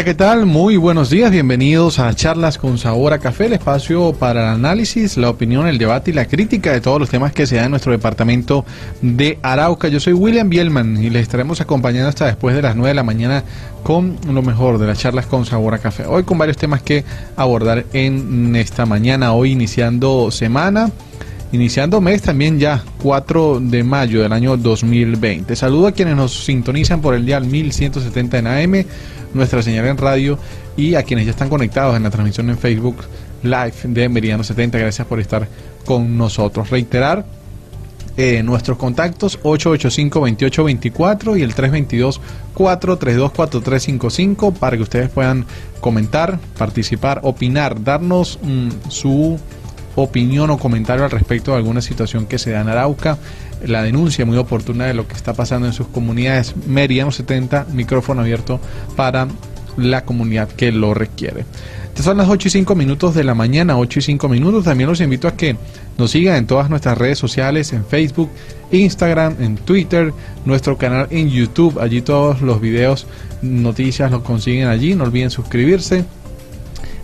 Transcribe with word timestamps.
Hola, 0.00 0.06
¿qué 0.06 0.14
tal? 0.14 0.46
Muy 0.46 0.78
buenos 0.78 1.10
días, 1.10 1.30
bienvenidos 1.30 1.98
a 1.98 2.14
Charlas 2.14 2.56
con 2.56 2.78
Sabor 2.78 3.12
a 3.12 3.18
Café, 3.18 3.44
el 3.44 3.52
espacio 3.52 4.14
para 4.14 4.40
el 4.40 4.54
análisis, 4.54 5.18
la 5.18 5.28
opinión, 5.28 5.66
el 5.66 5.76
debate 5.76 6.10
y 6.10 6.14
la 6.14 6.24
crítica 6.24 6.72
de 6.72 6.80
todos 6.80 6.98
los 6.98 7.10
temas 7.10 7.34
que 7.34 7.46
se 7.46 7.56
dan 7.56 7.66
en 7.66 7.72
nuestro 7.72 7.92
departamento 7.92 8.64
de 9.02 9.38
Arauca. 9.42 9.88
Yo 9.88 10.00
soy 10.00 10.14
William 10.14 10.48
Bielman 10.48 11.04
y 11.04 11.10
les 11.10 11.20
estaremos 11.20 11.60
acompañando 11.60 12.08
hasta 12.08 12.24
después 12.24 12.56
de 12.56 12.62
las 12.62 12.76
9 12.76 12.88
de 12.88 12.94
la 12.94 13.02
mañana 13.02 13.44
con 13.82 14.16
lo 14.26 14.40
mejor 14.40 14.78
de 14.78 14.86
las 14.86 14.98
charlas 14.98 15.26
con 15.26 15.44
Sabor 15.44 15.74
a 15.74 15.78
Café. 15.80 16.06
Hoy 16.06 16.22
con 16.22 16.38
varios 16.38 16.56
temas 16.56 16.80
que 16.80 17.04
abordar 17.36 17.84
en 17.92 18.56
esta 18.56 18.86
mañana, 18.86 19.34
hoy 19.34 19.52
iniciando 19.52 20.30
semana. 20.30 20.90
Iniciando 21.52 22.00
mes 22.00 22.22
también 22.22 22.60
ya, 22.60 22.84
4 23.02 23.58
de 23.60 23.82
mayo 23.82 24.22
del 24.22 24.32
año 24.32 24.56
2020. 24.56 25.56
Saludo 25.56 25.88
a 25.88 25.92
quienes 25.92 26.14
nos 26.14 26.44
sintonizan 26.44 27.00
por 27.00 27.14
el 27.14 27.26
día 27.26 27.40
1170 27.40 28.38
en 28.38 28.46
AM, 28.46 28.84
nuestra 29.34 29.60
señal 29.60 29.86
en 29.86 29.96
radio 29.98 30.38
y 30.76 30.94
a 30.94 31.02
quienes 31.02 31.24
ya 31.24 31.32
están 31.32 31.48
conectados 31.48 31.96
en 31.96 32.04
la 32.04 32.10
transmisión 32.10 32.50
en 32.50 32.58
Facebook 32.58 32.98
Live 33.42 33.74
de 33.82 34.08
Meridiano 34.08 34.44
70. 34.44 34.78
Gracias 34.78 35.04
por 35.08 35.18
estar 35.18 35.48
con 35.84 36.16
nosotros. 36.16 36.70
Reiterar 36.70 37.24
eh, 38.16 38.44
nuestros 38.44 38.78
contactos 38.78 39.40
885-2824 39.42 41.36
y 41.36 41.42
el 41.42 41.52
322-432-4355 42.54 44.52
para 44.52 44.76
que 44.76 44.82
ustedes 44.84 45.08
puedan 45.10 45.46
comentar, 45.80 46.38
participar, 46.56 47.20
opinar, 47.24 47.82
darnos 47.82 48.38
mm, 48.40 48.68
su 48.88 49.36
opinión 50.02 50.50
o 50.50 50.58
comentario 50.58 51.04
al 51.04 51.10
respecto 51.10 51.52
de 51.52 51.58
alguna 51.58 51.80
situación 51.80 52.26
que 52.26 52.38
se 52.38 52.50
da 52.50 52.60
en 52.60 52.68
Arauca, 52.68 53.18
la 53.66 53.82
denuncia 53.82 54.24
muy 54.24 54.36
oportuna 54.36 54.86
de 54.86 54.94
lo 54.94 55.06
que 55.06 55.14
está 55.14 55.34
pasando 55.34 55.66
en 55.66 55.72
sus 55.72 55.86
comunidades. 55.88 56.54
Meridiano 56.66 57.10
70, 57.10 57.66
micrófono 57.72 58.22
abierto 58.22 58.60
para 58.96 59.28
la 59.76 60.04
comunidad 60.04 60.48
que 60.48 60.72
lo 60.72 60.94
requiere. 60.94 61.44
Estas 61.88 62.04
son 62.04 62.16
las 62.16 62.28
8 62.28 62.48
y 62.48 62.50
5 62.50 62.74
minutos 62.74 63.14
de 63.14 63.24
la 63.24 63.34
mañana, 63.34 63.76
8 63.76 63.98
y 63.98 64.02
5 64.02 64.28
minutos. 64.28 64.64
También 64.64 64.88
los 64.88 65.00
invito 65.00 65.28
a 65.28 65.36
que 65.36 65.56
nos 65.98 66.12
sigan 66.12 66.36
en 66.36 66.46
todas 66.46 66.70
nuestras 66.70 66.96
redes 66.96 67.18
sociales, 67.18 67.72
en 67.72 67.84
Facebook, 67.84 68.30
Instagram, 68.70 69.36
en 69.40 69.56
Twitter, 69.56 70.12
nuestro 70.44 70.78
canal 70.78 71.08
en 71.10 71.28
YouTube. 71.28 71.78
Allí 71.80 72.00
todos 72.00 72.40
los 72.40 72.60
videos, 72.60 73.06
noticias 73.42 74.10
los 74.10 74.22
consiguen 74.22 74.68
allí. 74.68 74.94
No 74.94 75.04
olviden 75.04 75.30
suscribirse 75.30 76.04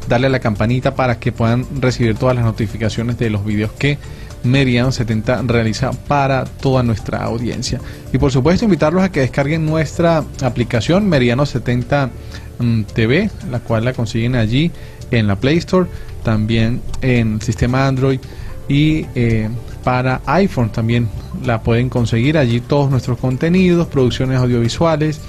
darle 0.08 0.28
a 0.28 0.30
la 0.30 0.40
campanita 0.40 0.94
para 0.94 1.18
que 1.18 1.32
puedan 1.32 1.66
recibir 1.80 2.16
todas 2.16 2.36
las 2.36 2.44
notificaciones 2.44 3.18
de 3.18 3.30
los 3.30 3.44
vídeos 3.44 3.72
que 3.72 3.98
Meridiano 4.44 4.92
70 4.92 5.42
realiza 5.42 5.90
para 5.92 6.44
toda 6.44 6.82
nuestra 6.82 7.24
audiencia. 7.24 7.80
Y 8.12 8.18
por 8.18 8.30
supuesto 8.30 8.64
invitarlos 8.64 9.02
a 9.02 9.10
que 9.10 9.20
descarguen 9.20 9.66
nuestra 9.66 10.24
aplicación 10.42 11.08
Meridiano 11.08 11.46
70 11.46 12.10
mm, 12.58 12.82
TV, 12.82 13.30
la 13.50 13.60
cual 13.60 13.84
la 13.84 13.92
consiguen 13.92 14.36
allí 14.36 14.70
en 15.10 15.26
la 15.26 15.36
Play 15.36 15.58
Store, 15.58 15.88
también 16.22 16.80
en 17.02 17.34
el 17.34 17.42
sistema 17.42 17.86
Android 17.86 18.20
y 18.68 19.06
eh, 19.14 19.48
para 19.84 20.22
iPhone 20.26 20.70
también 20.70 21.08
la 21.44 21.62
pueden 21.62 21.88
conseguir 21.88 22.36
allí 22.36 22.60
todos 22.60 22.90
nuestros 22.90 23.18
contenidos, 23.18 23.86
producciones 23.86 24.38
audiovisuales, 24.40 25.20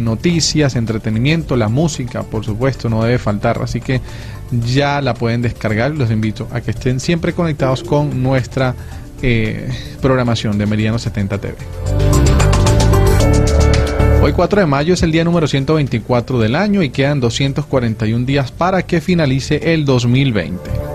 noticias, 0.00 0.76
entretenimiento, 0.76 1.56
la 1.56 1.68
música, 1.68 2.22
por 2.22 2.44
supuesto, 2.44 2.88
no 2.88 3.02
debe 3.02 3.18
faltar. 3.18 3.60
Así 3.62 3.80
que 3.80 4.00
ya 4.66 5.00
la 5.00 5.14
pueden 5.14 5.42
descargar. 5.42 5.92
Los 5.92 6.10
invito 6.10 6.48
a 6.52 6.60
que 6.60 6.70
estén 6.70 7.00
siempre 7.00 7.32
conectados 7.32 7.82
con 7.82 8.22
nuestra 8.22 8.74
eh, 9.22 9.68
programación 10.00 10.58
de 10.58 10.66
Meridiano 10.66 10.98
70 10.98 11.38
TV. 11.38 11.56
Hoy 14.22 14.32
4 14.32 14.60
de 14.60 14.66
mayo 14.66 14.94
es 14.94 15.02
el 15.02 15.12
día 15.12 15.22
número 15.22 15.46
124 15.46 16.38
del 16.38 16.56
año 16.56 16.82
y 16.82 16.88
quedan 16.88 17.20
241 17.20 18.24
días 18.24 18.52
para 18.52 18.82
que 18.82 19.02
finalice 19.02 19.74
el 19.74 19.84
2020. 19.84 20.93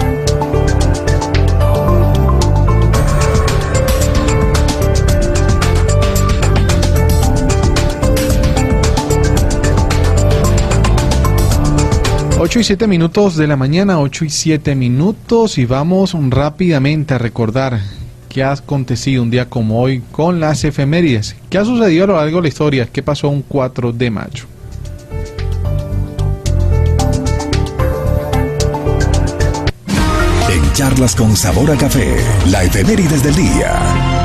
Ocho 12.42 12.62
y 12.62 12.64
siete 12.64 12.88
minutos 12.88 13.36
de 13.36 13.48
la 13.48 13.58
mañana, 13.58 14.00
8 14.00 14.24
y 14.24 14.30
7 14.30 14.74
minutos 14.74 15.58
y 15.58 15.66
vamos 15.66 16.16
rápidamente 16.30 17.14
a 17.14 17.18
recordar 17.18 17.82
qué 18.30 18.44
ha 18.44 18.54
acontecido 18.54 19.24
un 19.24 19.30
día 19.30 19.50
como 19.50 19.82
hoy 19.82 20.02
con 20.14 20.40
las 20.40 20.64
efemérides. 20.64 21.36
¿Qué 21.50 21.58
ha 21.58 21.66
sucedido 21.66 22.06
a 22.06 22.08
lo 22.08 22.16
largo 22.16 22.38
de 22.38 22.44
la 22.44 22.48
historia? 22.48 22.88
¿Qué 22.90 23.04
pasó 23.04 23.28
un 23.28 23.42
4 23.42 23.92
de 23.92 24.10
mayo? 24.10 24.46
En 30.50 30.74
charlas 30.74 31.18
con 31.18 31.36
sabor 31.36 31.70
a 31.72 31.76
café, 31.76 32.16
la 32.50 32.64
efemérides 32.64 33.22
del 33.22 33.36
día. 33.36 34.19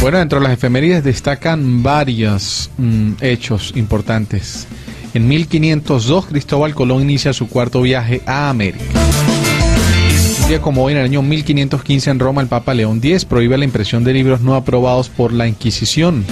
Bueno, 0.00 0.16
dentro 0.16 0.38
de 0.40 0.44
las 0.44 0.54
efemérides 0.54 1.04
destacan 1.04 1.82
varios 1.82 2.70
mm, 2.78 3.12
hechos 3.20 3.74
importantes. 3.76 4.66
En 5.12 5.28
1502, 5.28 6.26
Cristóbal 6.26 6.74
Colón 6.74 7.02
inicia 7.02 7.34
su 7.34 7.48
cuarto 7.50 7.82
viaje 7.82 8.22
a 8.24 8.48
América. 8.48 8.82
Un 10.42 10.48
día 10.48 10.62
como 10.62 10.84
hoy, 10.84 10.92
en 10.92 11.00
el 11.00 11.04
año 11.04 11.20
1515, 11.20 12.10
en 12.10 12.18
Roma, 12.18 12.40
el 12.40 12.48
Papa 12.48 12.72
León 12.72 12.98
X 13.02 13.26
prohíbe 13.26 13.58
la 13.58 13.66
impresión 13.66 14.02
de 14.02 14.14
libros 14.14 14.40
no 14.40 14.54
aprobados 14.54 15.10
por 15.10 15.34
la 15.34 15.46
Inquisición. 15.46 16.24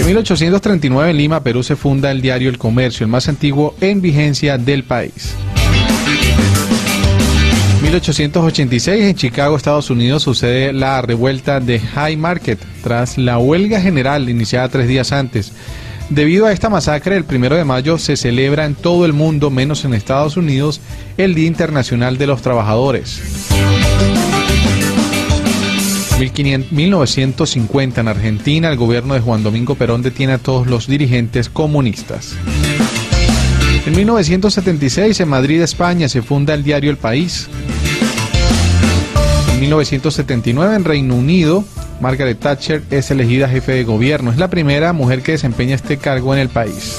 En 0.00 0.06
1839, 0.06 1.10
en 1.12 1.16
Lima, 1.16 1.44
Perú, 1.44 1.62
se 1.62 1.76
funda 1.76 2.10
el 2.10 2.20
diario 2.20 2.48
El 2.48 2.58
Comercio, 2.58 3.04
el 3.04 3.10
más 3.10 3.28
antiguo 3.28 3.76
en 3.80 4.00
vigencia 4.00 4.58
del 4.58 4.82
país. 4.82 5.36
1886 7.88 9.02
en 9.02 9.14
Chicago, 9.14 9.56
Estados 9.56 9.88
Unidos, 9.88 10.22
sucede 10.22 10.74
la 10.74 11.00
revuelta 11.00 11.58
de 11.58 11.80
High 11.80 12.18
Market 12.18 12.58
tras 12.82 13.16
la 13.16 13.38
huelga 13.38 13.80
general 13.80 14.28
iniciada 14.28 14.68
tres 14.68 14.88
días 14.88 15.10
antes. 15.10 15.54
Debido 16.10 16.44
a 16.44 16.52
esta 16.52 16.68
masacre, 16.68 17.16
el 17.16 17.24
primero 17.24 17.56
de 17.56 17.64
mayo 17.64 17.96
se 17.96 18.18
celebra 18.18 18.66
en 18.66 18.74
todo 18.74 19.06
el 19.06 19.14
mundo, 19.14 19.48
menos 19.48 19.86
en 19.86 19.94
Estados 19.94 20.36
Unidos, 20.36 20.82
el 21.16 21.34
Día 21.34 21.46
Internacional 21.46 22.18
de 22.18 22.26
los 22.26 22.42
Trabajadores. 22.42 23.22
1950 26.70 28.02
en 28.02 28.08
Argentina, 28.08 28.68
el 28.68 28.76
gobierno 28.76 29.14
de 29.14 29.20
Juan 29.20 29.42
Domingo 29.42 29.76
Perón 29.76 30.02
detiene 30.02 30.34
a 30.34 30.38
todos 30.38 30.66
los 30.66 30.88
dirigentes 30.88 31.48
comunistas. 31.48 32.34
En 33.86 33.96
1976, 33.96 35.20
en 35.20 35.28
Madrid, 35.30 35.62
España, 35.62 36.10
se 36.10 36.20
funda 36.20 36.52
el 36.52 36.62
diario 36.62 36.90
El 36.90 36.98
País. 36.98 37.48
En 39.58 39.62
1979, 39.62 40.76
en 40.76 40.84
Reino 40.84 41.16
Unido, 41.16 41.64
Margaret 42.00 42.38
Thatcher 42.38 42.84
es 42.92 43.10
elegida 43.10 43.48
jefe 43.48 43.72
de 43.72 43.82
gobierno. 43.82 44.30
Es 44.30 44.38
la 44.38 44.48
primera 44.48 44.92
mujer 44.92 45.20
que 45.20 45.32
desempeña 45.32 45.74
este 45.74 45.96
cargo 45.96 46.32
en 46.32 46.38
el 46.38 46.48
país. 46.48 46.94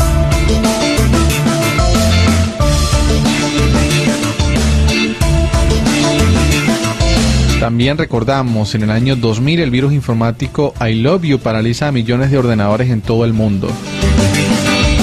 También 7.61 7.97
recordamos, 7.97 8.75
en 8.75 8.83
el 8.83 8.91
año 8.91 9.15
2000 9.15 9.61
el 9.61 9.71
virus 9.71 9.93
informático 9.93 10.73
I 10.85 10.95
Love 10.95 11.23
You 11.23 11.39
paraliza 11.39 11.87
a 11.87 11.93
millones 11.93 12.29
de 12.29 12.39
ordenadores 12.39 12.89
en 12.89 12.99
todo 12.99 13.23
el 13.23 13.31
mundo. 13.31 13.69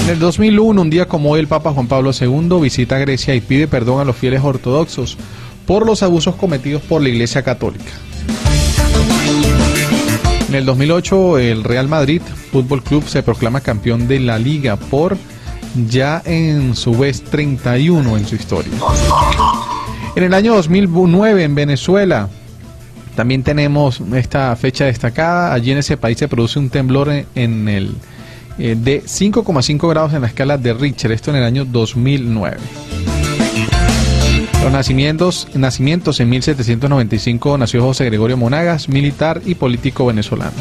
En 0.03 0.11
el 0.11 0.19
2001, 0.19 0.79
un 0.79 0.89
día 0.91 1.07
como 1.07 1.31
hoy, 1.31 1.39
el 1.39 1.47
Papa 1.47 1.73
Juan 1.73 1.87
Pablo 1.87 2.11
II 2.11 2.61
visita 2.61 2.99
Grecia 2.99 3.33
y 3.33 3.41
pide 3.41 3.67
perdón 3.67 3.99
a 3.99 4.05
los 4.05 4.15
fieles 4.15 4.41
ortodoxos 4.43 5.17
por 5.67 5.85
los 5.85 6.01
abusos 6.01 6.35
cometidos 6.35 6.81
por 6.81 7.03
la 7.03 7.09
Iglesia 7.09 7.43
Católica. 7.43 7.91
En 10.49 10.55
el 10.55 10.65
2008, 10.65 11.37
el 11.39 11.63
Real 11.63 11.89
Madrid 11.89 12.21
Fútbol 12.51 12.81
Club 12.81 13.03
se 13.07 13.21
proclama 13.21 13.59
campeón 13.61 14.07
de 14.07 14.21
la 14.21 14.39
liga 14.39 14.77
por 14.77 15.17
ya 15.89 16.21
en 16.25 16.75
su 16.75 16.97
vez 16.97 17.21
31 17.23 18.17
en 18.17 18.25
su 18.25 18.35
historia. 18.35 18.71
En 20.15 20.23
el 20.23 20.33
año 20.33 20.55
2009 20.55 21.43
en 21.43 21.53
Venezuela 21.53 22.29
también 23.15 23.43
tenemos 23.43 24.01
esta 24.15 24.55
fecha 24.55 24.85
destacada. 24.85 25.53
Allí 25.53 25.71
en 25.71 25.79
ese 25.79 25.97
país 25.97 26.17
se 26.17 26.27
produce 26.27 26.59
un 26.59 26.69
temblor 26.69 27.09
en, 27.35 27.67
el 27.67 27.95
eh, 28.57 28.75
de 28.79 29.03
5,5 29.03 29.89
grados 29.89 30.13
en 30.13 30.21
la 30.21 30.27
escala 30.27 30.57
de 30.57 30.73
Richter, 30.73 31.11
esto 31.11 31.31
en 31.31 31.37
el 31.37 31.43
año 31.43 31.65
2009. 31.65 32.57
Nacimientos, 34.71 35.47
nacimientos 35.55 36.19
en 36.19 36.29
1795 36.29 37.57
nació 37.57 37.81
José 37.81 38.05
Gregorio 38.05 38.37
Monagas, 38.37 38.89
militar 38.89 39.41
y 39.45 39.55
político 39.55 40.05
venezolano. 40.05 40.51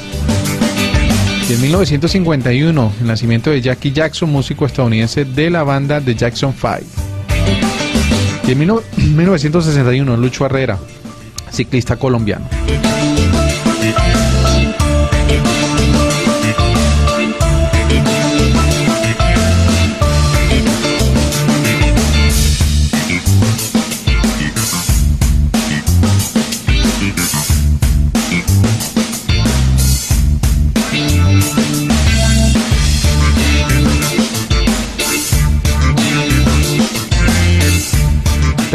Y 1.48 1.52
en 1.52 1.60
1951, 1.60 2.92
el 3.00 3.06
nacimiento 3.06 3.50
de 3.50 3.60
Jackie 3.60 3.92
Jackson, 3.92 4.30
músico 4.30 4.64
estadounidense 4.64 5.24
de 5.24 5.50
la 5.50 5.64
banda 5.64 6.00
The 6.00 6.14
Jackson 6.14 6.54
5. 6.54 6.76
Y 8.48 8.52
en 8.52 8.58
1961, 8.58 10.16
Lucho 10.16 10.46
Herrera, 10.46 10.78
ciclista 11.50 11.96
colombiano. 11.96 12.48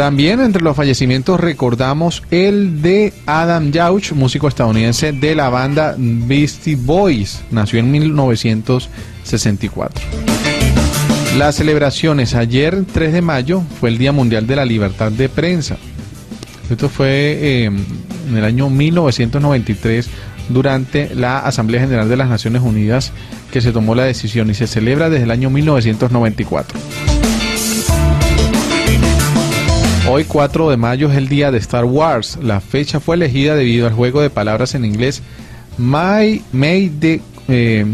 También 0.02 0.40
entre 0.40 0.64
los 0.64 0.74
fallecimientos 0.74 1.38
recordamos 1.38 2.24
el 2.32 2.82
de 2.82 3.12
Adam 3.24 3.70
Yauch, 3.70 4.10
músico 4.14 4.48
estadounidense 4.48 5.12
de 5.12 5.36
la 5.36 5.48
banda 5.48 5.94
Beastie 5.96 6.74
Boys. 6.74 7.44
Nació 7.52 7.78
en 7.78 7.92
1964. 7.92 10.04
Las 11.38 11.54
celebraciones 11.54 12.34
ayer, 12.34 12.84
3 12.92 13.12
de 13.12 13.22
mayo, 13.22 13.62
fue 13.78 13.90
el 13.90 13.98
Día 13.98 14.10
Mundial 14.10 14.48
de 14.48 14.56
la 14.56 14.64
Libertad 14.64 15.12
de 15.12 15.28
Prensa. 15.28 15.76
Esto 16.68 16.88
fue 16.88 17.38
eh, 17.40 17.66
en 17.66 18.36
el 18.36 18.44
año 18.44 18.70
1993 18.70 20.10
durante 20.48 21.14
la 21.14 21.38
Asamblea 21.38 21.80
General 21.80 22.08
de 22.08 22.16
las 22.16 22.28
Naciones 22.28 22.62
Unidas 22.62 23.12
que 23.52 23.60
se 23.60 23.70
tomó 23.70 23.94
la 23.94 24.02
decisión 24.02 24.50
y 24.50 24.54
se 24.54 24.66
celebra 24.66 25.10
desde 25.10 25.22
el 25.22 25.30
año 25.30 25.48
1994. 25.48 27.21
Hoy 30.08 30.24
4 30.24 30.70
de 30.70 30.76
mayo 30.76 31.10
es 31.10 31.16
el 31.16 31.28
día 31.28 31.52
de 31.52 31.58
Star 31.58 31.84
Wars. 31.84 32.38
La 32.42 32.60
fecha 32.60 32.98
fue 32.98 33.14
elegida 33.14 33.54
debido 33.54 33.86
al 33.86 33.92
juego 33.92 34.20
de 34.20 34.30
palabras 34.30 34.74
en 34.74 34.84
inglés 34.84 35.22
My 35.78 36.42
May 36.52 36.88
the 36.88 37.20
eh, 37.48 37.86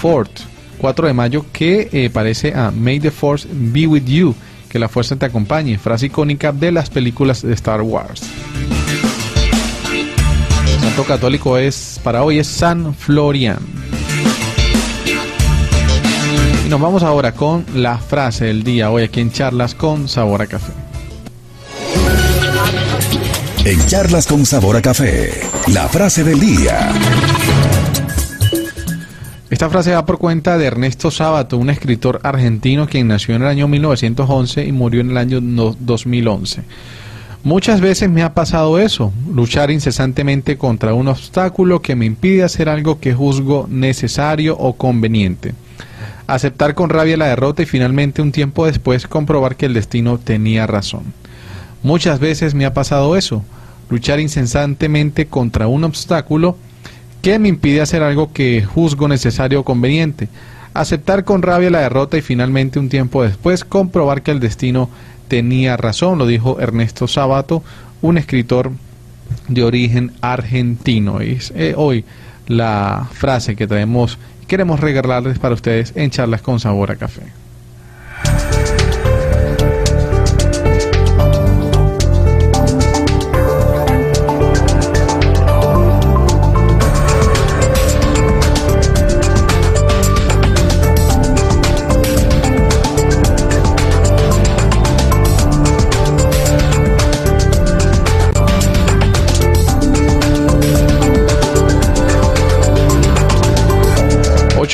4 0.00 1.06
de 1.06 1.12
mayo 1.12 1.46
que 1.52 1.88
eh, 1.92 2.10
parece 2.10 2.54
a 2.54 2.70
May 2.70 2.98
the 2.98 3.10
Force 3.10 3.48
be 3.50 3.86
with 3.86 4.04
you, 4.04 4.34
que 4.68 4.78
la 4.78 4.88
fuerza 4.88 5.16
te 5.16 5.26
acompañe, 5.26 5.78
frase 5.78 6.06
icónica 6.06 6.52
de 6.52 6.72
las 6.72 6.90
películas 6.90 7.42
de 7.42 7.54
Star 7.54 7.82
Wars. 7.82 8.22
El 10.66 10.80
santo 10.80 11.04
católico 11.04 11.56
es 11.56 12.00
para 12.02 12.22
hoy 12.22 12.38
es 12.38 12.46
San 12.46 12.94
Florian. 12.94 13.58
Y 16.66 16.68
nos 16.68 16.80
vamos 16.80 17.02
ahora 17.02 17.32
con 17.32 17.64
la 17.74 17.98
frase 17.98 18.46
del 18.46 18.62
día 18.62 18.90
hoy 18.90 19.04
aquí 19.04 19.20
en 19.20 19.30
Charlas 19.30 19.74
con 19.74 20.08
Sabor 20.08 20.42
a 20.42 20.46
Café. 20.46 20.83
En 23.66 23.80
charlas 23.86 24.26
con 24.26 24.44
sabor 24.44 24.76
a 24.76 24.82
café, 24.82 25.30
la 25.72 25.88
frase 25.88 26.22
del 26.22 26.38
día. 26.38 26.92
Esta 29.48 29.70
frase 29.70 29.94
va 29.94 30.04
por 30.04 30.18
cuenta 30.18 30.58
de 30.58 30.66
Ernesto 30.66 31.10
Sábato, 31.10 31.56
un 31.56 31.70
escritor 31.70 32.20
argentino 32.24 32.86
quien 32.86 33.08
nació 33.08 33.34
en 33.36 33.40
el 33.40 33.48
año 33.48 33.66
1911 33.66 34.66
y 34.66 34.72
murió 34.72 35.00
en 35.00 35.12
el 35.12 35.16
año 35.16 35.40
2011. 35.40 36.62
Muchas 37.42 37.80
veces 37.80 38.10
me 38.10 38.22
ha 38.22 38.34
pasado 38.34 38.78
eso, 38.78 39.14
luchar 39.32 39.70
incesantemente 39.70 40.58
contra 40.58 40.92
un 40.92 41.08
obstáculo 41.08 41.80
que 41.80 41.96
me 41.96 42.04
impide 42.04 42.42
hacer 42.42 42.68
algo 42.68 43.00
que 43.00 43.14
juzgo 43.14 43.66
necesario 43.70 44.58
o 44.58 44.74
conveniente. 44.74 45.54
Aceptar 46.26 46.74
con 46.74 46.90
rabia 46.90 47.16
la 47.16 47.28
derrota 47.28 47.62
y 47.62 47.66
finalmente 47.66 48.20
un 48.20 48.30
tiempo 48.30 48.66
después 48.66 49.06
comprobar 49.06 49.56
que 49.56 49.64
el 49.64 49.72
destino 49.72 50.18
tenía 50.18 50.66
razón. 50.66 51.23
Muchas 51.84 52.18
veces 52.18 52.54
me 52.54 52.64
ha 52.64 52.72
pasado 52.72 53.14
eso, 53.14 53.44
luchar 53.90 54.18
incesantemente 54.18 55.26
contra 55.26 55.68
un 55.68 55.84
obstáculo 55.84 56.56
que 57.20 57.38
me 57.38 57.50
impide 57.50 57.82
hacer 57.82 58.02
algo 58.02 58.32
que 58.32 58.64
juzgo 58.64 59.06
necesario 59.06 59.60
o 59.60 59.64
conveniente, 59.64 60.30
aceptar 60.72 61.24
con 61.24 61.42
rabia 61.42 61.68
la 61.68 61.80
derrota 61.80 62.16
y 62.16 62.22
finalmente 62.22 62.78
un 62.78 62.88
tiempo 62.88 63.22
después 63.22 63.64
comprobar 63.64 64.22
que 64.22 64.30
el 64.30 64.40
destino 64.40 64.88
tenía 65.28 65.76
razón, 65.76 66.16
lo 66.16 66.26
dijo 66.26 66.58
Ernesto 66.58 67.06
Sabato, 67.06 67.62
un 68.00 68.16
escritor 68.16 68.72
de 69.48 69.62
origen 69.62 70.12
argentino. 70.22 71.20
Es 71.20 71.52
eh, 71.54 71.74
hoy 71.76 72.06
la 72.46 73.08
frase 73.12 73.56
que 73.56 73.66
traemos, 73.66 74.18
queremos 74.48 74.80
regalarles 74.80 75.38
para 75.38 75.54
ustedes 75.54 75.92
en 75.96 76.08
charlas 76.08 76.40
con 76.40 76.58
sabor 76.60 76.90
a 76.92 76.96
café. 76.96 77.43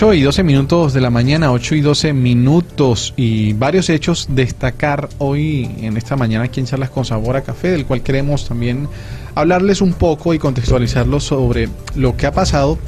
8 0.02 0.14
y 0.14 0.22
12 0.22 0.44
minutos 0.44 0.94
de 0.94 1.02
la 1.02 1.10
mañana, 1.10 1.52
8 1.52 1.74
y 1.74 1.80
12 1.82 2.14
minutos 2.14 3.12
y 3.18 3.52
varios 3.52 3.90
hechos 3.90 4.28
destacar 4.30 5.10
hoy 5.18 5.70
en 5.82 5.98
esta 5.98 6.16
mañana 6.16 6.44
aquí 6.44 6.58
en 6.58 6.64
Charlas 6.64 6.88
con 6.88 7.04
Sabor 7.04 7.36
a 7.36 7.42
Café, 7.42 7.72
del 7.72 7.84
cual 7.84 8.00
queremos 8.00 8.48
también 8.48 8.88
hablarles 9.34 9.82
un 9.82 9.92
poco 9.92 10.32
y 10.32 10.38
contextualizarlo 10.38 11.20
sobre 11.20 11.68
lo 11.96 12.16
que 12.16 12.24
ha 12.24 12.32
pasado 12.32 12.78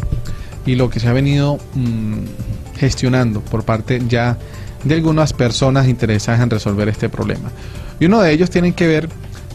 y 0.65 0.75
lo 0.75 0.89
que 0.89 1.01
se 1.01 1.09
ha 1.09 1.13
venido 1.13 1.59
mm, 1.75 2.79
gestionando 2.79 3.43
por 3.43 3.63
parte 3.63 4.01
ya 4.09 4.39
de 4.83 4.95
algunas 4.95 5.35
personas 5.35 5.89
interesadas 5.89 6.41
en 6.41 6.49
resolver 6.49 6.89
este 6.89 7.11
problema. 7.11 7.51
Y 8.01 8.07
uno 8.07 8.23
de 8.23 8.33
ellos 8.33 8.49
tiene 8.49 8.73
que 8.73 8.87
ver 8.87 9.11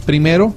primero 0.05 0.53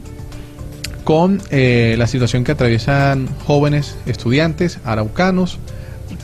con 1.05 1.41
eh, 1.51 1.95
la 1.97 2.07
situación 2.07 2.45
que 2.45 2.53
atraviesan 2.53 3.27
jóvenes 3.47 3.97
estudiantes 4.05 4.81
araucanos 4.85 5.59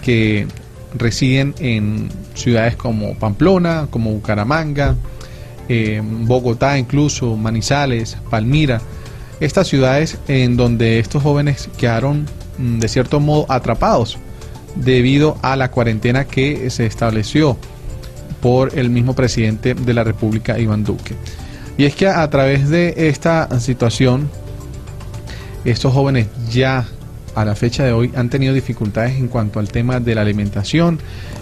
que 0.03 0.47
residen 0.99 1.55
en 1.59 2.09
ciudades 2.35 2.77
como 2.77 3.15
Pamplona, 3.15 3.89
como 3.91 4.13
Bucaramanga, 4.13 4.97
eh, 5.69 6.01
Bogotá 6.03 6.79
incluso, 6.79 7.37
Manizales, 7.37 8.17
Palmira, 8.31 8.81
estas 9.41 9.69
ciudades 9.69 10.19
en 10.29 10.57
donde 10.57 10.99
estos 10.99 11.23
jóvenes 11.23 11.69
quedaron 11.77 12.27
mm, 12.59 12.79
de 12.79 12.89
cierto 12.89 13.21
modo 13.21 13.47
atrapados 13.49 14.19
debido 14.77 15.39
a 15.43 15.57
la 15.57 15.71
cuarentena 15.71 16.25
que 16.25 16.71
se 16.71 16.87
estableció 16.87 17.57
por 18.41 18.79
el 18.79 18.91
mismo 18.91 19.15
presidente 19.15 19.75
de 19.75 19.95
la 19.95 20.05
República, 20.05 20.59
Iván 20.59 20.85
Duque. 20.85 21.15
Y 21.79 21.85
es 21.85 21.95
que 21.95 22.09
a 22.09 22.29
través 22.31 22.69
de 22.69 22.95
esta 23.09 23.61
situación, 23.61 24.31
estos 25.65 25.93
jóvenes 25.93 26.29
ya 26.51 26.87
a 27.37 27.45
la 27.45 27.55
fecha 27.55 27.85
de 27.85 27.93
hoy 27.93 28.11
han 28.17 28.31
tenido 28.31 28.55
dificultades 28.55 29.17
en 29.17 29.29
cuanto 29.29 29.61
al 29.61 29.69
tema 29.69 30.01
de 30.01 30.15
la 30.15 30.23
alimentación 30.23 30.99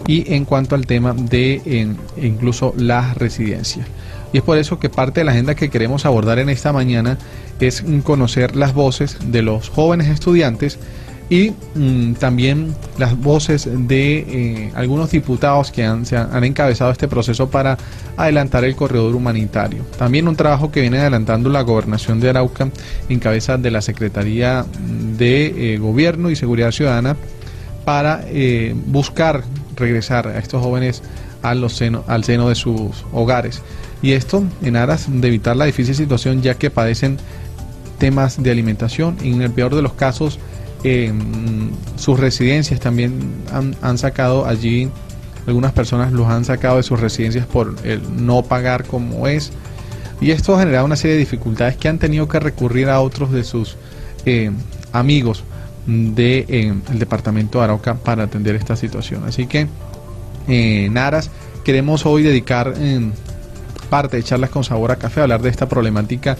y 0.07 0.35
en 0.35 0.45
cuanto 0.45 0.75
al 0.75 0.87
tema 0.87 1.15
de 1.15 1.89
incluso 2.21 2.75
las 2.77 3.17
residencias. 3.17 3.87
Y 4.33 4.39
es 4.39 4.43
por 4.43 4.59
eso 4.59 4.81
que 4.81 4.91
parte 4.91 5.21
de 5.21 5.25
la 5.25 5.31
agenda 5.31 5.55
que 5.55 5.71
queremos 5.71 6.05
abordar 6.05 6.41
en 6.41 6.49
esta 6.49 6.73
mañana 6.73 7.17
es 7.61 7.85
conocer 8.03 8.57
las 8.57 8.75
voces 8.75 9.17
de 9.25 9.43
los 9.43 9.69
jóvenes 9.69 10.09
estudiantes 10.09 10.81
y 11.31 11.53
mm, 11.75 12.15
también 12.15 12.75
las 12.99 13.19
voces 13.19 13.69
de 13.73 14.19
eh, 14.19 14.73
algunos 14.75 15.11
diputados 15.11 15.71
que 15.71 15.85
han, 15.85 16.05
se 16.05 16.17
han, 16.17 16.45
encabezado 16.45 16.91
este 16.91 17.09
proceso 17.09 17.49
para 17.49 17.79
adelantar 18.17 18.65
el 18.65 18.77
corredor 18.77 19.15
humanitario. 19.15 19.85
También 19.99 20.29
un 20.29 20.37
trabajo 20.37 20.71
que 20.71 20.83
viene 20.83 20.99
adelantando 20.99 21.49
la 21.49 21.63
gobernación 21.63 22.21
de 22.21 22.31
Arauca 22.31 22.69
en 23.09 23.19
cabeza 23.21 23.57
de 23.57 23.71
la 23.71 23.81
Secretaría 23.81 24.67
de 25.17 25.75
eh, 25.75 25.79
Gobierno 25.79 26.31
y 26.31 26.37
Seguridad 26.37 26.73
Ciudadana 26.73 27.17
para 27.85 28.23
eh, 28.29 28.75
buscar 28.87 29.43
regresar 29.77 30.29
a 30.29 30.39
estos 30.39 30.63
jóvenes 30.63 31.03
al 31.43 31.69
seno, 31.71 32.05
al 32.07 32.25
seno 32.25 32.49
de 32.49 32.55
sus 32.55 33.05
hogares. 33.13 33.63
Y 34.03 34.13
esto 34.13 34.45
en 34.63 34.77
aras 34.77 35.07
de 35.09 35.29
evitar 35.29 35.57
la 35.57 35.65
difícil 35.65 35.95
situación 35.95 36.43
ya 36.43 36.55
que 36.55 36.71
padecen 36.71 37.17
temas 37.99 38.43
de 38.43 38.51
alimentación 38.51 39.17
y 39.23 39.33
en 39.33 39.43
el 39.43 39.51
peor 39.51 39.75
de 39.75 39.83
los 39.83 39.95
casos 39.95 40.39
sus 41.97 42.21
residencias 42.21 42.79
también 42.79 43.19
han, 43.81 43.99
sacado 43.99 44.47
allí, 44.47 44.91
algunas 45.47 45.73
personas 45.73 46.13
los 46.13 46.29
han 46.29 46.45
sacado 46.45 46.77
de 46.77 46.83
sus 46.83 47.01
residencias 47.01 47.47
por 47.47 47.75
el 47.85 48.03
no 48.25 48.43
pagar 48.43 48.85
como 48.85 49.27
es. 49.27 49.53
Y 50.21 50.31
esto 50.31 50.55
ha 50.55 50.59
generado 50.61 50.85
una 50.85 50.97
serie 50.97 51.15
de 51.15 51.21
dificultades 51.21 51.77
que 51.77 51.89
han 51.89 51.99
tenido 51.99 52.29
que 52.29 52.39
recurrir 52.39 52.89
a 52.89 53.01
otros 53.01 53.33
de 53.33 53.45
sus 53.45 53.77
eh, 54.27 54.51
amigos 54.93 55.45
del 55.87 56.15
de, 56.15 56.47
eh, 56.49 56.75
departamento 56.93 57.59
de 57.59 57.65
Arauca 57.65 57.95
para 57.95 58.25
atender 58.25 58.55
esta 58.55 58.77
situación. 58.77 59.25
Así 59.27 59.47
que, 59.47 59.67
eh, 60.49 60.89
Naras, 60.91 61.31
queremos 61.65 62.07
hoy 62.07 62.23
dedicar 62.23 62.75
parte 63.91 64.17
de 64.17 64.23
charlas 64.23 64.51
con 64.51 64.65
sabor 64.65 64.93
a 64.93 64.97
café 64.97 65.21
a 65.21 65.23
hablar 65.25 65.43
de 65.43 65.51
esta 65.51 65.69
problemática 65.69 66.37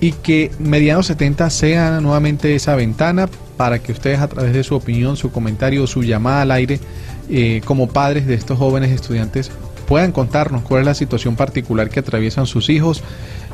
y 0.00 0.12
que 0.12 0.50
Mediano 0.58 1.02
70 1.02 1.48
sea 1.50 2.00
nuevamente 2.00 2.54
esa 2.54 2.74
ventana 2.74 3.28
para 3.62 3.78
que 3.78 3.92
ustedes 3.92 4.18
a 4.18 4.26
través 4.26 4.54
de 4.54 4.64
su 4.64 4.74
opinión, 4.74 5.16
su 5.16 5.30
comentario, 5.30 5.86
su 5.86 6.02
llamada 6.02 6.42
al 6.42 6.50
aire, 6.50 6.80
eh, 7.30 7.60
como 7.64 7.88
padres 7.88 8.26
de 8.26 8.34
estos 8.34 8.58
jóvenes 8.58 8.90
estudiantes, 8.90 9.52
puedan 9.86 10.10
contarnos 10.10 10.62
cuál 10.62 10.80
es 10.80 10.86
la 10.86 10.94
situación 10.94 11.36
particular 11.36 11.88
que 11.88 12.00
atraviesan 12.00 12.48
sus 12.48 12.68
hijos 12.70 13.04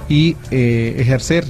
y 0.09 0.39
eh, 0.51 0.97
ejercer 0.97 1.45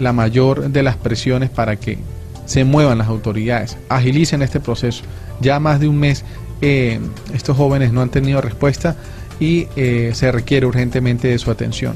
la 0.00 0.12
mayor 0.12 0.70
de 0.70 0.82
las 0.82 0.96
presiones 0.96 1.48
para 1.48 1.76
que 1.76 1.98
se 2.44 2.64
muevan 2.64 2.98
las 2.98 3.06
autoridades, 3.06 3.78
agilicen 3.88 4.42
este 4.42 4.58
proceso. 4.58 5.04
Ya 5.40 5.60
más 5.60 5.78
de 5.78 5.86
un 5.86 5.96
mes 5.96 6.24
eh, 6.62 6.98
estos 7.32 7.56
jóvenes 7.56 7.92
no 7.92 8.00
han 8.02 8.10
tenido 8.10 8.40
respuesta 8.40 8.96
y 9.38 9.68
se 9.76 10.32
requiere 10.32 10.66
urgentemente 10.66 11.28
de 11.28 11.38
su 11.38 11.52
atención. 11.52 11.94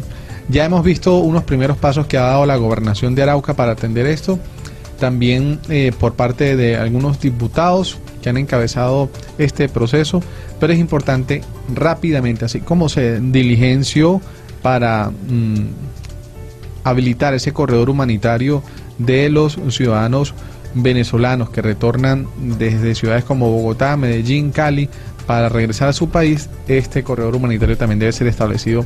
Ya 0.49 0.65
hemos 0.65 0.85
visto 0.85 1.19
unos 1.19 1.43
primeros 1.43 1.77
pasos 1.77 2.07
que 2.07 2.17
ha 2.17 2.23
dado 2.23 2.47
la 2.47 2.55
gobernación 2.55 3.17
de 3.17 3.25
Arauca 3.25 3.55
para 3.55 3.73
atender 3.73 4.07
esto, 4.07 4.39
también 4.99 5.61
eh, 5.69 5.93
por 5.99 6.15
parte 6.15 6.57
de 6.57 6.77
algunos 6.77 7.21
diputados 7.21 7.99
que 8.23 8.31
han 8.31 8.37
encabezado 8.37 9.11
este 9.39 9.69
proceso, 9.69 10.23
pero 10.61 10.73
es 10.73 10.79
importante 10.79 11.43
rápidamente, 11.75 12.45
así 12.45 12.61
como 12.61 12.89
se 12.89 13.21
diligenció 13.21 14.21
para 14.63 15.11
mm, 15.11 15.67
habilitar 16.85 17.35
ese 17.35 17.53
corredor 17.53 17.91
humanitario 17.91 18.63
de 18.99 19.29
los 19.29 19.59
ciudadanos 19.71 20.35
venezolanos 20.75 21.51
que 21.51 21.63
retornan 21.63 22.27
desde 22.39 22.95
ciudades 22.95 23.25
como 23.25 23.51
Bogotá, 23.51 23.97
Medellín, 23.97 24.51
Cali, 24.51 24.89
para 25.27 25.49
regresar 25.49 25.89
a 25.89 25.93
su 25.93 26.09
país, 26.09 26.51
este 26.69 27.03
corredor 27.03 27.37
humanitario 27.37 27.77
también 27.77 27.99
debe 27.99 28.13
ser 28.13 28.27
establecido 28.27 28.85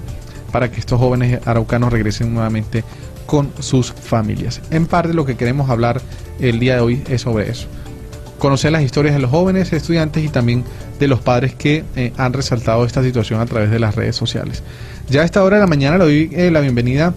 para 0.52 0.70
que 0.70 0.80
estos 0.80 0.98
jóvenes 0.98 1.40
araucanos 1.46 1.92
regresen 1.92 2.32
nuevamente 2.32 2.84
con 3.28 3.52
sus 3.60 3.92
familias. 3.92 4.62
En 4.70 4.86
parte 4.86 5.12
lo 5.12 5.26
que 5.26 5.36
queremos 5.36 5.68
hablar 5.68 6.00
el 6.40 6.58
día 6.58 6.76
de 6.76 6.80
hoy 6.80 7.02
es 7.10 7.20
sobre 7.20 7.50
eso. 7.50 7.68
Conocer 8.38 8.72
las 8.72 8.82
historias 8.82 9.14
de 9.14 9.20
los 9.20 9.30
jóvenes 9.30 9.70
estudiantes 9.74 10.24
y 10.24 10.30
también 10.30 10.64
de 10.98 11.08
los 11.08 11.20
padres 11.20 11.54
que 11.54 11.84
eh, 11.94 12.14
han 12.16 12.32
resaltado 12.32 12.86
esta 12.86 13.02
situación 13.02 13.42
a 13.42 13.44
través 13.44 13.70
de 13.70 13.80
las 13.80 13.96
redes 13.96 14.16
sociales. 14.16 14.62
Ya 15.10 15.20
a 15.20 15.24
esta 15.26 15.44
hora 15.44 15.56
de 15.56 15.60
la 15.60 15.66
mañana 15.66 15.98
le 15.98 16.04
doy 16.04 16.30
eh, 16.32 16.50
la 16.50 16.60
bienvenida 16.60 17.12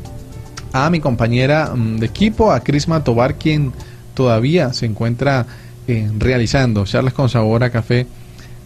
a 0.73 0.89
mi 0.89 0.99
compañera 0.99 1.71
mm, 1.73 1.99
de 1.99 2.07
equipo, 2.07 2.51
a 2.51 2.59
Crisma 2.59 3.05
Tobar, 3.05 3.35
quien 3.35 3.71
todavía 4.13 4.73
se 4.73 4.87
encuentra 4.87 5.45
eh, 5.87 6.11
realizando 6.17 6.83
charlas 6.83 7.13
con 7.13 7.29
sabor 7.29 7.63
a 7.63 7.69
café 7.69 8.05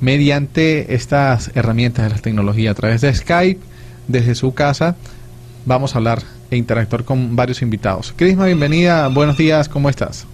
mediante 0.01 0.95
estas 0.95 1.51
herramientas 1.53 2.05
de 2.05 2.15
la 2.15 2.21
tecnología 2.21 2.71
a 2.71 2.73
través 2.73 3.01
de 3.01 3.13
Skype 3.13 3.61
desde 4.07 4.33
su 4.33 4.55
casa. 4.55 4.95
Vamos 5.67 5.93
a 5.93 5.99
hablar 5.99 6.23
e 6.51 6.57
interactuar 6.57 7.03
con 7.03 7.35
varios 7.35 7.61
invitados. 7.61 8.13
Crisma, 8.15 8.45
bienvenida. 8.45 9.07
Buenos 9.07 9.37
días, 9.37 9.69
¿cómo 9.69 9.89
estás? 9.89 10.27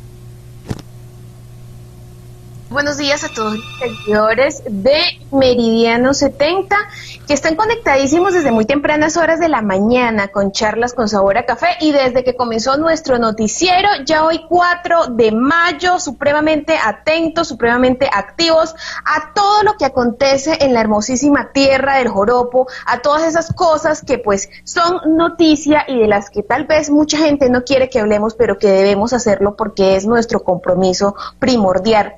Buenos 2.72 2.98
días 2.98 3.26
a 3.26 3.28
todos 3.28 3.58
los 3.58 3.80
seguidores 3.80 4.64
de 4.66 5.02
Meridiano 5.30 6.14
70 6.14 6.74
que 7.28 7.34
están 7.34 7.58
conectadísimos 7.58 8.34
desde 8.34 8.54
muy 8.54 8.64
tempranas 8.64 9.18
horas 9.18 9.42
de 9.42 9.50
la 9.50 9.62
mañana 9.62 10.30
con 10.30 10.54
charlas 10.54 10.94
con 10.94 11.10
sabor 11.10 11.38
a 11.38 11.46
café 11.46 11.68
y 11.82 11.92
desde 11.92 12.24
que 12.24 12.38
comenzó 12.38 12.78
nuestro 12.78 13.20
noticiero, 13.20 13.90
ya 14.06 14.24
hoy 14.24 14.46
4 14.48 15.08
de 15.08 15.34
mayo, 15.34 16.00
supremamente 16.00 16.78
atentos, 16.82 17.50
supremamente 17.50 18.10
activos 18.10 18.74
a 19.04 19.34
todo 19.34 19.64
lo 19.64 19.74
que 19.74 19.84
acontece 19.84 20.58
en 20.62 20.74
la 20.74 20.80
hermosísima 20.80 21.52
tierra 21.52 21.98
del 21.98 22.08
Joropo, 22.08 22.68
a 22.86 23.00
todas 23.00 23.24
esas 23.24 23.52
cosas 23.54 24.02
que 24.02 24.18
pues 24.18 24.50
son 24.64 25.18
noticia 25.18 25.84
y 25.90 26.00
de 26.00 26.08
las 26.08 26.30
que 26.30 26.42
tal 26.42 26.68
vez 26.68 26.90
mucha 26.90 27.18
gente 27.18 27.50
no 27.50 27.66
quiere 27.66 27.90
que 27.90 28.00
hablemos, 28.00 28.34
pero 28.34 28.58
que 28.58 28.70
debemos 28.70 29.12
hacerlo 29.12 29.58
porque 29.58 29.98
es 29.98 30.06
nuestro 30.06 30.42
compromiso 30.42 31.16
primordial 31.38 32.14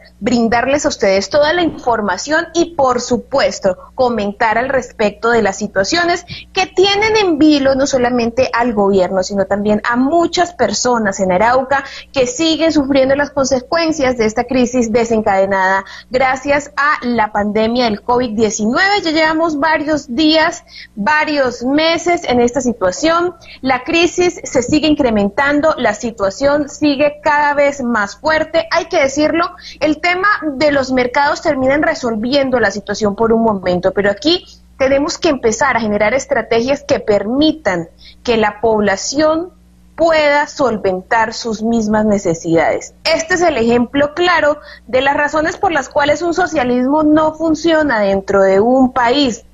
darles 0.49 0.85
a 0.85 0.89
ustedes 0.89 1.29
toda 1.29 1.53
la 1.53 1.63
información 1.63 2.47
y, 2.53 2.75
por 2.75 3.01
supuesto, 3.01 3.77
comentar 3.95 4.57
al 4.57 4.69
respecto 4.69 5.29
de 5.29 5.41
las 5.41 5.57
situaciones 5.57 6.25
que 6.53 6.65
tienen 6.67 7.17
en 7.17 7.37
vilo 7.37 7.75
no 7.75 7.87
solamente 7.87 8.49
al 8.53 8.73
gobierno, 8.73 9.23
sino 9.23 9.45
también 9.45 9.81
a 9.89 9.95
muchas 9.95 10.53
personas 10.53 11.19
en 11.19 11.31
Arauca 11.31 11.83
que 12.11 12.27
siguen 12.27 12.71
sufriendo 12.71 13.15
las 13.15 13.31
consecuencias 13.31 14.17
de 14.17 14.25
esta 14.25 14.45
crisis 14.45 14.91
desencadenada 14.91 15.85
gracias 16.09 16.71
a 16.75 17.05
la 17.05 17.31
pandemia 17.31 17.85
del 17.85 18.03
COVID-19. 18.03 19.01
Ya 19.03 19.11
llevamos 19.11 19.59
varios 19.59 20.13
días, 20.13 20.63
varios 20.95 21.63
meses 21.63 22.23
en 22.27 22.39
esta 22.39 22.61
situación. 22.61 23.35
La 23.61 23.83
crisis 23.83 24.39
se 24.43 24.61
sigue 24.61 24.87
incrementando, 24.87 25.75
la 25.77 25.93
situación 25.93 26.69
sigue 26.69 27.19
cada 27.23 27.53
vez 27.53 27.81
más 27.83 28.17
fuerte. 28.17 28.67
Hay 28.71 28.85
que 28.85 28.99
decirlo, 28.99 29.49
el 29.79 29.99
tema 30.01 30.27
de 30.41 30.71
los 30.71 30.91
mercados 30.91 31.41
terminan 31.41 31.83
resolviendo 31.83 32.59
la 32.59 32.71
situación 32.71 33.15
por 33.15 33.33
un 33.33 33.43
momento, 33.43 33.91
pero 33.91 34.09
aquí 34.09 34.45
tenemos 34.77 35.17
que 35.17 35.29
empezar 35.29 35.77
a 35.77 35.81
generar 35.81 36.13
estrategias 36.13 36.83
que 36.83 36.99
permitan 36.99 37.87
que 38.23 38.37
la 38.37 38.59
población 38.61 39.51
pueda 39.95 40.47
solventar 40.47 41.33
sus 41.33 41.61
mismas 41.61 42.05
necesidades. 42.05 42.93
Este 43.03 43.35
es 43.35 43.41
el 43.41 43.57
ejemplo 43.57 44.13
claro 44.13 44.59
de 44.87 45.01
las 45.01 45.15
razones 45.15 45.57
por 45.57 45.71
las 45.71 45.89
cuales 45.89 46.21
un 46.21 46.33
socialismo 46.33 47.03
no 47.03 47.35
funciona 47.35 48.01
dentro 48.01 48.41
de 48.41 48.59
un 48.59 48.91
país 48.91 49.45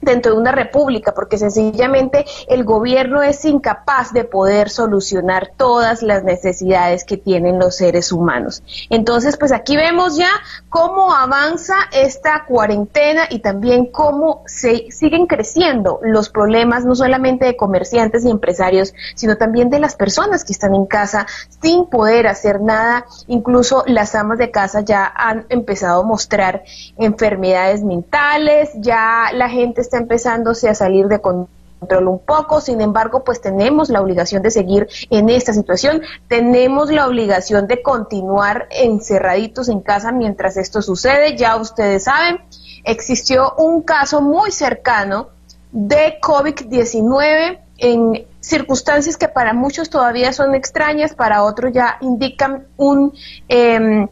dentro 0.00 0.32
de 0.32 0.38
una 0.38 0.52
república, 0.52 1.12
porque 1.12 1.38
sencillamente 1.38 2.24
el 2.48 2.64
gobierno 2.64 3.22
es 3.22 3.44
incapaz 3.44 4.12
de 4.12 4.24
poder 4.24 4.70
solucionar 4.70 5.52
todas 5.56 6.02
las 6.02 6.24
necesidades 6.24 7.04
que 7.04 7.16
tienen 7.16 7.58
los 7.58 7.76
seres 7.76 8.12
humanos. 8.12 8.62
Entonces, 8.90 9.36
pues 9.36 9.52
aquí 9.52 9.76
vemos 9.76 10.16
ya 10.16 10.30
cómo 10.68 11.14
avanza 11.14 11.74
esta 11.92 12.44
cuarentena 12.46 13.26
y 13.30 13.40
también 13.40 13.86
cómo 13.86 14.42
se 14.46 14.90
siguen 14.90 15.26
creciendo 15.26 16.00
los 16.02 16.28
problemas 16.28 16.84
no 16.84 16.94
solamente 16.94 17.46
de 17.46 17.56
comerciantes 17.56 18.24
y 18.24 18.30
empresarios, 18.30 18.94
sino 19.14 19.36
también 19.36 19.70
de 19.70 19.80
las 19.80 19.96
personas 19.96 20.44
que 20.44 20.52
están 20.52 20.74
en 20.74 20.86
casa 20.86 21.26
sin 21.60 21.86
poder 21.86 22.26
hacer 22.26 22.60
nada. 22.60 23.06
Incluso 23.26 23.84
las 23.86 24.14
amas 24.14 24.38
de 24.38 24.50
casa 24.50 24.80
ya 24.80 25.10
han 25.14 25.46
empezado 25.48 26.02
a 26.02 26.06
mostrar 26.06 26.64
enfermedades 26.98 27.82
mentales, 27.82 28.70
ya 28.76 29.30
la 29.32 29.48
gente 29.48 29.80
está 29.86 29.98
empezándose 29.98 30.68
a 30.68 30.74
salir 30.74 31.06
de 31.06 31.20
control 31.20 32.08
un 32.08 32.18
poco, 32.18 32.60
sin 32.60 32.80
embargo, 32.80 33.22
pues 33.22 33.40
tenemos 33.40 33.88
la 33.88 34.00
obligación 34.00 34.42
de 34.42 34.50
seguir 34.50 34.88
en 35.10 35.28
esta 35.30 35.52
situación, 35.52 36.02
tenemos 36.28 36.90
la 36.90 37.06
obligación 37.06 37.66
de 37.66 37.82
continuar 37.82 38.66
encerraditos 38.70 39.68
en 39.68 39.80
casa 39.80 40.12
mientras 40.12 40.56
esto 40.56 40.82
sucede, 40.82 41.36
ya 41.36 41.56
ustedes 41.56 42.04
saben, 42.04 42.40
existió 42.84 43.54
un 43.58 43.82
caso 43.82 44.20
muy 44.20 44.50
cercano 44.50 45.28
de 45.70 46.18
COVID-19 46.20 47.60
en 47.78 48.26
circunstancias 48.40 49.16
que 49.16 49.28
para 49.28 49.52
muchos 49.52 49.90
todavía 49.90 50.32
son 50.32 50.54
extrañas, 50.54 51.14
para 51.14 51.42
otros 51.42 51.72
ya 51.72 51.98
indican 52.00 52.66
un 52.76 53.12
em, 53.48 54.08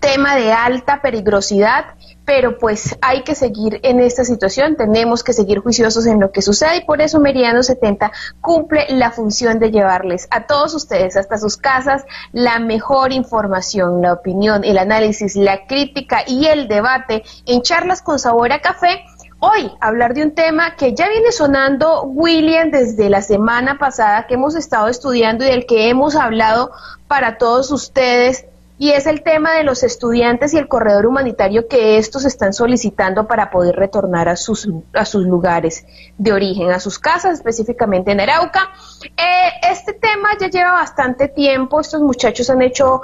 tema 0.00 0.36
de 0.36 0.52
alta 0.52 1.00
peligrosidad 1.00 1.84
pero 2.24 2.58
pues 2.58 2.96
hay 3.02 3.22
que 3.22 3.34
seguir 3.34 3.80
en 3.82 4.00
esta 4.00 4.24
situación, 4.24 4.76
tenemos 4.76 5.22
que 5.22 5.32
seguir 5.32 5.58
juiciosos 5.60 6.06
en 6.06 6.20
lo 6.20 6.32
que 6.32 6.42
sucede 6.42 6.78
y 6.78 6.84
por 6.84 7.00
eso 7.00 7.20
Meridiano 7.20 7.62
70 7.62 8.12
cumple 8.40 8.86
la 8.90 9.10
función 9.10 9.58
de 9.58 9.70
llevarles 9.70 10.26
a 10.30 10.46
todos 10.46 10.74
ustedes 10.74 11.16
hasta 11.16 11.38
sus 11.38 11.56
casas 11.56 12.04
la 12.32 12.58
mejor 12.58 13.12
información, 13.12 14.00
la 14.02 14.12
opinión, 14.12 14.64
el 14.64 14.78
análisis, 14.78 15.36
la 15.36 15.66
crítica 15.66 16.22
y 16.26 16.46
el 16.46 16.68
debate 16.68 17.24
en 17.46 17.62
charlas 17.62 18.02
con 18.02 18.18
sabor 18.18 18.52
a 18.52 18.60
café. 18.60 19.04
Hoy 19.40 19.70
hablar 19.80 20.14
de 20.14 20.22
un 20.22 20.34
tema 20.34 20.74
que 20.76 20.94
ya 20.94 21.08
viene 21.08 21.30
sonando 21.30 22.04
William 22.04 22.70
desde 22.70 23.10
la 23.10 23.20
semana 23.20 23.78
pasada 23.78 24.26
que 24.26 24.34
hemos 24.34 24.54
estado 24.54 24.88
estudiando 24.88 25.44
y 25.44 25.48
del 25.48 25.66
que 25.66 25.90
hemos 25.90 26.16
hablado 26.16 26.70
para 27.08 27.36
todos 27.36 27.70
ustedes 27.70 28.46
y 28.76 28.90
es 28.90 29.06
el 29.06 29.22
tema 29.22 29.52
de 29.52 29.62
los 29.62 29.82
estudiantes 29.82 30.52
y 30.52 30.58
el 30.58 30.66
corredor 30.66 31.06
humanitario 31.06 31.68
que 31.68 31.96
estos 31.96 32.24
están 32.24 32.52
solicitando 32.52 33.26
para 33.26 33.50
poder 33.50 33.76
retornar 33.76 34.28
a 34.28 34.36
sus, 34.36 34.68
a 34.92 35.04
sus 35.04 35.24
lugares 35.26 35.86
de 36.18 36.32
origen, 36.32 36.70
a 36.70 36.80
sus 36.80 36.98
casas, 36.98 37.34
específicamente 37.34 38.10
en 38.10 38.20
Arauca. 38.20 38.70
Eh, 39.16 39.50
este 39.70 39.92
tema 39.92 40.30
ya 40.40 40.48
lleva 40.48 40.72
bastante 40.72 41.28
tiempo, 41.28 41.80
estos 41.80 42.02
muchachos 42.02 42.50
han 42.50 42.62
hecho 42.62 43.02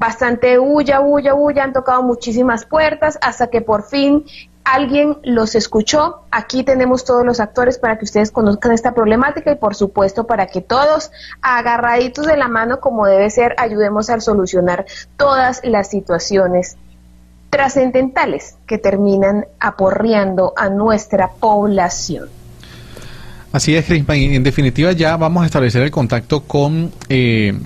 bastante 0.00 0.56
bulla, 0.56 1.00
bulla, 1.00 1.34
bulla, 1.34 1.64
han 1.64 1.74
tocado 1.74 2.02
muchísimas 2.02 2.64
puertas 2.64 3.18
hasta 3.20 3.48
que 3.48 3.60
por 3.60 3.82
fin 3.82 4.24
alguien 4.70 5.18
los 5.24 5.54
escuchó. 5.54 6.22
Aquí 6.30 6.62
tenemos 6.62 7.04
todos 7.04 7.24
los 7.24 7.40
actores 7.40 7.78
para 7.78 7.98
que 7.98 8.04
ustedes 8.04 8.30
conozcan 8.30 8.72
esta 8.72 8.94
problemática 8.94 9.50
y 9.50 9.56
por 9.56 9.74
supuesto 9.74 10.26
para 10.26 10.46
que 10.46 10.60
todos 10.60 11.10
agarraditos 11.42 12.26
de 12.26 12.36
la 12.36 12.48
mano 12.48 12.80
como 12.80 13.06
debe 13.06 13.28
ser 13.30 13.54
ayudemos 13.58 14.10
a 14.10 14.20
solucionar 14.20 14.86
todas 15.16 15.60
las 15.64 15.90
situaciones 15.90 16.76
trascendentales 17.50 18.54
que 18.66 18.78
terminan 18.78 19.46
aporreando 19.58 20.52
a 20.56 20.68
nuestra 20.68 21.28
población. 21.28 22.28
Así 23.52 23.74
es, 23.74 23.84
Crispa. 23.84 24.14
En 24.14 24.44
definitiva, 24.44 24.92
ya 24.92 25.16
vamos 25.16 25.42
a 25.42 25.46
establecer 25.46 25.82
el 25.82 25.90
contacto 25.90 26.44
con 26.44 26.92
eh, 27.08 27.58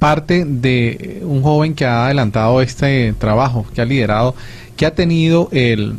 parte 0.00 0.44
de 0.44 1.22
un 1.22 1.44
joven 1.44 1.74
que 1.74 1.86
ha 1.86 2.06
adelantado 2.06 2.60
este 2.60 3.12
trabajo, 3.12 3.64
que 3.72 3.80
ha 3.80 3.84
liderado, 3.84 4.34
que 4.76 4.86
ha 4.86 4.94
tenido 4.96 5.48
el, 5.52 5.94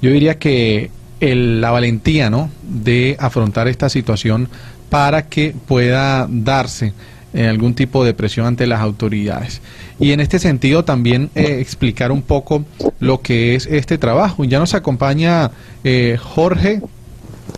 yo 0.00 0.10
diría 0.10 0.38
que 0.38 0.90
la 1.20 1.70
valentía 1.70 2.30
¿no? 2.30 2.50
de 2.62 3.16
afrontar 3.18 3.68
esta 3.68 3.88
situación 3.88 4.48
para 4.88 5.28
que 5.28 5.54
pueda 5.66 6.26
darse 6.28 6.92
eh, 7.32 7.46
algún 7.46 7.74
tipo 7.74 8.04
de 8.04 8.12
presión 8.12 8.46
ante 8.46 8.66
las 8.66 8.80
autoridades. 8.80 9.60
Y 10.00 10.12
en 10.12 10.20
este 10.20 10.38
sentido 10.38 10.84
también 10.84 11.30
eh, 11.34 11.58
explicar 11.60 12.10
un 12.10 12.22
poco 12.22 12.64
lo 12.98 13.20
que 13.20 13.54
es 13.54 13.66
este 13.66 13.98
trabajo. 13.98 14.44
Ya 14.44 14.58
nos 14.58 14.74
acompaña 14.74 15.52
eh, 15.84 16.18
Jorge 16.20 16.80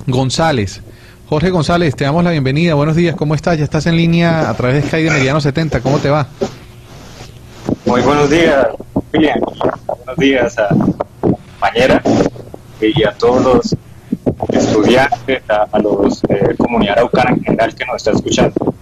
González. 0.07 0.83
Jorge 1.27 1.49
González, 1.49 1.97
te 1.97 2.05
damos 2.05 2.23
la 2.23 2.33
bienvenida. 2.33 2.75
Buenos 2.75 2.97
días, 2.97 3.17
¿cómo 3.17 3.35
estás? 3.35 3.57
Ya 3.57 3.65
estás 3.65 3.87
en 3.87 3.97
línea 3.97 4.51
a 4.51 4.55
través 4.55 4.83
de 4.83 4.89
Sky 4.89 5.05
de 5.05 5.11
Mediano 5.11 5.41
70. 5.41 5.81
¿Cómo 5.81 5.99
te 5.99 6.11
va? 6.11 6.29
Muy 7.85 8.01
buenos 8.03 8.31
días, 8.31 8.69
William. 9.13 9.41
Buenos 9.87 10.17
días 10.17 10.59
a 10.59 10.69
compañera 11.21 12.03
y 12.81 13.03
a 13.05 13.13
todos 13.13 13.43
los 13.43 13.77
estudiantes, 14.51 15.43
a, 15.49 15.79
los 15.79 16.23
eh, 16.29 16.55
comunidad 16.59 16.99
araucana 16.99 17.31
en 17.31 17.43
general 17.43 17.75
que 17.75 17.85
nos 17.85 17.97
está 17.97 18.13
escuchando. 18.13 18.75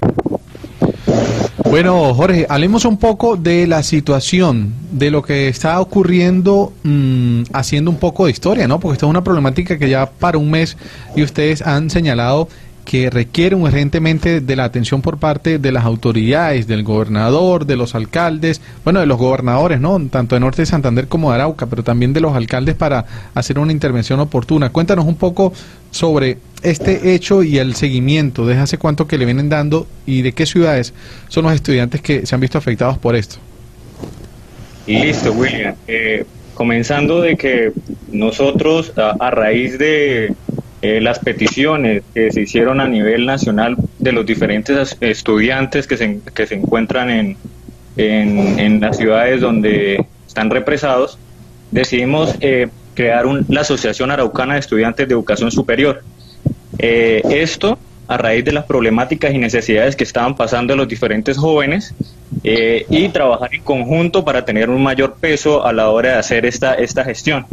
Bueno, 1.70 2.12
Jorge, 2.14 2.46
hablemos 2.48 2.84
un 2.84 2.98
poco 2.98 3.36
de 3.36 3.66
la 3.66 3.82
situación, 3.82 4.74
de 4.90 5.10
lo 5.10 5.22
que 5.22 5.48
está 5.48 5.80
ocurriendo, 5.80 6.72
mm, 6.82 7.42
haciendo 7.52 7.90
un 7.90 7.96
poco 7.96 8.26
de 8.26 8.32
historia, 8.32 8.66
¿no? 8.66 8.80
Porque 8.80 8.94
esta 8.94 9.06
es 9.06 9.10
una 9.10 9.22
problemática 9.22 9.78
que 9.78 9.88
ya 9.88 10.10
para 10.10 10.36
un 10.36 10.50
mes 10.50 10.76
y 11.14 11.22
ustedes 11.22 11.62
han 11.62 11.88
señalado 11.88 12.48
que 12.84 13.10
requiere 13.10 13.54
urgentemente 13.54 14.40
de 14.40 14.56
la 14.56 14.64
atención 14.64 15.02
por 15.02 15.18
parte 15.18 15.58
de 15.58 15.72
las 15.72 15.84
autoridades, 15.84 16.66
del 16.66 16.82
gobernador, 16.82 17.66
de 17.66 17.76
los 17.76 17.94
alcaldes, 17.94 18.60
bueno, 18.84 19.00
de 19.00 19.06
los 19.06 19.18
gobernadores, 19.18 19.80
¿no? 19.80 20.00
Tanto 20.08 20.34
de 20.34 20.40
Norte 20.40 20.62
de 20.62 20.66
Santander 20.66 21.08
como 21.08 21.30
de 21.30 21.36
Arauca, 21.36 21.66
pero 21.66 21.82
también 21.82 22.12
de 22.12 22.20
los 22.20 22.34
alcaldes 22.34 22.74
para 22.74 23.04
hacer 23.34 23.58
una 23.58 23.72
intervención 23.72 24.20
oportuna. 24.20 24.70
Cuéntanos 24.70 25.04
un 25.04 25.16
poco 25.16 25.52
sobre 25.90 26.38
este 26.62 27.14
hecho 27.14 27.42
y 27.42 27.58
el 27.58 27.74
seguimiento, 27.74 28.46
desde 28.46 28.62
hace 28.62 28.78
cuánto 28.78 29.06
que 29.06 29.18
le 29.18 29.24
vienen 29.24 29.48
dando 29.48 29.86
y 30.06 30.22
de 30.22 30.32
qué 30.32 30.46
ciudades 30.46 30.92
son 31.28 31.44
los 31.44 31.54
estudiantes 31.54 32.02
que 32.02 32.26
se 32.26 32.34
han 32.34 32.40
visto 32.40 32.58
afectados 32.58 32.98
por 32.98 33.16
esto. 33.16 33.36
Listo, 34.86 35.32
William. 35.32 35.74
Eh, 35.86 36.24
comenzando 36.54 37.20
de 37.20 37.36
que 37.36 37.72
nosotros, 38.12 38.92
a 38.96 39.30
raíz 39.30 39.78
de 39.78 40.34
eh, 40.82 40.98
las 41.02 41.18
peticiones 41.18 42.02
que 42.14 42.30
se 42.30 42.40
hicieron 42.40 42.80
a 42.80 42.88
nivel 42.88 43.26
nacional 43.26 43.76
de 43.98 44.12
los 44.12 44.24
diferentes 44.24 44.96
estudiantes 45.00 45.86
que 45.86 45.98
se, 45.98 46.20
que 46.34 46.46
se 46.46 46.54
encuentran 46.54 47.10
en, 47.10 47.36
en, 47.98 48.80
las 48.80 48.96
ciudades 48.96 49.42
donde 49.42 50.06
están 50.26 50.48
represados, 50.48 51.18
decidimos 51.70 52.34
eh, 52.40 52.68
crear 52.94 53.26
la 53.48 53.60
Asociación 53.60 54.10
Araucana 54.10 54.54
de 54.54 54.60
Estudiantes 54.60 55.06
de 55.06 55.12
Educación 55.12 55.50
Superior. 55.50 56.02
Eh, 56.78 57.20
esto 57.28 57.78
a 58.08 58.16
raíz 58.16 58.46
de 58.46 58.52
las 58.52 58.64
problemáticas 58.64 59.34
y 59.34 59.38
necesidades 59.38 59.96
que 59.96 60.04
estaban 60.04 60.34
pasando 60.34 60.74
los 60.76 60.88
diferentes 60.88 61.36
jóvenes 61.36 61.94
y 62.42 63.08
trabajar 63.10 63.54
en 63.54 63.62
conjunto 63.62 64.24
para 64.24 64.46
tener 64.46 64.70
un 64.70 64.82
mayor 64.82 65.16
peso 65.20 65.64
a 65.64 65.74
la 65.74 65.90
hora 65.90 66.12
de 66.12 66.16
hacer 66.16 66.46
esta, 66.46 66.74
esta 66.74 67.04
gestión 67.04 67.44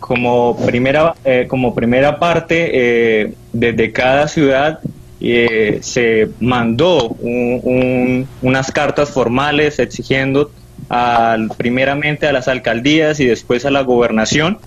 como 0.00 0.56
primera, 0.64 1.14
eh, 1.24 1.46
como 1.48 1.74
primera 1.74 2.18
parte, 2.18 2.70
eh, 2.72 3.34
desde 3.52 3.92
cada 3.92 4.28
ciudad 4.28 4.80
eh, 5.20 5.78
se 5.82 6.28
mandó 6.40 7.16
unas 8.42 8.70
cartas 8.72 9.10
formales 9.10 9.78
exigiendo 9.78 10.50
al, 10.88 11.48
primeramente 11.56 12.26
a 12.26 12.32
las 12.32 12.48
alcaldías 12.48 13.18
y 13.20 13.26
después 13.26 13.64
a 13.64 13.70
la 13.70 13.80
gobernación, 13.80 14.58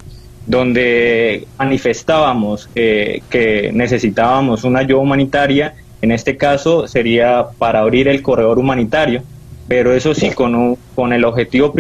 donde 0.48 1.48
manifestábamos 1.58 2.68
que 2.74 3.72
necesitábamos 3.74 4.64
una 4.64 4.80
ayuda 4.80 5.00
humanitaria. 5.00 5.76
En 6.02 6.12
este 6.12 6.38
caso 6.38 6.88
sería 6.88 7.46
para 7.58 7.82
abrir 7.82 8.08
el 8.08 8.22
corredor 8.24 8.58
humanitario, 8.58 9.22
pero 9.68 9.94
eso 9.94 10.16
sí 10.16 10.32
con, 10.32 10.78
con 10.96 11.14
el 11.14 11.24
objetivo 11.26 11.74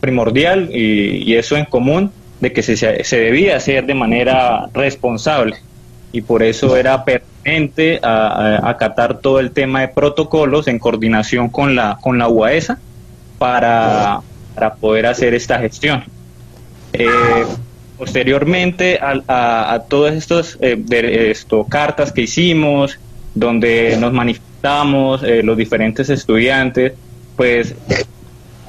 primordial 0.00 0.70
y 0.74 1.34
eso 1.34 1.56
en 1.56 1.66
común 1.66 2.10
de 2.40 2.52
que 2.52 2.62
se, 2.62 2.76
se 2.76 3.20
debía 3.20 3.56
hacer 3.56 3.86
de 3.86 3.94
manera 3.94 4.68
responsable 4.72 5.56
y 6.12 6.22
por 6.22 6.42
eso 6.42 6.76
era 6.76 7.04
pertinente 7.04 8.00
acatar 8.02 9.18
todo 9.18 9.40
el 9.40 9.52
tema 9.52 9.80
de 9.80 9.88
protocolos 9.88 10.68
en 10.68 10.78
coordinación 10.78 11.48
con 11.48 11.74
la, 11.74 11.98
con 12.00 12.18
la 12.18 12.28
UAESA 12.28 12.78
para, 13.38 14.20
para 14.54 14.74
poder 14.74 15.06
hacer 15.06 15.34
esta 15.34 15.58
gestión. 15.58 16.04
Eh, 16.92 17.08
posteriormente 17.96 18.98
a, 19.00 19.82
todas 19.88 20.14
estas 20.14 20.58
eh, 20.60 21.34
cartas 21.68 22.12
que 22.12 22.22
hicimos, 22.22 22.98
donde 23.34 23.96
nos 23.98 24.12
manifestamos 24.12 25.22
eh, 25.22 25.42
los 25.42 25.56
diferentes 25.56 26.10
estudiantes, 26.10 26.94
pues 27.36 27.74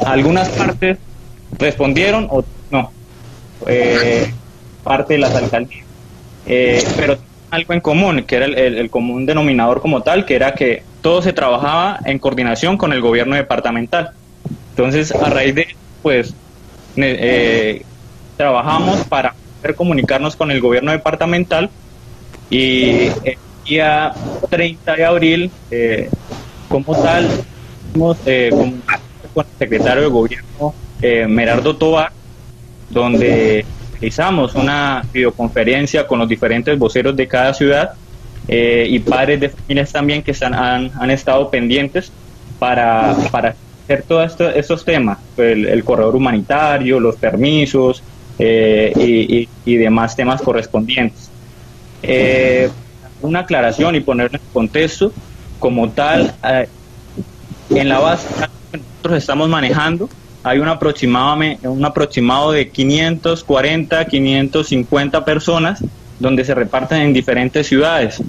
algunas 0.06 0.50
partes 0.50 0.98
respondieron, 1.58 2.28
o 2.30 2.44
no, 2.70 2.92
eh, 3.68 4.32
parte 4.84 5.14
de 5.14 5.20
las 5.20 5.36
alcaldías. 5.36 5.86
Eh, 6.46 6.84
pero 6.98 7.18
algo 7.50 7.74
en 7.74 7.82
común, 7.82 8.24
que 8.24 8.36
era 8.36 8.46
el, 8.46 8.90
común 8.90 9.26
denominador 9.26 9.82
como 9.82 10.02
tal, 10.02 10.26
que 10.26 10.36
era 10.36 10.54
que 10.54 10.84
todo 11.02 11.22
se 11.22 11.34
trabajaba 11.34 12.00
en 12.06 12.20
coordinación 12.20 12.78
con 12.78 12.94
el 12.94 13.02
gobierno 13.02 13.36
departamental. 13.36 14.12
Entonces, 14.72 15.12
a 15.12 15.30
raíz 15.30 15.56
de, 15.56 15.68
pues, 16.02 16.34
eh, 16.96 17.84
trabajamos 18.38 19.04
para 19.06 19.36
poder 19.62 19.76
comunicarnos 19.76 20.36
con 20.36 20.50
el 20.52 20.62
gobierno 20.62 20.92
departamental 20.92 21.70
y 22.50 23.08
el 23.24 23.38
día 23.66 24.14
30 24.50 24.96
de 24.96 25.06
abril, 25.06 25.52
como 26.70 26.96
tal, 26.96 27.28
con 27.94 28.18
el 28.26 29.46
secretario 29.60 30.04
de 30.04 30.10
gobierno, 30.10 30.74
Merardo 31.28 31.76
Tobar, 31.76 32.12
donde 32.92 33.66
realizamos 33.94 34.56
una 34.56 35.04
videoconferencia 35.14 36.08
con 36.08 36.20
los 36.20 36.28
diferentes 36.28 36.78
voceros 36.78 37.16
de 37.16 37.28
cada 37.28 37.54
ciudad 37.54 37.92
eh, 38.48 38.88
y 38.90 39.00
padres 39.00 39.40
de 39.40 39.50
familias 39.50 39.92
también 39.92 40.24
que 40.24 40.32
están, 40.32 40.54
han, 40.54 41.12
estado 41.12 41.50
pendientes 41.50 42.12
para, 42.58 43.16
para 43.32 43.56
hacer 43.84 44.04
todos 44.08 44.36
estos 44.56 44.84
temas, 44.84 45.20
el, 45.38 45.84
corredor 45.84 46.16
humanitario, 46.16 47.00
los 47.00 47.16
permisos 47.16 48.02
eh, 48.40 49.48
y, 49.66 49.76
demás 49.76 50.16
temas 50.16 50.42
correspondientes. 50.42 51.30
Eh, 52.02 52.70
una 53.22 53.42
aclaración 53.42 53.96
y 53.96 54.00
ponerlo 54.00 54.40
en 54.40 54.44
contexto, 54.52 55.14
como 55.60 55.90
tal, 55.92 56.34
en 57.70 57.88
la 57.88 58.00
base 58.00 58.28
que 58.72 58.78
nosotros 58.80 59.18
estamos 59.18 59.48
manejando 59.48 60.10
hay 60.44 60.60
un 60.60 60.68
aproximado, 60.68 61.38
un 61.64 61.86
aproximado 61.86 62.52
de 62.52 62.70
540, 62.70 64.06
550 64.06 65.26
personas 65.26 65.84
donde 66.20 66.46
se 66.46 66.56
reparten 66.56 67.02
en 67.02 67.14
diferentes 67.14 67.68
ciudades. 67.68 68.22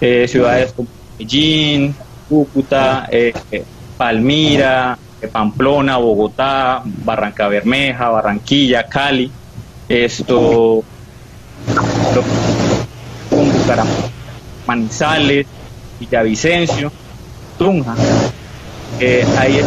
Eh, 0.00 0.26
ciudades 0.28 0.72
como 0.72 0.88
Medellín, 1.12 1.94
Cúcuta, 2.28 3.06
eh, 3.10 3.32
eh, 3.50 3.64
Palmira, 3.96 4.98
Pamplona, 5.32 5.96
Bogotá, 5.96 6.82
Barranca 6.84 7.48
Bermeja, 7.48 8.08
Barranquilla, 8.10 8.84
Cali, 8.84 9.30
esto, 9.88 10.84
Manizales, 14.66 15.46
Villavicencio, 16.00 16.92
Tunja. 17.58 17.94
ahí 19.38 19.60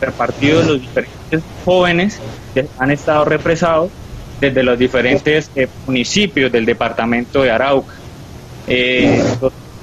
repartidos 0.00 0.66
los 0.66 0.80
diferentes 0.80 1.42
jóvenes 1.64 2.20
que 2.54 2.66
han 2.78 2.90
estado 2.90 3.24
represados 3.24 3.90
desde 4.40 4.62
los 4.62 4.78
diferentes 4.78 5.50
eh, 5.54 5.68
municipios 5.86 6.50
del 6.50 6.64
departamento 6.64 7.42
de 7.42 7.50
Arauca. 7.50 7.94
Eh, 8.66 9.22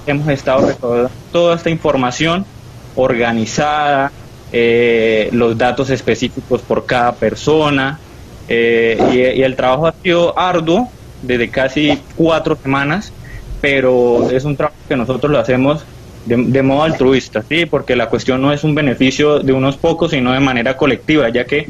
hemos 0.06 0.28
estado 0.30 0.68
recaudando 0.68 1.12
toda 1.32 1.56
esta 1.56 1.70
información 1.70 2.46
organizada, 2.96 4.12
eh, 4.52 5.30
los 5.32 5.58
datos 5.58 5.90
específicos 5.90 6.62
por 6.62 6.86
cada 6.86 7.14
persona, 7.14 8.00
y, 8.50 8.54
y, 8.54 9.44
el 9.44 9.58
trabajo 9.58 9.88
ha 9.88 9.94
sido 10.02 10.40
arduo 10.40 10.90
desde 11.22 11.50
casi 11.50 12.02
cuatro 12.16 12.56
semanas, 12.56 13.12
pero 13.60 14.32
es 14.32 14.46
un 14.46 14.56
trabajo 14.56 14.78
que 14.88 14.96
nosotros 14.96 15.30
lo 15.30 15.38
hacemos 15.38 15.84
de, 16.28 16.62
modo 16.62 16.84
altruista, 16.84 17.44
¿sí? 17.48 17.66
porque 17.66 17.96
la 17.96 18.10
cuestión 18.10 18.42
no 18.42 18.52
es 18.52 18.64
un 18.64 18.76
beneficio 18.76 19.40
de 19.40 19.54
unos 19.54 19.78
pocos, 19.78 20.12
sino 20.12 20.34
de 20.34 20.40
manera 20.40 20.76
colectiva, 20.76 21.30
ya 21.30 21.46
que 21.46 21.68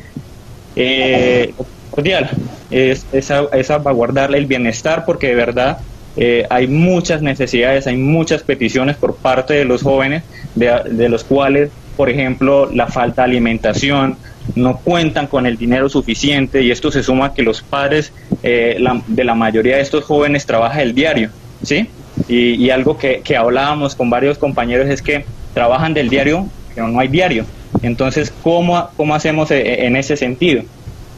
eh, 0.75 1.53
cordial 1.91 2.29
es, 2.71 3.05
es, 3.11 3.25
salvaguardar 3.25 4.33
el 4.35 4.45
bienestar, 4.45 5.05
porque 5.05 5.27
de 5.27 5.35
verdad 5.35 5.77
eh, 6.15 6.45
hay 6.49 6.67
muchas 6.67 7.21
necesidades, 7.21 7.87
hay 7.87 7.97
muchas 7.97 8.41
peticiones 8.41 8.97
por 8.97 9.15
parte 9.15 9.53
de 9.53 9.65
los 9.65 9.83
jóvenes, 9.83 10.23
de, 10.55 11.09
los 11.09 11.23
cuales, 11.23 11.69
por 11.95 12.09
ejemplo, 12.09 12.69
la 12.73 12.87
falta 12.87 13.21
de 13.21 13.31
alimentación, 13.31 14.17
no 14.55 14.77
cuentan 14.77 15.27
con 15.27 15.45
el 15.45 15.57
dinero 15.57 15.89
suficiente 15.89 16.61
y 16.61 16.71
esto 16.71 16.89
se 16.89 17.03
suma 17.03 17.27
a 17.27 17.33
que 17.33 17.43
los 17.43 17.61
padres 17.61 18.13
eh, 18.43 18.77
de 19.07 19.23
la 19.23 19.35
mayoría 19.35 19.75
de 19.75 19.81
estos 19.81 20.05
jóvenes 20.05 20.45
trabajan 20.45 20.81
el 20.81 20.95
diario, 20.95 21.29
¿sí? 21.63 21.87
Y, 22.27 22.69
algo 22.71 22.97
que, 22.97 23.23
hablábamos 23.37 23.95
con 23.95 24.09
varios 24.09 24.37
compañeros 24.37 24.89
es 24.89 25.01
que 25.01 25.25
trabajan 25.53 25.93
del 25.93 26.09
diario, 26.09 26.47
pero 26.75 26.87
no 26.87 26.99
hay 26.99 27.07
diario. 27.07 27.45
Entonces, 27.81 28.33
¿cómo, 28.43 28.89
cómo 28.97 29.15
hacemos 29.15 29.49
e, 29.51 29.85
en 29.85 29.95
ese 29.95 30.17
sentido? 30.17 30.63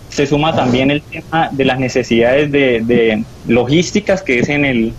Se 0.10 0.28
suma 0.28 0.56
también 0.56 0.92
el 0.92 1.02
tema 1.02 1.50
de 1.52 1.66
las 1.66 1.80
necesidades 1.80 2.52
de, 2.52 3.24
logísticas 3.48 4.22
que 4.22 4.40
es 4.40 4.50
en 4.50 4.66
el, 4.66 4.94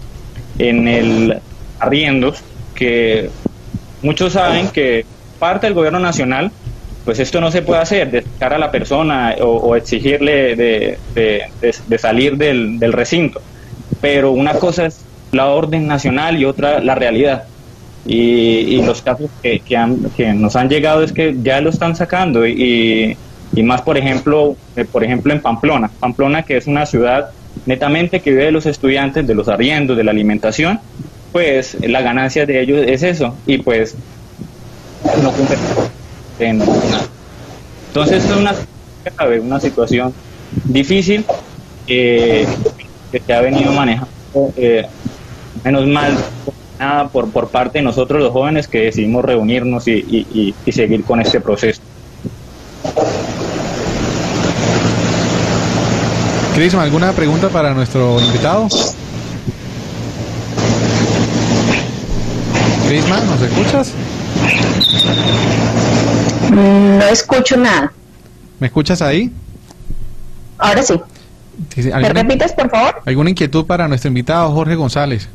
en 0.58 0.88
el 0.88 1.38
arriendos, 1.78 2.42
que 2.74 3.30
muchos 4.02 4.32
saben 4.32 4.68
que 4.68 5.04
parte 5.38 5.66
del 5.66 5.74
gobierno 5.74 6.00
nacional, 6.00 6.50
pues 7.04 7.20
esto 7.20 7.40
no 7.40 7.50
se 7.50 7.62
puede 7.62 7.80
hacer, 7.80 8.10
descar 8.10 8.52
a 8.52 8.58
la 8.58 8.70
persona 8.70 9.36
o, 9.40 9.76
exigirle 9.76 10.56
de, 10.56 10.98
de 11.14 11.98
salir 11.98 12.36
del, 12.36 12.80
del 12.80 12.92
recinto. 12.92 13.40
Pero 14.00 14.32
una 14.32 14.54
cosa 14.54 14.86
es 14.86 15.04
la 15.32 15.46
orden 15.46 15.86
nacional 15.86 16.38
y 16.38 16.44
otra 16.44 16.80
la 16.80 16.94
realidad. 16.94 17.44
Y, 18.06 18.82
los 18.82 19.02
casos 19.02 19.30
que, 19.42 19.60
que, 19.60 20.32
nos 20.32 20.56
han 20.56 20.70
llegado 20.70 21.02
es 21.02 21.12
que 21.12 21.36
ya 21.42 21.60
lo 21.60 21.68
están 21.68 21.94
sacando 21.94 22.46
y, 22.46 23.16
y 23.54 23.62
más 23.62 23.82
por 23.82 23.98
ejemplo 23.98 24.56
eh, 24.76 24.84
por 24.84 25.04
ejemplo 25.04 25.32
en 25.32 25.40
Pamplona 25.40 25.90
Pamplona 26.00 26.42
que 26.42 26.56
es 26.56 26.66
una 26.66 26.86
ciudad 26.86 27.30
netamente 27.66 28.20
que 28.20 28.30
vive 28.30 28.44
de 28.46 28.52
los 28.52 28.66
estudiantes 28.66 29.26
de 29.26 29.34
los 29.34 29.48
arriendos 29.48 29.96
de 29.96 30.04
la 30.04 30.12
alimentación 30.12 30.80
pues 31.32 31.76
la 31.80 32.00
ganancia 32.00 32.46
de 32.46 32.60
ellos 32.60 32.84
es 32.86 33.02
eso 33.02 33.36
y 33.46 33.58
pues 33.58 33.96
no 35.22 35.30
cumple 35.32 35.56
entonces 36.38 38.24
es 38.24 38.36
una 38.36 38.54
una 39.42 39.60
situación 39.60 40.14
difícil 40.64 41.24
eh, 41.86 42.46
que 43.12 43.20
se 43.20 43.32
ha 43.32 43.40
venido 43.40 43.72
manejando 43.72 44.10
eh, 44.56 44.86
menos 45.64 45.86
mal 45.86 46.16
nada 46.78 47.08
por, 47.08 47.30
por 47.30 47.48
parte 47.48 47.78
de 47.78 47.84
nosotros 47.84 48.22
los 48.22 48.32
jóvenes 48.32 48.66
que 48.66 48.80
decidimos 48.80 49.24
reunirnos 49.24 49.86
y, 49.86 50.54
y, 50.64 50.72
seguir 50.72 51.04
con 51.04 51.20
este 51.20 51.40
proceso. 51.40 51.80
Cris, 56.54 56.74
¿alguna 56.74 57.12
pregunta 57.12 57.48
para 57.48 57.74
nuestro 57.74 58.18
invitado? 58.20 58.66
Crisma, 62.88 63.20
¿nos 63.20 63.42
escuchas? 63.42 63.92
No 66.50 67.04
escucho 67.04 67.56
nada. 67.56 67.92
¿Me 68.58 68.66
escuchas 68.66 69.00
ahí? 69.00 69.30
Ahora 70.58 70.82
sí. 70.82 71.00
¿Me 71.76 72.08
repites, 72.08 72.52
por 72.52 72.70
favor? 72.70 73.02
¿Alguna 73.06 73.30
inquietud 73.30 73.64
para 73.66 73.86
nuestro 73.86 74.08
invitado 74.08 74.50
Jorge 74.52 74.74
González? 74.74 75.28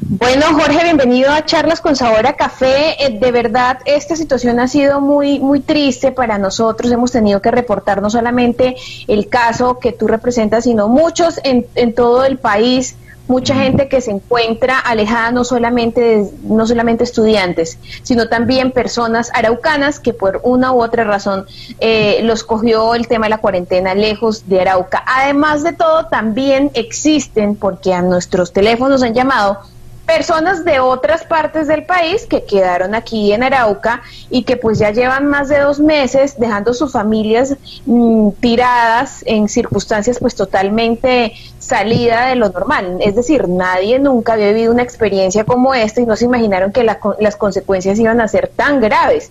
Bueno, 0.00 0.46
Jorge, 0.52 0.84
bienvenido 0.84 1.30
a 1.30 1.44
Charlas 1.44 1.80
con 1.80 1.94
Sabor 1.94 2.26
a 2.26 2.34
Café. 2.34 3.04
Eh, 3.04 3.18
de 3.18 3.30
verdad, 3.30 3.78
esta 3.84 4.16
situación 4.16 4.58
ha 4.58 4.68
sido 4.68 5.00
muy, 5.00 5.38
muy 5.38 5.60
triste 5.60 6.12
para 6.12 6.38
nosotros. 6.38 6.90
Hemos 6.90 7.12
tenido 7.12 7.42
que 7.42 7.50
reportar 7.50 8.00
no 8.00 8.08
solamente 8.08 8.76
el 9.06 9.28
caso 9.28 9.78
que 9.78 9.92
tú 9.92 10.06
representas, 10.06 10.64
sino 10.64 10.88
muchos 10.88 11.40
en, 11.44 11.66
en 11.74 11.94
todo 11.94 12.24
el 12.24 12.38
país 12.38 12.96
mucha 13.28 13.54
gente 13.54 13.88
que 13.88 14.00
se 14.00 14.10
encuentra 14.10 14.78
alejada 14.78 15.30
no 15.30 15.44
solamente 15.44 16.28
no 16.42 16.66
solamente 16.66 17.04
estudiantes 17.04 17.78
sino 18.02 18.28
también 18.28 18.72
personas 18.72 19.30
araucanas 19.34 20.00
que 20.00 20.12
por 20.12 20.40
una 20.42 20.72
u 20.72 20.82
otra 20.82 21.04
razón 21.04 21.46
eh, 21.80 22.20
los 22.22 22.42
cogió 22.42 22.94
el 22.94 23.06
tema 23.06 23.26
de 23.26 23.30
la 23.30 23.38
cuarentena 23.38 23.94
lejos 23.94 24.48
de 24.48 24.60
Arauca. 24.60 25.04
Además 25.06 25.62
de 25.62 25.72
todo 25.72 26.06
también 26.06 26.70
existen 26.74 27.56
porque 27.56 27.92
a 27.92 28.02
nuestros 28.02 28.52
teléfonos 28.52 29.02
han 29.02 29.14
llamado 29.14 29.60
personas 30.08 30.64
de 30.64 30.80
otras 30.80 31.22
partes 31.24 31.68
del 31.68 31.84
país 31.84 32.24
que 32.24 32.44
quedaron 32.44 32.94
aquí 32.94 33.30
en 33.30 33.42
Arauca 33.42 34.00
y 34.30 34.42
que 34.42 34.56
pues 34.56 34.78
ya 34.78 34.90
llevan 34.90 35.26
más 35.26 35.50
de 35.50 35.58
dos 35.58 35.80
meses 35.80 36.40
dejando 36.40 36.72
sus 36.72 36.92
familias 36.92 37.54
mm, 37.84 38.30
tiradas 38.40 39.22
en 39.26 39.50
circunstancias 39.50 40.18
pues 40.18 40.34
totalmente 40.34 41.34
salida 41.58 42.24
de 42.24 42.36
lo 42.36 42.48
normal. 42.48 42.96
Es 43.00 43.16
decir, 43.16 43.48
nadie 43.48 43.98
nunca 43.98 44.32
había 44.32 44.48
vivido 44.48 44.72
una 44.72 44.82
experiencia 44.82 45.44
como 45.44 45.74
esta 45.74 46.00
y 46.00 46.06
no 46.06 46.16
se 46.16 46.24
imaginaron 46.24 46.72
que 46.72 46.84
las 46.84 47.36
consecuencias 47.36 47.98
iban 47.98 48.22
a 48.22 48.28
ser 48.28 48.48
tan 48.48 48.80
graves. 48.80 49.30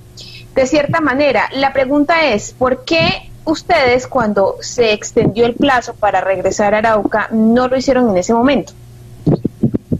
De 0.54 0.68
cierta 0.68 1.02
manera, 1.02 1.50
la 1.54 1.74
pregunta 1.74 2.24
es, 2.28 2.52
¿por 2.52 2.86
qué 2.86 3.32
ustedes 3.46 4.06
cuando 4.06 4.58
se 4.62 4.94
extendió 4.94 5.48
el 5.48 5.56
plazo 5.56 5.96
para 5.96 6.22
regresar 6.22 6.76
a 6.76 6.78
Arauca 6.78 7.30
no 7.32 7.68
lo 7.68 7.76
hicieron 7.78 8.12
en 8.12 8.18
ese 8.18 8.36
momento? 8.36 8.74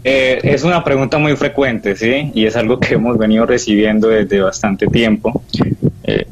Eh, 0.04 0.40
es 0.42 0.64
una 0.64 0.84
pregunta 0.84 1.18
muy 1.18 1.36
frecuente, 1.36 1.96
¿sí? 1.96 2.30
Y 2.34 2.46
es 2.46 2.56
algo 2.56 2.78
que 2.78 2.94
hemos 2.94 3.18
venido 3.18 3.46
recibiendo 3.46 4.08
desde 4.08 4.40
bastante 4.40 4.86
tiempo. 4.86 5.42
Eh, 6.04 6.26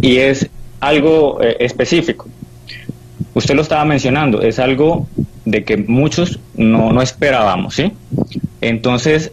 y 0.00 0.16
es 0.16 0.48
algo 0.80 1.42
eh, 1.42 1.56
específico. 1.60 2.28
Usted 3.34 3.54
lo 3.54 3.62
estaba 3.62 3.84
mencionando, 3.84 4.42
es 4.42 4.58
algo 4.58 5.06
de 5.44 5.64
que 5.64 5.76
muchos 5.76 6.38
no, 6.54 6.92
no 6.92 7.02
esperábamos, 7.02 7.74
¿sí? 7.74 7.92
Entonces, 8.60 9.32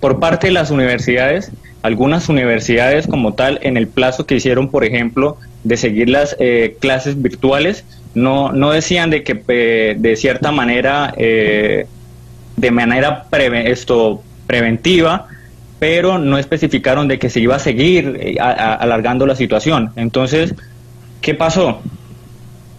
por 0.00 0.18
parte 0.18 0.48
de 0.48 0.52
las 0.52 0.70
universidades, 0.70 1.52
algunas 1.82 2.28
universidades 2.28 3.06
como 3.06 3.34
tal, 3.34 3.58
en 3.62 3.76
el 3.76 3.88
plazo 3.88 4.26
que 4.26 4.36
hicieron, 4.36 4.70
por 4.70 4.84
ejemplo, 4.84 5.36
de 5.62 5.76
seguir 5.76 6.08
las 6.08 6.36
clases 6.80 7.20
virtuales, 7.20 7.84
no, 8.14 8.52
no 8.52 8.70
decían 8.72 9.10
de 9.10 9.22
que 9.22 9.94
de 9.96 10.16
cierta 10.16 10.50
manera 10.50 11.14
de 12.56 12.70
manera 12.70 13.26
esto, 13.64 14.22
preventiva, 14.46 15.26
pero 15.78 16.18
no 16.18 16.38
especificaron 16.38 17.08
de 17.08 17.18
que 17.18 17.30
se 17.30 17.40
iba 17.40 17.56
a 17.56 17.58
seguir 17.58 18.16
eh, 18.20 18.36
alargando 18.40 19.26
la 19.26 19.36
situación. 19.36 19.90
Entonces, 19.96 20.54
¿qué 21.20 21.34
pasó? 21.34 21.80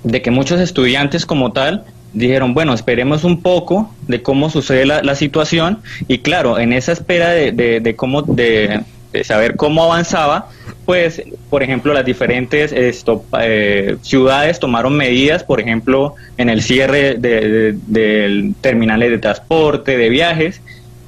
De 0.03 0.21
que 0.21 0.31
muchos 0.31 0.59
estudiantes 0.59 1.25
como 1.25 1.51
tal 1.51 1.83
dijeron, 2.13 2.53
bueno, 2.53 2.73
esperemos 2.73 3.23
un 3.23 3.41
poco 3.41 3.93
de 4.07 4.21
cómo 4.21 4.49
sucede 4.49 4.85
la, 4.85 5.15
situación 5.15 5.79
y 6.07 6.19
claro, 6.19 6.57
en 6.59 6.71
esa 6.71 6.93
espera 6.93 7.29
de, 7.29 7.51
de 7.51 7.95
cómo, 7.95 8.21
de, 8.21 8.81
saber 9.23 9.55
cómo 9.55 9.83
avanzaba, 9.83 10.49
pues, 10.85 11.23
por 11.49 11.63
ejemplo, 11.63 11.93
las 11.93 12.05
diferentes 12.05 12.71
eh, 12.75 13.97
ciudades 14.01 14.59
tomaron 14.59 14.95
medidas, 14.95 15.43
por 15.43 15.59
ejemplo, 15.59 16.15
en 16.37 16.49
el 16.49 16.61
cierre 16.61 17.15
de, 17.15 18.51
terminales 18.61 19.09
de 19.09 19.17
transporte, 19.17 19.97
de 19.97 20.09
viajes, 20.09 20.61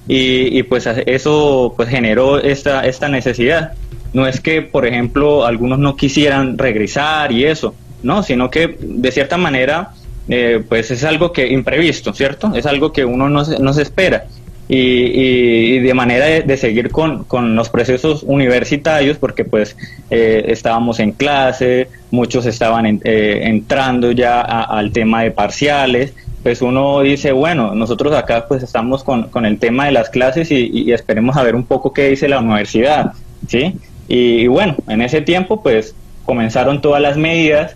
y, 0.07 0.63
pues 0.63 0.87
eso 1.05 1.73
pues 1.75 1.89
generó 1.89 2.39
esta, 2.39 2.85
esta 2.85 3.09
necesidad. 3.09 3.73
no 4.13 4.25
es 4.25 4.39
que, 4.39 4.61
por 4.61 4.85
ejemplo, 4.85 5.45
algunos 5.45 5.79
no 5.79 5.97
quisieran 5.97 6.57
regresar 6.57 7.31
y 7.33 7.43
eso, 7.43 7.75
no, 8.03 8.23
sino 8.23 8.49
que 8.49 8.77
de 8.79 9.11
cierta 9.11 9.37
manera, 9.37 9.91
eh, 10.29 10.63
pues 10.67 10.91
es 10.91 11.03
algo 11.03 11.31
que 11.31 11.47
imprevisto, 11.47 12.13
¿cierto? 12.13 12.53
Es 12.55 12.65
algo 12.65 12.91
que 12.91 13.05
uno 13.05 13.29
no 13.29 13.45
se, 13.45 13.59
no 13.59 13.73
se 13.73 13.81
espera. 13.81 14.25
Y, 14.69 15.79
de 15.79 15.93
manera 15.93 16.25
de, 16.25 16.57
seguir 16.57 16.91
con, 16.91 17.23
con, 17.23 17.55
los 17.55 17.69
procesos 17.69 18.23
universitarios, 18.23 19.17
porque 19.17 19.45
pues 19.45 19.77
eh, 20.09 20.45
estábamos 20.47 20.99
en 20.99 21.13
clase, 21.13 21.87
muchos 22.11 22.45
estaban 22.45 22.99
eh, 23.03 23.39
entrando 23.43 24.11
ya 24.11 24.41
al 24.41 24.91
tema 24.91 25.23
de 25.23 25.31
parciales, 25.31 26.13
pues 26.43 26.61
uno 26.61 27.01
dice, 27.01 27.31
bueno, 27.31 27.75
nosotros 27.75 28.13
acá 28.15 28.45
pues 28.47 28.63
estamos 28.63 29.03
con, 29.03 29.29
con 29.29 29.45
el 29.45 29.57
tema 29.57 29.85
de 29.85 29.91
las 29.91 30.09
clases 30.09 30.51
y, 30.51 30.91
esperemos 30.91 31.35
a 31.37 31.43
ver 31.43 31.55
un 31.55 31.65
poco 31.65 31.93
qué 31.93 32.09
dice 32.09 32.27
la 32.27 32.39
universidad, 32.39 33.13
¿sí? 33.47 33.73
Y, 34.07 34.47
bueno, 34.47 34.75
en 34.87 35.01
ese 35.01 35.21
tiempo 35.21 35.61
pues 35.61 35.95
comenzaron 36.25 36.81
todas 36.81 37.01
las 37.01 37.17
medidas 37.17 37.75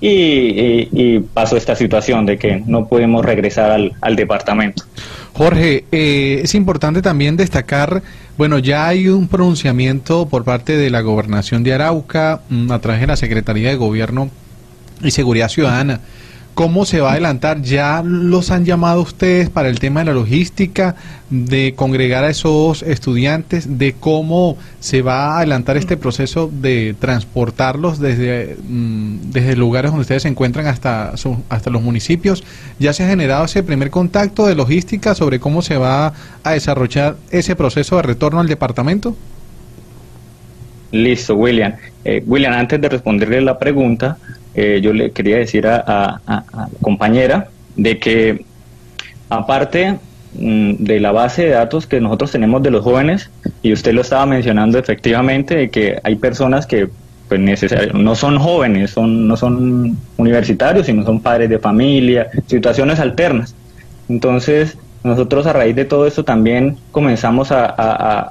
y, 0.00 1.18
pasó 1.34 1.56
esta 1.56 1.74
situación 1.74 2.26
de 2.26 2.38
que 2.38 2.62
no 2.66 2.86
pudimos 2.86 3.24
regresar 3.24 3.90
al 4.00 4.16
departamento. 4.16 4.84
Jorge, 5.34 5.84
eh, 5.92 6.40
es 6.44 6.54
importante 6.54 7.00
también 7.00 7.36
destacar, 7.36 8.02
bueno, 8.36 8.58
ya 8.58 8.86
hay 8.86 9.08
un 9.08 9.28
pronunciamiento 9.28 10.26
por 10.26 10.44
parte 10.44 10.76
de 10.76 10.90
la 10.90 11.00
gobernación 11.00 11.62
de 11.62 11.72
Arauca 11.72 12.42
mm, 12.50 12.70
a 12.70 12.78
través 12.80 13.00
de 13.00 13.06
la 13.06 13.16
Secretaría 13.16 13.70
de 13.70 13.76
Gobierno 13.76 14.30
y 15.02 15.10
Seguridad 15.10 15.48
Ciudadana 15.48 16.00
¿Cómo 16.54 16.84
se 16.84 17.00
va 17.00 17.08
a 17.08 17.12
adelantar? 17.12 17.62
¿Ya 17.62 18.02
los 18.04 18.50
han 18.50 18.66
llamado 18.66 19.00
ustedes 19.00 19.48
para 19.48 19.70
el 19.70 19.78
tema 19.78 20.00
de 20.00 20.06
la 20.06 20.12
logística, 20.12 20.96
de 21.30 21.72
congregar 21.74 22.24
a 22.24 22.28
esos 22.28 22.82
estudiantes, 22.82 23.78
de 23.78 23.94
cómo 23.94 24.58
se 24.78 25.00
va 25.00 25.28
a 25.28 25.38
adelantar 25.38 25.78
este 25.78 25.96
proceso 25.96 26.50
de 26.52 26.94
transportarlos 26.98 27.98
desde, 27.98 28.58
mm, 28.68 29.30
desde 29.32 29.56
lugares 29.56 29.92
donde 29.92 30.02
ustedes 30.02 30.24
se 30.24 30.28
encuentran 30.28 30.66
hasta, 30.66 31.14
hasta 31.48 31.70
los 31.70 31.80
municipios? 31.80 32.44
¿Ya 32.78 32.92
se 32.92 33.02
ha 33.04 33.08
generado 33.08 33.46
ese 33.46 33.62
primer 33.62 33.88
contacto 33.88 34.46
de 34.46 34.54
logística 34.54 35.14
sobre 35.14 35.40
cómo 35.40 35.62
se 35.62 35.78
va 35.78 36.12
a 36.44 36.52
desarrollar 36.52 37.16
ese 37.30 37.56
proceso 37.56 37.96
de 37.96 38.02
retorno 38.02 38.40
al 38.40 38.46
departamento? 38.46 39.16
Listo, 40.90 41.34
William. 41.34 41.72
Eh, 42.04 42.22
William, 42.26 42.52
antes 42.52 42.78
de 42.78 42.90
responderle 42.90 43.40
la 43.40 43.58
pregunta, 43.58 44.18
eh, 44.54 44.80
yo 44.82 44.92
le 44.92 45.12
quería 45.12 45.36
decir 45.36 45.66
a, 45.66 46.20
la 46.26 46.68
compañera 46.80 47.48
de 47.76 47.98
que 47.98 48.44
aparte 49.28 49.98
mm, 50.34 50.74
de 50.78 51.00
la 51.00 51.12
base 51.12 51.44
de 51.44 51.50
datos 51.50 51.86
que 51.86 52.00
nosotros 52.00 52.30
tenemos 52.30 52.62
de 52.62 52.70
los 52.70 52.82
jóvenes, 52.82 53.30
y 53.62 53.72
usted 53.72 53.92
lo 53.92 54.02
estaba 54.02 54.26
mencionando 54.26 54.78
efectivamente, 54.78 55.56
de 55.56 55.70
que 55.70 55.98
hay 56.02 56.16
personas 56.16 56.66
que 56.66 56.88
pues 57.28 57.94
no 57.94 58.14
son 58.14 58.38
jóvenes, 58.38 58.90
son, 58.90 59.26
no 59.26 59.38
son 59.38 59.96
universitarios, 60.18 60.84
sino 60.84 61.02
son 61.02 61.20
padres 61.20 61.48
de 61.48 61.58
familia, 61.58 62.28
situaciones 62.46 63.00
alternas. 63.00 63.54
Entonces, 64.10 64.76
nosotros 65.02 65.46
a 65.46 65.52
raíz 65.52 65.74
de 65.74 65.86
todo 65.86 66.06
esto 66.06 66.24
también 66.24 66.76
comenzamos 66.90 67.50
a, 67.50 67.74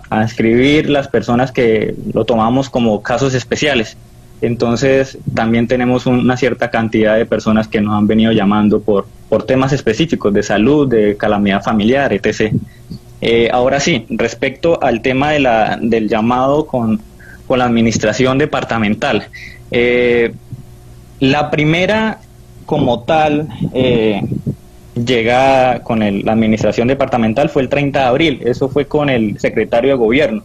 a, 0.10 0.24
escribir 0.24 0.90
las 0.90 1.08
personas 1.08 1.52
que 1.52 1.96
lo 2.14 2.26
tomamos 2.26 2.70
como 2.70 3.02
casos 3.02 3.34
especiales. 3.34 3.98
Entonces 4.42 5.20
también 5.36 5.68
tenemos 5.68 6.08
una 6.08 6.36
cierta 6.36 6.72
cantidad 6.72 7.16
de 7.16 7.28
personas 7.28 7.68
que 7.68 7.80
nos 7.80 7.94
han 7.94 8.08
venido 8.08 8.32
llamando 8.32 8.82
por, 8.82 9.08
por 9.30 9.44
temas 9.44 9.72
específicos 9.72 10.34
de 10.34 10.42
salud, 10.42 10.88
de 10.88 11.16
calamidad 11.16 11.62
familiar, 11.62 12.12
etc. 12.12 12.52
Eh, 13.22 13.50
ahora 13.52 13.80
sí, 13.80 14.06
respecto 14.10 14.82
al 14.82 15.02
tema 15.02 15.32
de 15.32 15.40
la, 15.40 15.78
del 15.80 16.10
llamado 16.10 16.66
con, 16.66 17.00
la 17.50 17.66
administración 17.66 18.38
departamental. 18.38 19.28
Eh, 19.72 20.34
la 21.20 21.52
primera 21.52 22.20
como 22.66 23.04
tal 23.04 23.50
eh, 23.74 24.22
llega 24.96 25.82
con 25.84 26.00
la 26.00 26.32
administración 26.32 26.88
departamental 26.88 27.50
fue 27.50 27.64
el 27.64 27.68
30 27.68 28.00
de 28.00 28.06
abril, 28.06 28.40
eso 28.46 28.70
fue 28.70 28.86
con 28.86 29.10
el 29.10 29.38
secretario 29.38 29.92
de 29.92 29.98
gobierno. 29.98 30.44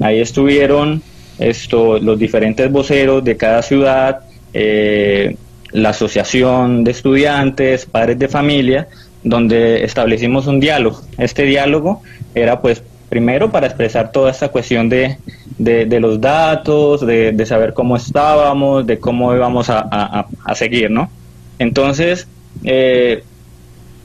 ahí 0.00 0.20
estuvieron 0.20 1.04
esto, 1.38 1.98
los 1.98 2.18
diferentes 2.18 2.70
voceros 2.70 3.24
de 3.24 3.36
cada 3.36 3.62
ciudad, 3.62 4.20
eh, 4.52 5.36
la 5.72 5.90
asociación 5.90 6.84
de 6.84 6.92
estudiantes, 6.92 7.86
padres 7.86 8.18
de 8.18 8.28
familia, 8.28 8.88
donde 9.22 9.84
establecimos 9.84 10.46
un 10.46 10.60
diálogo. 10.60 11.00
Este 11.18 11.44
diálogo 11.44 12.02
era 12.34 12.60
pues 12.60 12.82
primero 13.08 13.50
para 13.50 13.66
expresar 13.66 14.12
toda 14.12 14.30
esta 14.30 14.48
cuestión 14.48 14.88
de, 14.88 15.18
de, 15.58 16.00
los 16.00 16.20
datos, 16.20 17.04
de, 17.06 17.46
saber 17.46 17.72
cómo 17.72 17.96
estábamos, 17.96 18.86
de 18.86 18.98
cómo 18.98 19.34
íbamos 19.34 19.70
a, 19.70 20.26
a, 20.44 20.54
seguir, 20.54 20.90
¿no? 20.90 21.10
Entonces, 21.58 22.26
eh, 22.64 23.22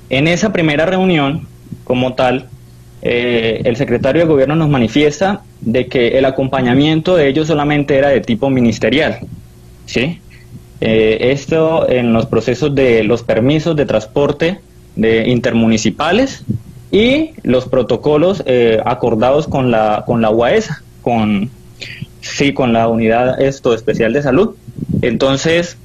en 0.10 0.28
esa 0.28 0.52
primera 0.52 0.86
reunión, 0.86 1.48
como 1.84 2.14
tal, 2.14 2.50
eh, 3.02 3.62
el 3.64 3.76
secretario 3.78 4.22
de 4.22 4.28
gobierno 4.28 4.56
nos 4.56 4.70
manifiesta 4.70 5.42
de 5.62 5.88
que 5.88 6.18
el 6.18 6.26
acompañamiento 6.26 7.16
de 7.16 7.28
ellos 7.28 7.48
solamente 7.48 7.98
era 7.98 8.10
de 8.10 8.22
tipo 8.22 8.50
ministerial. 8.50 9.20
¿sí? 9.86 10.20
Eh, 10.82 11.32
esto 11.32 11.90
en 11.90 12.14
los 12.14 12.26
procesos 12.26 12.74
de 12.76 13.04
los 13.04 13.24
permisos 13.24 13.76
de 13.76 13.86
transporte 13.86 14.60
de 14.96 15.30
intermunicipales 15.30 16.44
y 16.92 17.32
los 17.44 17.68
protocolos 17.68 18.44
eh, 18.46 18.82
acordados 18.86 19.48
con 19.48 19.72
la 19.72 20.04
con 20.06 20.22
la 20.22 20.30
UAESA, 20.30 20.82
con 21.02 21.50
sí, 22.22 22.54
con 22.54 22.74
la 22.74 22.88
unidad 22.88 23.42
esto 23.42 23.74
especial 23.74 24.14
de 24.14 24.24
salud. 24.24 24.56
Entonces 25.02 25.78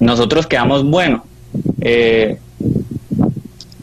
nosotros 0.00 0.46
quedamos 0.46 0.84
bueno. 0.84 1.24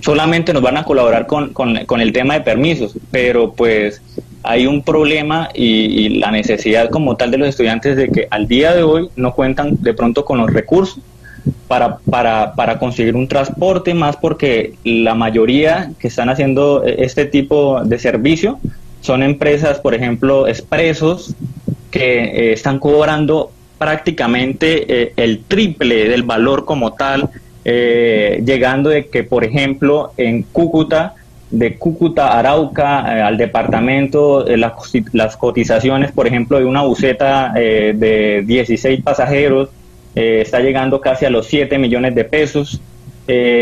Solamente 0.01 0.53
nos 0.53 0.61
van 0.61 0.77
a 0.77 0.83
colaborar 0.83 1.27
con, 1.27 1.53
con, 1.53 2.01
el 2.01 2.11
tema 2.11 2.33
de 2.33 2.41
permisos, 2.41 2.95
pero 3.11 3.53
pues 3.53 4.01
hay 4.43 4.67
un 4.67 4.81
problema 4.81 5.49
y, 5.53 6.09
la 6.19 6.31
necesidad 6.31 6.89
como 6.89 7.15
tal 7.15 7.31
de 7.31 7.37
los 7.37 7.47
estudiantes 7.47 7.95
de 7.95 8.09
que 8.09 8.27
al 8.29 8.47
día 8.47 8.73
de 8.73 8.83
hoy 8.83 9.09
no 9.15 9.33
cuentan 9.33 9.81
de 9.81 9.93
pronto 9.93 10.25
con 10.25 10.39
los 10.39 10.51
recursos 10.51 10.99
para, 11.67 11.97
para, 11.97 12.53
para 12.55 12.77
conseguir 12.77 13.15
un 13.15 13.27
transporte, 13.27 13.93
más 13.93 14.17
porque 14.17 14.73
la 14.83 15.15
mayoría 15.15 15.91
que 15.99 16.07
están 16.07 16.29
haciendo 16.29 16.83
este 16.83 17.25
tipo 17.25 17.81
de 17.83 17.97
servicio 17.97 18.59
son 19.01 19.23
empresas, 19.23 19.79
por 19.79 19.95
ejemplo, 19.95 20.47
expresos, 20.47 21.35
que 21.89 22.23
eh, 22.23 22.53
están 22.53 22.79
cobrando 22.79 23.51
prácticamente 23.77 24.85
eh, 24.87 25.13
el 25.17 25.43
triple 25.43 26.07
del 26.07 26.23
valor 26.23 26.65
como 26.65 26.93
tal 26.93 27.29
eh, 27.63 28.41
llegando 28.45 28.89
de 28.89 29.07
que, 29.07 29.23
por 29.23 29.43
ejemplo, 29.43 30.13
en 30.17 30.43
Cúcuta, 30.43 31.15
de 31.49 31.77
Cúcuta 31.77 32.37
Arauca 32.37 33.17
eh, 33.17 33.21
al 33.21 33.37
departamento, 33.37 34.47
eh, 34.47 34.57
las, 34.57 35.37
cotizaciones, 35.37 36.11
por 36.11 36.27
ejemplo, 36.27 36.57
de 36.59 36.65
una 36.65 36.81
buceta 36.81 37.53
de 37.53 38.43
16 38.45 39.01
pasajeros 39.01 39.69
está 40.13 40.59
llegando 40.59 40.99
casi 40.99 41.25
a 41.25 41.29
los 41.29 41.47
7 41.47 41.77
millones 41.77 42.15
de 42.15 42.25
pesos. 42.25 42.81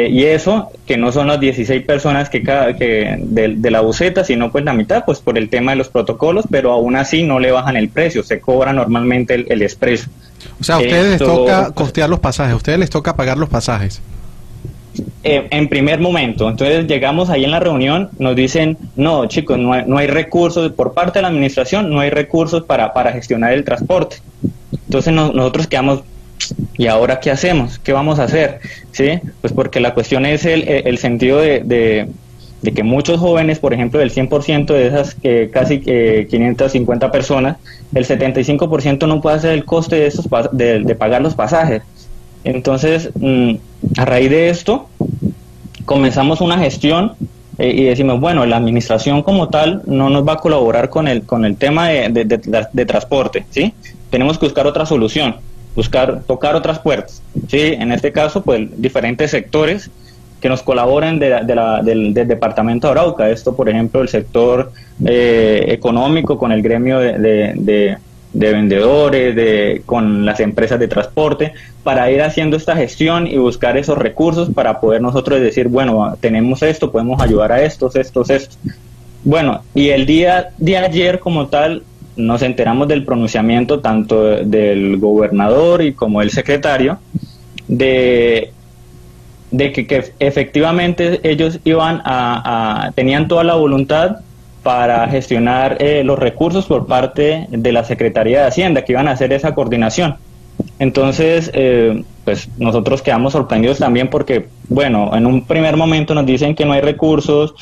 Y 0.09 0.23
eso, 0.23 0.71
que 0.85 0.97
no 0.97 1.11
son 1.11 1.27
las 1.27 1.39
16 1.39 1.83
personas 1.85 2.29
que, 2.29 2.41
que 2.43 3.17
de, 3.19 3.71
la 3.71 3.81
buceta, 3.81 4.23
sino 4.23 4.51
pues 4.51 4.63
la 4.63 4.73
mitad, 4.73 5.03
pues 5.05 5.19
por 5.19 5.37
el 5.37 5.49
tema 5.49 5.71
de 5.71 5.77
los 5.77 5.89
protocolos, 5.89 6.45
pero 6.49 6.71
aún 6.71 6.95
así 6.95 7.23
no 7.23 7.39
le 7.39 7.51
bajan 7.51 7.75
el 7.75 7.89
precio, 7.89 8.23
se 8.23 8.39
cobra 8.39 8.73
normalmente 8.73 9.35
el, 9.35 9.45
el 9.49 9.61
expreso. 9.61 10.09
O 10.59 10.63
sea, 10.63 10.75
a 10.75 10.79
ustedes 10.79 11.11
les 11.11 11.19
toca 11.19 11.71
costear 11.71 12.09
los 12.09 12.19
pasajes, 12.19 12.53
a 12.53 12.55
ustedes 12.55 12.79
les 12.79 12.89
toca 12.89 13.15
pagar 13.15 13.37
los 13.37 13.49
pasajes. 13.49 14.01
Eh, 15.23 15.47
en 15.51 15.67
primer 15.69 15.99
momento, 15.99 16.49
entonces 16.49 16.87
llegamos 16.87 17.29
ahí 17.29 17.43
en 17.45 17.51
la 17.51 17.59
reunión, 17.59 18.09
nos 18.17 18.35
dicen, 18.35 18.77
no 18.95 19.27
chicos, 19.27 19.57
no 19.57 19.73
hay, 19.73 19.83
no 19.85 19.97
hay 19.97 20.07
recursos, 20.07 20.71
por 20.71 20.93
parte 20.93 21.19
de 21.19 21.23
la 21.23 21.27
administración 21.27 21.89
no 21.89 21.99
hay 21.99 22.09
recursos 22.09 22.63
para, 22.63 22.93
para 22.93 23.11
gestionar 23.11 23.53
el 23.53 23.63
transporte. 23.63 24.17
Entonces 24.71 25.13
nosotros 25.13 25.67
quedamos, 25.67 26.01
¿y 26.77 26.87
ahora 26.87 27.19
qué 27.19 27.31
hacemos? 27.31 27.79
¿Qué 27.79 27.93
vamos 27.93 28.19
a 28.19 28.23
hacer? 28.23 28.59
¿Sí? 28.91 29.19
Pues 29.41 29.53
porque 29.53 29.79
la 29.79 29.93
cuestión 29.93 30.25
es 30.25 30.45
el, 30.45 30.67
el 30.67 30.97
sentido 30.97 31.39
de 31.39 32.07
de 32.61 32.73
que 32.73 32.83
muchos 32.83 33.19
jóvenes, 33.19 33.59
por 33.59 33.73
ejemplo, 33.73 33.99
del 33.99 34.11
100% 34.11 34.65
de 34.65 34.87
esas 34.87 35.15
que 35.15 35.49
casi 35.49 35.79
que 35.79 36.27
550 36.29 37.11
personas, 37.11 37.57
el 37.93 38.05
75% 38.05 39.07
no 39.07 39.21
puede 39.21 39.37
hacer 39.37 39.51
el 39.51 39.65
coste 39.65 39.97
de, 39.97 40.07
esos, 40.07 40.27
de, 40.51 40.95
pagar 40.95 41.21
los 41.21 41.35
pasajes. 41.35 41.83
Entonces, 42.43 43.11
mm, 43.15 43.53
a 43.97 44.05
raíz 44.05 44.29
de 44.29 44.49
esto, 44.49 44.89
comenzamos 45.85 46.41
una 46.41 46.57
gestión 46.57 47.13
eh, 47.57 47.73
y 47.75 47.83
decimos, 47.85 48.19
bueno, 48.19 48.45
la 48.45 48.57
administración 48.57 49.23
como 49.23 49.49
tal 49.49 49.81
no 49.85 50.09
nos 50.09 50.27
va 50.27 50.33
a 50.33 50.37
colaborar 50.37 50.89
con 50.89 51.07
el, 51.07 51.23
con 51.23 51.45
el 51.45 51.55
tema 51.55 51.89
de, 51.89 52.09
de, 52.09 52.85
transporte, 52.85 53.45
¿sí? 53.51 53.73
Tenemos 54.09 54.37
que 54.37 54.45
buscar 54.45 54.67
otra 54.67 54.85
solución, 54.85 55.37
buscar, 55.79 56.23
tocar 56.27 56.55
otras 56.57 56.79
puertas, 56.79 57.21
¿sí? 57.47 57.61
En 57.79 57.93
este 57.93 58.11
caso, 58.11 58.41
pues, 58.41 58.67
diferentes 58.75 59.31
sectores 59.31 59.89
que 60.41 60.49
nos 60.49 60.61
colaboren 60.61 61.19
de, 61.19 61.29
la, 61.29 61.81
del, 61.81 62.13
departamento 62.13 62.87
de 62.87 62.91
Arauca. 62.91 63.29
Esto, 63.29 63.55
por 63.55 63.69
ejemplo, 63.69 64.01
el 64.01 64.09
sector 64.09 64.73
eh, 65.05 65.63
económico 65.69 66.37
con 66.37 66.51
el 66.51 66.61
gremio 66.61 66.99
de, 66.99 67.97
vendedores, 68.33 69.33
de, 69.33 69.81
con 69.85 70.25
las 70.25 70.41
empresas 70.41 70.79
de 70.81 70.89
transporte, 70.89 71.53
para 71.83 72.11
ir 72.11 72.21
haciendo 72.23 72.57
esta 72.57 72.75
gestión 72.75 73.25
y 73.25 73.37
buscar 73.37 73.77
esos 73.77 73.97
recursos 73.97 74.49
para 74.53 74.81
poder 74.81 75.01
nosotros 75.01 75.39
decir, 75.39 75.69
bueno, 75.69 76.17
tenemos 76.19 76.61
esto, 76.61 76.91
podemos 76.91 77.21
ayudar 77.21 77.53
a 77.53 77.63
estos, 77.63 77.95
estos, 77.95 78.29
estos. 78.29 78.59
Bueno, 79.23 79.61
y 79.73 79.89
el 79.89 80.05
día 80.05 80.49
de 80.57 80.75
ayer 80.75 81.19
como 81.19 81.47
tal 81.47 81.83
nos 82.15 82.41
enteramos 82.41 82.87
del 82.87 83.05
pronunciamiento 83.05 83.79
tanto 83.79 84.23
del 84.23 84.97
gobernador 84.97 85.81
y 85.81 85.93
como 85.93 86.21
el 86.21 86.31
secretario 86.31 86.99
de 87.67 88.51
de 89.51 89.71
que, 89.71 90.13
efectivamente 90.19 91.19
ellos 91.23 91.59
iban 91.63 92.01
a, 92.05 92.91
tenían 92.95 93.27
toda 93.27 93.43
la 93.43 93.55
voluntad 93.55 94.17
para 94.63 95.07
gestionar 95.07 95.77
eh, 95.79 96.03
los 96.03 96.19
recursos 96.19 96.65
por 96.65 96.85
parte 96.85 97.47
de 97.49 97.71
la 97.71 97.83
Secretaría 97.83 98.41
de 98.41 98.47
Hacienda, 98.47 98.83
que 98.83 98.91
iban 98.91 99.07
a 99.07 99.11
hacer 99.11 99.31
esa 99.33 99.55
coordinación. 99.55 100.17
Entonces, 100.79 101.51
eh, 101.53 102.03
pues 102.23 102.47
nosotros 102.57 103.01
quedamos 103.01 103.33
sorprendidos 103.33 103.79
también 103.79 104.09
porque, 104.09 104.47
bueno, 104.69 105.11
en 105.15 105.25
un 105.25 105.45
primer 105.45 105.75
momento 105.75 106.15
nos 106.15 106.25
dicen 106.25 106.55
que 106.55 106.65
no 106.65 106.73
hay 106.73 106.81
recursos, 106.81 107.53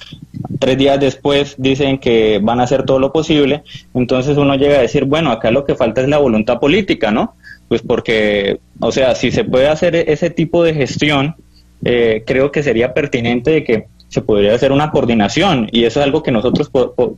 tres 0.59 0.77
días 0.77 0.99
después 0.99 1.55
dicen 1.57 1.97
que 1.97 2.39
van 2.41 2.59
a 2.59 2.63
hacer 2.63 2.83
todo 2.83 2.99
lo 2.99 3.11
posible, 3.11 3.63
entonces 3.93 4.37
uno 4.37 4.55
llega 4.55 4.77
a 4.77 4.81
decir, 4.81 5.05
bueno, 5.05 5.31
acá 5.31 5.51
lo 5.51 5.65
que 5.65 5.75
falta 5.75 6.01
es 6.01 6.09
la 6.09 6.19
voluntad 6.19 6.59
política, 6.59 7.11
¿no? 7.11 7.35
Pues 7.67 7.81
porque, 7.81 8.59
o 8.79 8.91
sea, 8.91 9.15
si 9.15 9.31
se 9.31 9.43
puede 9.43 9.67
hacer 9.67 9.95
ese 9.95 10.29
tipo 10.29 10.63
de 10.63 10.73
gestión, 10.73 11.35
eh, 11.83 12.23
creo 12.25 12.51
que 12.51 12.63
sería 12.63 12.93
pertinente 12.93 13.51
de 13.51 13.63
que 13.63 13.87
se 14.09 14.21
podría 14.21 14.55
hacer 14.55 14.71
una 14.71 14.91
coordinación 14.91 15.67
y 15.71 15.83
eso 15.83 15.99
es 15.99 16.05
algo 16.05 16.23
que 16.23 16.31
nosotros 16.31 16.69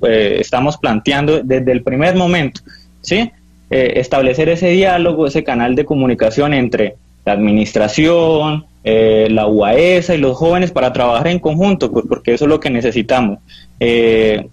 eh, 0.08 0.38
estamos 0.40 0.78
planteando 0.78 1.42
desde 1.44 1.72
el 1.72 1.84
primer 1.84 2.16
momento, 2.16 2.62
¿sí? 3.02 3.32
Eh, 3.70 3.94
establecer 4.00 4.50
ese 4.50 4.70
diálogo, 4.70 5.28
ese 5.28 5.44
canal 5.44 5.76
de 5.76 5.86
comunicación 5.86 6.54
entre 6.54 6.96
la 7.26 7.34
administración, 7.34 8.66
la 8.84 9.46
UAESA 9.46 10.16
y 10.16 10.18
los 10.18 10.36
jóvenes 10.36 10.72
para 10.72 10.92
trabajar 10.92 11.28
en 11.28 11.38
conjunto, 11.38 11.92
pues 11.92 12.06
porque 12.10 12.34
eso 12.34 12.46
es 12.46 12.50
lo 12.50 12.60
que 12.60 12.72
necesitamos. 12.72 13.38
de 13.80 14.50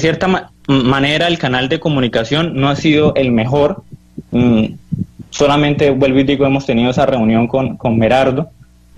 cierta 0.00 0.50
manera, 0.68 1.26
el 1.26 1.38
canal 1.38 1.68
de 1.68 1.80
comunicación 1.80 2.54
no 2.54 2.68
ha 2.68 2.76
sido 2.76 3.14
el 3.14 3.32
mejor. 3.32 3.82
Mm, 4.30 4.66
solamente, 5.30 5.90
vuelvo 5.90 6.20
y 6.20 6.24
digo, 6.24 6.46
hemos 6.46 6.66
tenido 6.66 6.90
esa 6.90 7.06
reunión 7.06 7.46
con, 7.48 7.76
con 7.76 7.98
Merardo, 7.98 8.50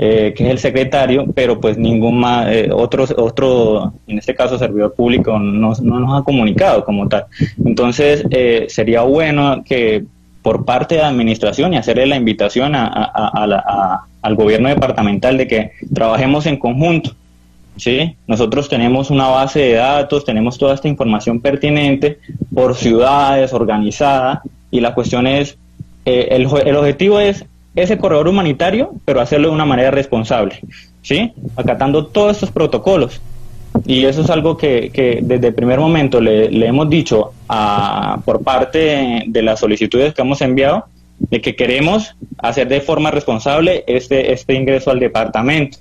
eh, 0.03 0.33
que 0.35 0.47
es 0.47 0.51
el 0.51 0.59
secretario, 0.59 1.27
pero 1.35 1.61
pues 1.61 1.77
ningún 1.77 2.21
más, 2.21 2.49
eh, 2.49 2.71
otro, 2.73 3.05
otro, 3.19 3.93
en 4.07 4.17
este 4.17 4.35
caso 4.35 4.59
servidor 4.59 4.95
público, 4.95 5.39
no, 5.39 5.75
no 5.83 6.01
nos 6.01 6.19
ha 6.19 6.25
comunicado 6.25 6.87
como 6.87 7.07
tal. 7.07 7.27
Entonces, 7.63 8.25
eh, 8.31 8.65
sería 8.71 9.03
bueno 9.03 9.63
que 9.63 10.03
por 10.41 10.65
parte 10.65 10.95
de 10.95 11.03
la 11.03 11.09
administración 11.09 11.75
y 11.75 11.77
hacerle 11.77 12.07
la 12.07 12.17
invitación 12.17 12.75
a, 12.77 12.87
a, 12.87 14.07
al 14.23 14.35
gobierno 14.37 14.71
departamental 14.71 15.37
de 15.37 15.47
que 15.47 15.73
trabajemos 15.93 16.47
en 16.47 16.57
conjunto. 16.57 17.11
¿sí? 17.77 18.17
Nosotros 18.27 18.71
tenemos 18.71 19.11
una 19.11 19.29
base 19.29 19.59
de 19.59 19.75
datos, 19.75 20.25
tenemos 20.25 20.57
toda 20.57 20.73
esta 20.73 20.89
información 20.89 21.41
pertinente 21.41 22.21
por 22.55 22.75
ciudades, 22.75 23.53
organizada, 23.53 24.41
y 24.71 24.81
la 24.81 24.95
cuestión 24.95 25.27
es 25.27 25.59
eh, 26.07 26.29
el, 26.31 26.49
el, 26.67 26.77
objetivo 26.77 27.21
es 27.21 27.45
ese 27.75 27.99
corredor 27.99 28.29
humanitario, 28.29 28.93
pero 29.05 29.21
hacerlo 29.21 29.49
de 29.49 29.55
una 29.55 29.65
manera 29.65 29.91
responsable, 29.91 30.61
¿sí? 31.03 31.33
Acatando 31.57 32.07
todos 32.07 32.33
estos 32.33 32.51
protocolos. 32.51 33.21
Y 33.87 34.05
eso 34.05 34.23
es 34.23 34.31
algo 34.31 34.57
que, 34.57 34.91
que 34.91 35.21
desde 35.23 35.49
el 35.49 35.55
primer 35.55 35.79
momento 35.79 36.21
le, 36.21 36.67
hemos 36.67 36.91
dicho 36.91 37.33
a, 37.49 38.21
por 38.25 38.43
parte 38.43 39.25
de 39.27 39.43
las 39.43 39.61
solicitudes 39.61 40.13
que 40.13 40.23
hemos 40.23 40.41
enviado, 40.43 40.87
de 41.19 41.41
que 41.41 41.55
queremos 41.55 42.17
hacer 42.39 42.69
de 42.69 42.81
forma 42.81 43.11
responsable 43.11 43.85
este, 43.87 44.33
este 44.33 44.55
ingreso 44.55 44.91
al 44.91 44.99
departamento, 44.99 45.79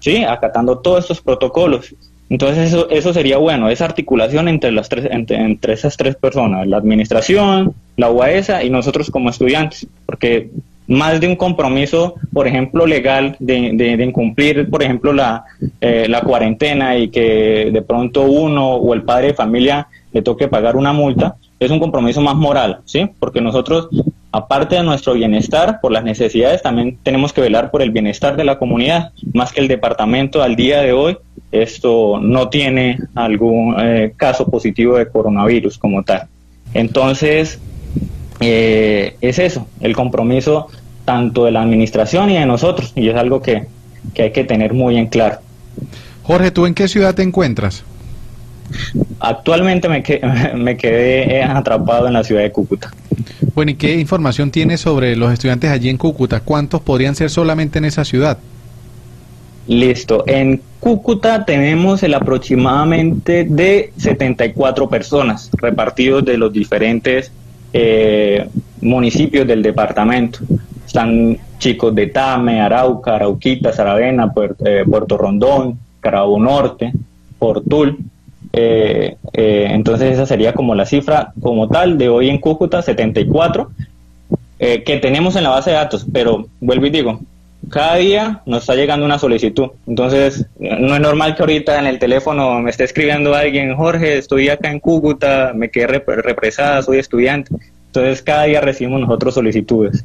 ¿sí? 0.00 0.24
Acatando 0.24 0.78
todos 0.78 1.04
estos 1.04 1.20
protocolos. 1.20 1.94
Entonces 2.30 2.68
eso, 2.68 2.90
eso 2.90 3.12
sería 3.14 3.38
bueno, 3.38 3.70
esa 3.70 3.86
articulación 3.86 4.48
entre, 4.48 4.70
las 4.70 4.88
tres, 4.88 5.08
entre, 5.10 5.72
esas 5.72 5.96
tres 5.96 6.16
personas, 6.16 6.66
la 6.66 6.76
administración, 6.76 7.74
la 7.96 8.10
UAESA 8.10 8.64
y 8.64 8.70
nosotros 8.70 9.10
como 9.10 9.30
estudiantes, 9.30 9.86
porque 10.04 10.50
más 10.88 11.20
de 11.20 11.28
un 11.28 11.36
compromiso, 11.36 12.14
por 12.32 12.48
ejemplo, 12.48 12.86
legal 12.86 13.36
de, 13.38 13.72
de, 13.74 14.04
incumplir, 14.04 14.68
por 14.68 14.82
ejemplo, 14.82 15.12
la, 15.12 15.44
eh, 15.80 16.06
la 16.08 16.22
cuarentena 16.22 16.96
y 16.96 17.08
que 17.08 17.70
de 17.72 17.82
pronto 17.82 18.22
uno 18.22 18.74
o 18.74 18.94
el 18.94 19.02
padre 19.02 19.28
de 19.28 19.34
familia 19.34 19.86
le 20.12 20.22
toque 20.22 20.48
pagar 20.48 20.76
una 20.76 20.92
multa, 20.92 21.36
es 21.60 21.70
un 21.70 21.78
compromiso 21.78 22.20
más 22.20 22.34
moral, 22.34 22.80
¿sí? 22.86 23.08
Porque 23.18 23.40
nosotros, 23.40 23.88
aparte 24.32 24.76
de 24.76 24.82
nuestro 24.82 25.12
bienestar, 25.12 25.78
por 25.82 25.92
las 25.92 26.04
necesidades, 26.04 26.62
también 26.62 26.98
tenemos 27.02 27.32
que 27.32 27.42
velar 27.42 27.70
por 27.70 27.82
el 27.82 27.90
bienestar 27.90 28.36
de 28.36 28.44
la 28.44 28.58
comunidad, 28.58 29.12
más 29.34 29.52
que 29.52 29.60
el 29.60 29.68
departamento 29.68 30.42
al 30.42 30.56
día 30.56 30.80
de 30.80 30.92
hoy 30.92 31.18
esto 31.50 32.18
no 32.20 32.48
tiene 32.48 32.98
algún 33.14 33.74
eh, 33.78 34.12
caso 34.16 34.46
positivo 34.50 34.96
de 34.96 35.08
coronavirus 35.08 35.78
como 35.78 36.02
tal. 36.02 36.28
Entonces, 36.74 37.58
eh, 38.40 39.16
es 39.20 39.38
eso, 39.38 39.66
el 39.80 39.94
compromiso 39.94 40.68
tanto 41.04 41.46
de 41.46 41.52
la 41.52 41.62
administración 41.62 42.30
y 42.30 42.34
de 42.34 42.46
nosotros, 42.46 42.92
y 42.94 43.08
es 43.08 43.16
algo 43.16 43.40
que, 43.40 43.66
hay 44.18 44.32
que 44.32 44.44
tener 44.44 44.74
muy 44.74 44.98
en 44.98 45.06
claro. 45.06 45.38
Jorge, 46.22 46.50
¿tú 46.50 46.66
en 46.66 46.74
qué 46.74 46.86
ciudad 46.88 47.14
te 47.14 47.22
encuentras? 47.22 47.84
Actualmente 49.18 49.88
me, 49.88 50.04
me 50.56 50.76
quedé 50.76 51.42
atrapado 51.42 52.06
en 52.06 52.12
la 52.12 52.24
ciudad 52.24 52.42
de 52.42 52.52
Cúcuta. 52.52 52.90
Bueno, 53.54 53.70
¿y 53.72 53.74
qué 53.74 53.98
información 53.98 54.50
tienes 54.50 54.82
sobre 54.82 55.16
los 55.16 55.32
estudiantes 55.32 55.70
allí 55.70 55.88
en 55.88 55.96
Cúcuta? 55.96 56.40
¿Cuántos 56.40 56.80
podrían 56.82 57.14
ser 57.14 57.30
solamente 57.30 57.78
en 57.78 57.86
esa 57.86 58.04
ciudad? 58.04 58.38
Listo. 59.66 60.24
En 60.26 60.62
Cúcuta 60.80 61.44
tenemos 61.44 62.02
el 62.02 62.14
aproximadamente 62.14 63.44
de 63.44 63.92
74 63.96 64.88
personas 64.88 65.50
repartidos 65.54 66.24
de 66.24 66.38
los 66.38 66.52
diferentes 66.52 67.32
eh, 67.72 68.48
municipios 68.80 69.46
del 69.46 69.62
departamento. 69.62 70.40
Están 70.86 71.38
chicos 71.58 71.94
de 71.94 72.06
Tame, 72.06 72.60
Arauca, 72.60 73.16
Arauquita, 73.16 73.72
Saravena, 73.72 74.32
eh, 74.64 74.84
Puerto, 74.88 75.16
Rondón, 75.16 75.78
Carabobo 76.00 76.38
Norte, 76.40 76.92
Portul. 77.38 77.98
Eh, 78.52 79.16
entonces 79.32 80.14
esa 80.14 80.26
sería 80.26 80.54
como 80.54 80.74
la 80.74 80.86
cifra 80.86 81.32
como 81.40 81.68
tal 81.68 81.98
de 81.98 82.08
hoy 82.08 82.30
en 82.30 82.38
Cúcuta, 82.38 82.80
74, 82.80 83.70
que 84.58 84.98
tenemos 85.00 85.36
en 85.36 85.44
la 85.44 85.50
base 85.50 85.70
de 85.70 85.76
datos, 85.76 86.04
pero 86.12 86.46
vuelvo 86.60 86.86
y 86.86 86.90
digo, 86.90 87.20
cada 87.70 87.96
día 87.96 88.42
nos 88.46 88.60
está 88.62 88.74
llegando 88.74 89.04
una 89.04 89.18
solicitud. 89.18 89.70
Entonces, 89.86 90.46
no 90.58 90.94
es 90.94 91.00
normal 91.00 91.34
que 91.34 91.42
ahorita 91.42 91.78
en 91.78 91.86
el 91.86 91.98
teléfono 91.98 92.60
me 92.60 92.70
esté 92.70 92.84
escribiendo 92.84 93.34
alguien, 93.34 93.76
Jorge, 93.76 94.18
estoy 94.18 94.48
acá 94.48 94.70
en 94.70 94.80
Cúcuta, 94.80 95.52
me 95.54 95.70
quedé 95.70 95.86
represada, 95.86 96.82
soy 96.82 96.98
estudiante. 96.98 97.54
Entonces, 97.86 98.22
cada 98.22 98.44
día 98.44 98.60
recibimos 98.60 99.00
nosotros 99.00 99.34
solicitudes. 99.34 100.04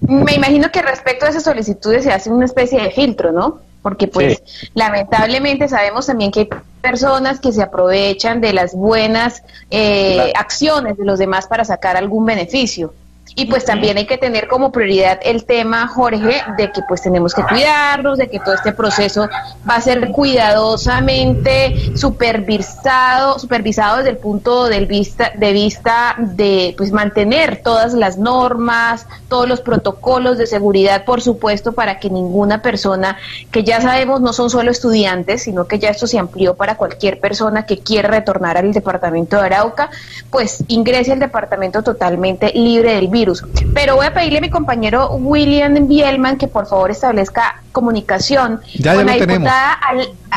Me 0.00 0.34
imagino 0.34 0.70
que 0.70 0.80
respecto 0.82 1.26
a 1.26 1.28
esas 1.28 1.44
solicitudes 1.44 2.04
se 2.04 2.10
hace 2.10 2.30
una 2.30 2.46
especie 2.46 2.80
de 2.80 2.90
filtro, 2.90 3.32
¿no? 3.32 3.60
Porque 3.82 4.08
pues 4.08 4.42
lamentablemente 4.74 5.68
sabemos 5.68 6.06
también 6.06 6.30
que 6.30 6.40
hay 6.40 6.48
personas 6.80 7.38
que 7.40 7.52
se 7.52 7.62
aprovechan 7.62 8.40
de 8.40 8.52
las 8.52 8.74
buenas 8.74 9.42
eh, 9.70 10.32
acciones 10.34 10.96
de 10.96 11.04
los 11.04 11.18
demás 11.18 11.46
para 11.46 11.64
sacar 11.64 11.96
algún 11.96 12.24
beneficio. 12.24 12.94
Y 13.34 13.46
pues 13.46 13.64
también 13.64 13.96
hay 13.98 14.06
que 14.06 14.18
tener 14.18 14.48
como 14.48 14.72
prioridad 14.72 15.20
el 15.22 15.44
tema, 15.44 15.86
Jorge, 15.88 16.42
de 16.56 16.72
que 16.72 16.82
pues 16.88 17.02
tenemos 17.02 17.34
que 17.34 17.42
cuidarnos, 17.42 18.18
de 18.18 18.28
que 18.28 18.40
todo 18.40 18.54
este 18.54 18.72
proceso 18.72 19.28
va 19.68 19.76
a 19.76 19.80
ser 19.80 20.10
cuidadosamente 20.10 21.96
supervisado, 21.96 23.38
supervisado 23.38 23.98
desde 23.98 24.10
el 24.10 24.18
punto 24.18 24.66
de 24.66 24.84
vista 24.86 25.32
de 25.36 25.52
vista 25.52 26.16
de 26.18 26.74
pues 26.76 26.92
mantener 26.92 27.62
todas 27.62 27.94
las 27.94 28.18
normas, 28.18 29.06
todos 29.28 29.48
los 29.48 29.60
protocolos 29.60 30.38
de 30.38 30.46
seguridad, 30.46 31.04
por 31.04 31.20
supuesto, 31.20 31.72
para 31.72 31.98
que 31.98 32.10
ninguna 32.10 32.62
persona, 32.62 33.16
que 33.50 33.64
ya 33.64 33.80
sabemos 33.80 34.20
no 34.20 34.32
son 34.32 34.50
solo 34.50 34.70
estudiantes, 34.70 35.42
sino 35.42 35.66
que 35.66 35.78
ya 35.78 35.90
esto 35.90 36.06
se 36.06 36.18
amplió 36.18 36.54
para 36.54 36.76
cualquier 36.76 37.20
persona 37.20 37.66
que 37.66 37.78
quiera 37.78 38.08
retornar 38.08 38.56
al 38.56 38.72
departamento 38.72 39.36
de 39.36 39.42
Arauca, 39.42 39.90
pues 40.30 40.64
ingrese 40.68 41.12
al 41.12 41.18
departamento 41.18 41.82
totalmente 41.82 42.52
libre 42.54 42.94
del 42.94 43.08
virus 43.08 43.27
pero 43.74 43.96
voy 43.96 44.06
a 44.06 44.14
pedirle 44.14 44.38
a 44.38 44.40
mi 44.40 44.50
compañero 44.50 45.10
William 45.14 45.86
Bielman 45.86 46.36
que 46.38 46.48
por 46.48 46.66
favor 46.66 46.90
establezca 46.90 47.62
comunicación 47.72 48.60
ya, 48.74 48.94
ya 48.94 49.02
lo 49.02 49.16
tenemos. 49.16 49.50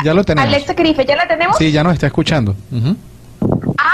ya 0.04 0.14
lo 0.14 0.24
tenemos. 0.24 0.48
Alexa 0.48 0.74
Crife, 0.74 1.04
¿ya 1.04 1.16
la 1.16 1.28
tenemos? 1.28 1.56
Sí, 1.56 1.72
ya 1.72 1.82
nos 1.82 1.94
está 1.94 2.06
escuchando. 2.06 2.54
Ah, 2.72 2.94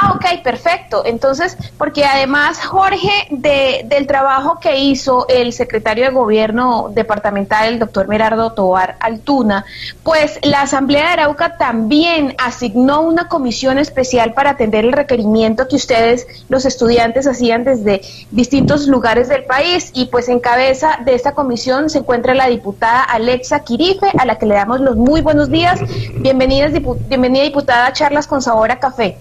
Ah, 0.01 0.13
ok, 0.15 0.45
perfecto. 0.45 1.03
Entonces, 1.05 1.57
porque 1.77 2.05
además, 2.05 2.65
Jorge, 2.65 3.27
de, 3.31 3.85
del 3.87 4.07
trabajo 4.07 4.61
que 4.61 4.79
hizo 4.79 5.27
el 5.29 5.53
secretario 5.53 6.05
de 6.05 6.11
Gobierno 6.13 6.89
departamental, 6.95 7.67
el 7.67 7.79
doctor 7.81 8.07
Merardo 8.07 8.53
Tobar 8.53 8.97
Altuna, 9.01 9.65
pues 10.05 10.39
la 10.45 10.63
Asamblea 10.63 11.03
de 11.03 11.13
Arauca 11.15 11.57
también 11.57 12.37
asignó 12.39 13.01
una 13.01 13.27
comisión 13.27 13.77
especial 13.77 14.35
para 14.35 14.51
atender 14.51 14.85
el 14.85 14.93
requerimiento 14.93 15.67
que 15.67 15.75
ustedes, 15.75 16.29
los 16.49 16.65
estudiantes, 16.65 17.27
hacían 17.27 17.65
desde 17.65 18.01
distintos 18.31 18.87
lugares 18.87 19.29
del 19.29 19.47
país. 19.47 19.91
Y 19.95 20.07
pues 20.07 20.29
en 20.29 20.39
cabeza 20.39 21.01
de 21.05 21.17
esta 21.17 21.33
comisión 21.33 21.91
se 21.91 21.99
encuentra 21.99 22.37
la 22.37 22.47
diputada 22.47 23.03
Alexa 23.03 23.65
Quirife, 23.65 24.13
a 24.17 24.25
la 24.27 24.39
que 24.39 24.47
le 24.47 24.55
damos 24.55 24.81
los 24.81 24.95
muy 24.95 25.23
buenos 25.23 25.51
días. 25.51 25.81
Bienvenidas, 26.21 26.71
bienvenida 27.09 27.43
diputada 27.43 27.87
a 27.87 27.93
Charlas 27.93 28.29
con 28.29 28.41
Sabor 28.41 28.71
a 28.71 28.79
Café. 28.79 29.19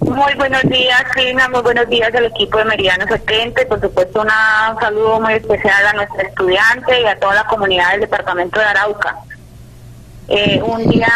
Muy 0.00 0.34
buenos 0.36 0.62
días, 0.62 1.04
Cristina. 1.12 1.48
Muy 1.48 1.62
buenos 1.62 1.88
días 1.88 2.14
al 2.14 2.26
equipo 2.26 2.58
de 2.58 2.64
Meridiano 2.64 3.06
70. 3.06 3.66
por 3.68 3.80
supuesto, 3.80 4.22
un 4.22 4.80
saludo 4.80 5.20
muy 5.20 5.34
especial 5.34 5.86
a 5.86 5.92
nuestra 5.92 6.22
estudiante 6.22 7.00
y 7.00 7.04
a 7.04 7.18
toda 7.18 7.34
la 7.34 7.46
comunidad 7.46 7.92
del 7.92 8.00
departamento 8.00 8.58
de 8.58 8.66
Arauca. 8.66 9.16
Eh, 10.28 10.60
un 10.62 10.88
día 10.88 11.12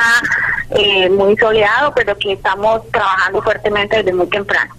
eh, 0.70 1.08
muy 1.08 1.36
soleado, 1.36 1.92
pero 1.94 2.16
que 2.16 2.32
estamos 2.32 2.82
trabajando 2.90 3.42
fuertemente 3.42 3.96
desde 3.96 4.12
muy 4.12 4.28
temprano. 4.28 4.74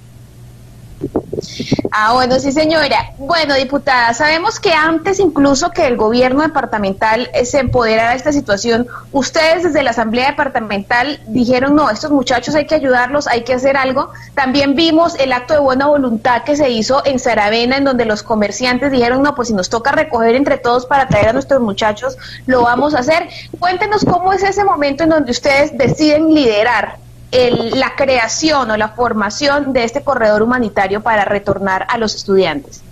Ah, 1.94 2.14
bueno, 2.14 2.40
sí, 2.40 2.54
señora. 2.54 3.12
Bueno, 3.18 3.54
diputada, 3.56 4.14
sabemos 4.14 4.62
que 4.62 4.72
antes 4.72 5.20
incluso 5.20 5.72
que 5.72 5.86
el 5.88 5.98
gobierno 5.98 6.42
departamental 6.42 7.30
eh, 7.34 7.46
se 7.46 7.60
empoderara 7.60 8.12
de 8.12 8.16
esta 8.16 8.32
situación, 8.32 8.88
ustedes 9.12 9.64
desde 9.64 9.84
la 9.84 9.90
Asamblea 9.90 10.30
Departamental 10.30 11.20
dijeron, 11.28 11.76
no, 11.76 11.90
estos 11.90 12.12
muchachos 12.12 12.56
hay 12.56 12.66
que 12.66 12.76
ayudarlos, 12.76 13.28
hay 13.28 13.44
que 13.44 13.56
hacer 13.56 13.76
algo. 13.76 14.10
También 14.36 14.74
vimos 14.74 15.16
el 15.16 15.34
acto 15.34 15.54
de 15.54 15.60
buena 15.60 15.88
voluntad 15.88 16.44
que 16.44 16.56
se 16.56 16.70
hizo 16.70 17.06
en 17.06 17.20
Saravena, 17.20 17.76
en 17.76 17.84
donde 17.84 18.06
los 18.06 18.24
comerciantes 18.24 18.90
dijeron, 18.90 19.22
no, 19.22 19.36
pues 19.36 19.50
si 19.50 19.54
nos 19.54 19.70
toca 19.70 19.92
recoger 19.92 20.36
entre 20.36 20.58
todos 20.60 20.86
para 20.86 21.10
traer 21.10 21.28
a 21.28 21.34
nuestros 21.34 21.60
muchachos, 21.60 22.18
lo 22.46 22.62
vamos 22.62 22.96
a 22.96 23.00
hacer. 23.00 23.28
Cuéntenos 23.60 24.06
cómo 24.06 24.32
es 24.32 24.44
ese 24.44 24.64
momento 24.64 25.04
en 25.04 25.10
donde 25.10 25.32
ustedes 25.32 25.78
deciden 25.78 26.34
liderar 26.34 27.02
la 27.32 27.96
creación 27.96 28.72
o 28.72 28.78
la 28.78 28.90
formación 28.90 29.74
de 29.74 29.84
este 29.84 30.04
corredor 30.04 30.42
humanitario 30.42 31.02
para 31.02 31.26
retornar 31.26 31.86
a 31.90 31.98
los 31.98 32.16
estudiantes? 32.16 32.84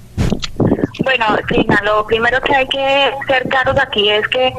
Bueno, 1.04 1.26
Cristina, 1.46 1.82
lo 1.84 2.06
primero 2.06 2.40
que 2.42 2.56
hay 2.56 2.68
que 2.68 3.12
ser 3.28 3.48
claros 3.50 3.78
aquí 3.80 4.10
es 4.10 4.28
que 4.28 4.54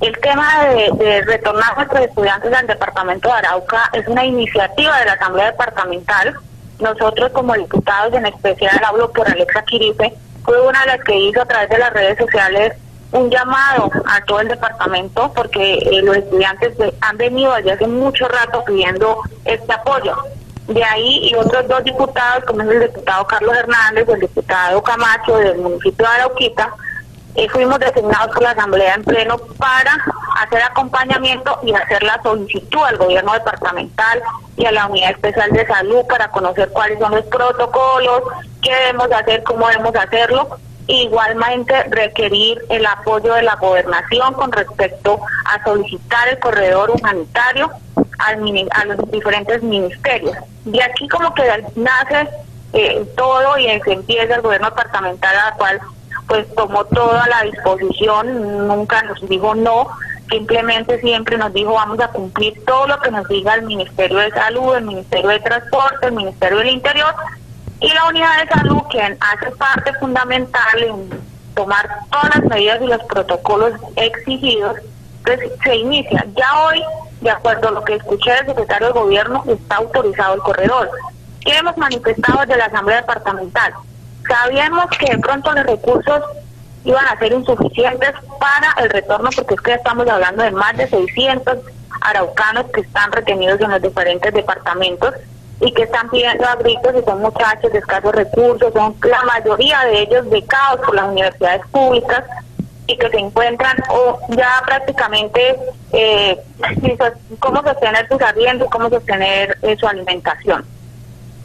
el 0.00 0.18
tema 0.18 0.66
de, 0.66 1.22
retornar 1.22 1.72
a 1.72 1.74
nuestros 1.76 2.02
estudiantes 2.02 2.52
al 2.52 2.66
departamento 2.66 3.28
de 3.28 3.34
Arauca 3.34 3.90
es 3.92 4.06
una 4.08 4.24
iniciativa 4.24 4.98
de 4.98 5.04
la 5.04 5.12
Asamblea 5.12 5.50
Departamental. 5.50 6.34
Nosotros 6.78 7.30
como 7.32 7.54
diputados, 7.54 8.14
en 8.14 8.26
especial 8.26 8.80
hablo 8.84 9.12
por 9.12 9.28
Alexa 9.28 9.62
Quiripe, 9.62 10.14
fue 10.42 10.66
una 10.66 10.80
de 10.80 10.86
las 10.86 11.04
que 11.04 11.16
hizo 11.16 11.42
a 11.42 11.46
través 11.46 11.68
de 11.68 11.78
las 11.78 11.92
redes 11.92 12.18
sociales 12.18 12.72
un 13.12 13.30
llamado 13.30 13.90
a 14.06 14.24
todo 14.24 14.40
el 14.40 14.48
departamento 14.48 15.32
porque 15.34 15.74
eh, 15.74 16.02
los 16.02 16.16
estudiantes 16.16 16.74
han 17.00 17.16
venido 17.16 17.54
desde 17.54 17.72
hace 17.72 17.86
mucho 17.86 18.28
rato 18.28 18.64
pidiendo 18.64 19.20
este 19.44 19.72
apoyo. 19.72 20.16
De 20.68 20.84
ahí 20.84 21.28
y 21.28 21.34
otros 21.34 21.66
dos 21.66 21.82
diputados, 21.82 22.44
como 22.44 22.62
es 22.62 22.68
el 22.68 22.80
diputado 22.82 23.26
Carlos 23.26 23.56
Hernández 23.56 24.06
y 24.08 24.12
el 24.12 24.20
diputado 24.20 24.82
Camacho 24.82 25.36
del 25.38 25.58
municipio 25.58 26.06
de 26.06 26.12
Arauquita, 26.12 26.72
eh, 27.34 27.48
fuimos 27.48 27.78
designados 27.80 28.32
por 28.32 28.42
la 28.42 28.50
Asamblea 28.50 28.94
en 28.94 29.04
pleno 29.04 29.38
para 29.58 29.98
hacer 30.40 30.62
acompañamiento 30.62 31.58
y 31.64 31.72
hacer 31.72 32.02
la 32.04 32.20
solicitud 32.22 32.82
al 32.84 32.98
gobierno 32.98 33.32
departamental 33.32 34.22
y 34.56 34.66
a 34.66 34.72
la 34.72 34.86
Unidad 34.86 35.12
Especial 35.12 35.50
de 35.50 35.66
Salud 35.66 36.04
para 36.08 36.30
conocer 36.30 36.68
cuáles 36.70 36.98
son 37.00 37.14
los 37.14 37.24
protocolos, 37.26 38.22
qué 38.62 38.72
debemos 38.74 39.10
hacer, 39.10 39.42
cómo 39.42 39.66
debemos 39.68 39.94
hacerlo 39.96 40.58
Igualmente 40.90 41.84
requerir 41.84 42.60
el 42.68 42.84
apoyo 42.84 43.34
de 43.34 43.42
la 43.42 43.54
gobernación 43.54 44.34
con 44.34 44.50
respecto 44.50 45.20
a 45.44 45.62
solicitar 45.62 46.26
el 46.28 46.40
corredor 46.40 46.90
humanitario 46.90 47.70
a 48.18 48.84
los 48.84 49.10
diferentes 49.12 49.62
ministerios. 49.62 50.36
De 50.64 50.82
aquí 50.82 51.08
como 51.08 51.32
que 51.32 51.44
nace 51.76 52.28
eh, 52.72 53.06
todo 53.16 53.56
y 53.56 53.66
se 53.82 53.92
empieza 53.92 54.34
el 54.34 54.42
gobierno 54.42 54.70
departamental 54.70 55.36
a 55.36 55.50
la 55.50 55.56
cual 55.56 55.80
pues 56.26 56.52
tomó 56.56 56.84
toda 56.86 57.24
la 57.28 57.42
disposición, 57.42 58.66
nunca 58.66 59.00
nos 59.02 59.28
dijo 59.28 59.54
no, 59.54 59.88
simplemente 60.28 61.00
siempre 61.00 61.38
nos 61.38 61.52
dijo 61.52 61.72
vamos 61.72 62.00
a 62.00 62.08
cumplir 62.08 62.64
todo 62.64 62.88
lo 62.88 63.00
que 63.00 63.12
nos 63.12 63.28
diga 63.28 63.54
el 63.54 63.62
Ministerio 63.62 64.18
de 64.18 64.30
Salud, 64.32 64.74
el 64.74 64.84
Ministerio 64.84 65.30
de 65.30 65.38
Transporte, 65.38 66.06
el 66.06 66.12
Ministerio 66.12 66.58
del 66.58 66.70
Interior 66.70 67.14
y 67.80 67.88
la 67.92 68.08
unidad 68.08 68.42
de 68.42 68.48
salud, 68.48 68.82
que 68.90 69.00
hace 69.00 69.50
parte 69.56 69.92
fundamental 69.94 70.82
en 70.82 71.10
tomar 71.54 71.88
todas 72.10 72.36
las 72.36 72.44
medidas 72.44 72.80
y 72.82 72.86
los 72.86 73.02
protocolos 73.04 73.72
exigidos, 73.96 74.76
pues 75.24 75.40
se 75.64 75.76
inicia. 75.76 76.24
Ya 76.36 76.66
hoy, 76.66 76.82
de 77.20 77.30
acuerdo 77.30 77.68
a 77.68 77.72
lo 77.72 77.84
que 77.84 77.96
escuché 77.96 78.32
del 78.32 78.46
secretario 78.46 78.88
de 78.88 78.92
Gobierno, 78.92 79.44
está 79.46 79.76
autorizado 79.76 80.34
el 80.34 80.40
corredor. 80.40 80.90
¿Qué 81.40 81.56
hemos 81.56 81.76
manifestado 81.78 82.40
desde 82.40 82.58
la 82.58 82.66
Asamblea 82.66 83.00
Departamental? 83.00 83.72
Sabíamos 84.28 84.86
que 84.98 85.12
de 85.12 85.18
pronto 85.18 85.52
los 85.52 85.64
recursos 85.64 86.22
iban 86.84 87.04
a 87.06 87.18
ser 87.18 87.32
insuficientes 87.32 88.12
para 88.38 88.72
el 88.82 88.90
retorno, 88.90 89.30
porque 89.34 89.54
es 89.54 89.60
que 89.60 89.72
estamos 89.72 90.06
hablando 90.08 90.42
de 90.42 90.50
más 90.50 90.76
de 90.76 90.86
600 90.86 91.58
araucanos 92.02 92.66
que 92.72 92.82
están 92.82 93.10
retenidos 93.12 93.60
en 93.60 93.70
los 93.70 93.82
diferentes 93.82 94.32
departamentos 94.32 95.14
y 95.60 95.72
que 95.72 95.82
están 95.82 96.08
pidiendo 96.08 96.46
a 96.46 96.56
gritos 96.56 96.94
y 97.00 97.04
son 97.04 97.20
muchachos 97.20 97.70
de 97.72 97.78
escasos 97.78 98.14
recursos, 98.14 98.72
son 98.72 98.96
la 99.02 99.22
mayoría 99.24 99.80
de 99.84 100.02
ellos 100.02 100.28
becados 100.30 100.80
por 100.84 100.94
las 100.94 101.06
universidades 101.06 101.62
públicas 101.70 102.24
y 102.86 102.96
que 102.96 103.08
se 103.08 103.18
encuentran 103.18 103.76
o 103.90 104.18
ya 104.30 104.62
prácticamente 104.66 105.56
eh, 105.92 106.38
cómo 107.38 107.62
sostener 107.62 108.08
sus 108.08 108.20
arriendos, 108.20 108.68
cómo 108.70 108.88
sostener 108.88 109.56
eh, 109.62 109.76
su 109.78 109.86
alimentación. 109.86 110.64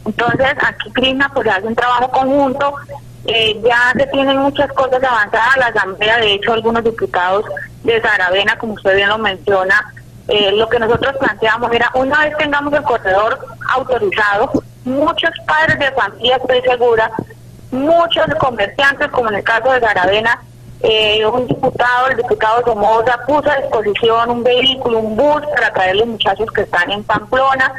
Entonces 0.04 0.52
aquí 0.60 0.90
Crisna 0.92 1.30
pues 1.34 1.46
hace 1.48 1.66
un 1.66 1.74
trabajo 1.74 2.10
conjunto, 2.10 2.74
eh, 3.26 3.60
ya 3.62 3.92
se 3.96 4.06
tienen 4.06 4.38
muchas 4.38 4.72
cosas 4.72 5.02
avanzadas, 5.02 5.56
la 5.58 5.66
asamblea 5.66 6.18
de 6.18 6.34
hecho 6.34 6.52
algunos 6.52 6.82
diputados 6.82 7.44
de 7.84 8.00
Saravena, 8.00 8.56
como 8.58 8.74
usted 8.74 8.96
bien 8.96 9.08
lo 9.08 9.18
menciona, 9.18 9.92
eh, 10.28 10.52
lo 10.52 10.68
que 10.68 10.78
nosotros 10.78 11.16
planteamos 11.18 11.72
era, 11.72 11.90
una 11.94 12.24
vez 12.24 12.36
tengamos 12.36 12.72
el 12.72 12.82
corredor 12.82 13.38
autorizado, 13.70 14.50
muchos 14.84 15.30
padres 15.46 15.78
de 15.78 15.92
familia, 15.92 16.36
estoy 16.36 16.62
segura, 16.62 17.10
muchos 17.70 18.26
comerciantes, 18.38 19.08
como 19.10 19.28
en 19.28 19.36
el 19.36 19.44
caso 19.44 19.70
de 19.70 19.80
Garavena, 19.80 20.40
eh, 20.80 21.24
un 21.26 21.46
diputado, 21.46 22.08
el 22.08 22.16
diputado 22.16 22.62
Somoza, 22.64 23.18
puso 23.26 23.50
a 23.50 23.56
disposición 23.56 24.30
un 24.30 24.44
vehículo, 24.44 24.98
un 24.98 25.16
bus 25.16 25.42
para 25.54 25.72
traer 25.72 25.96
los 25.96 26.06
muchachos 26.06 26.50
que 26.52 26.62
están 26.62 26.90
en 26.90 27.02
Pamplona. 27.04 27.72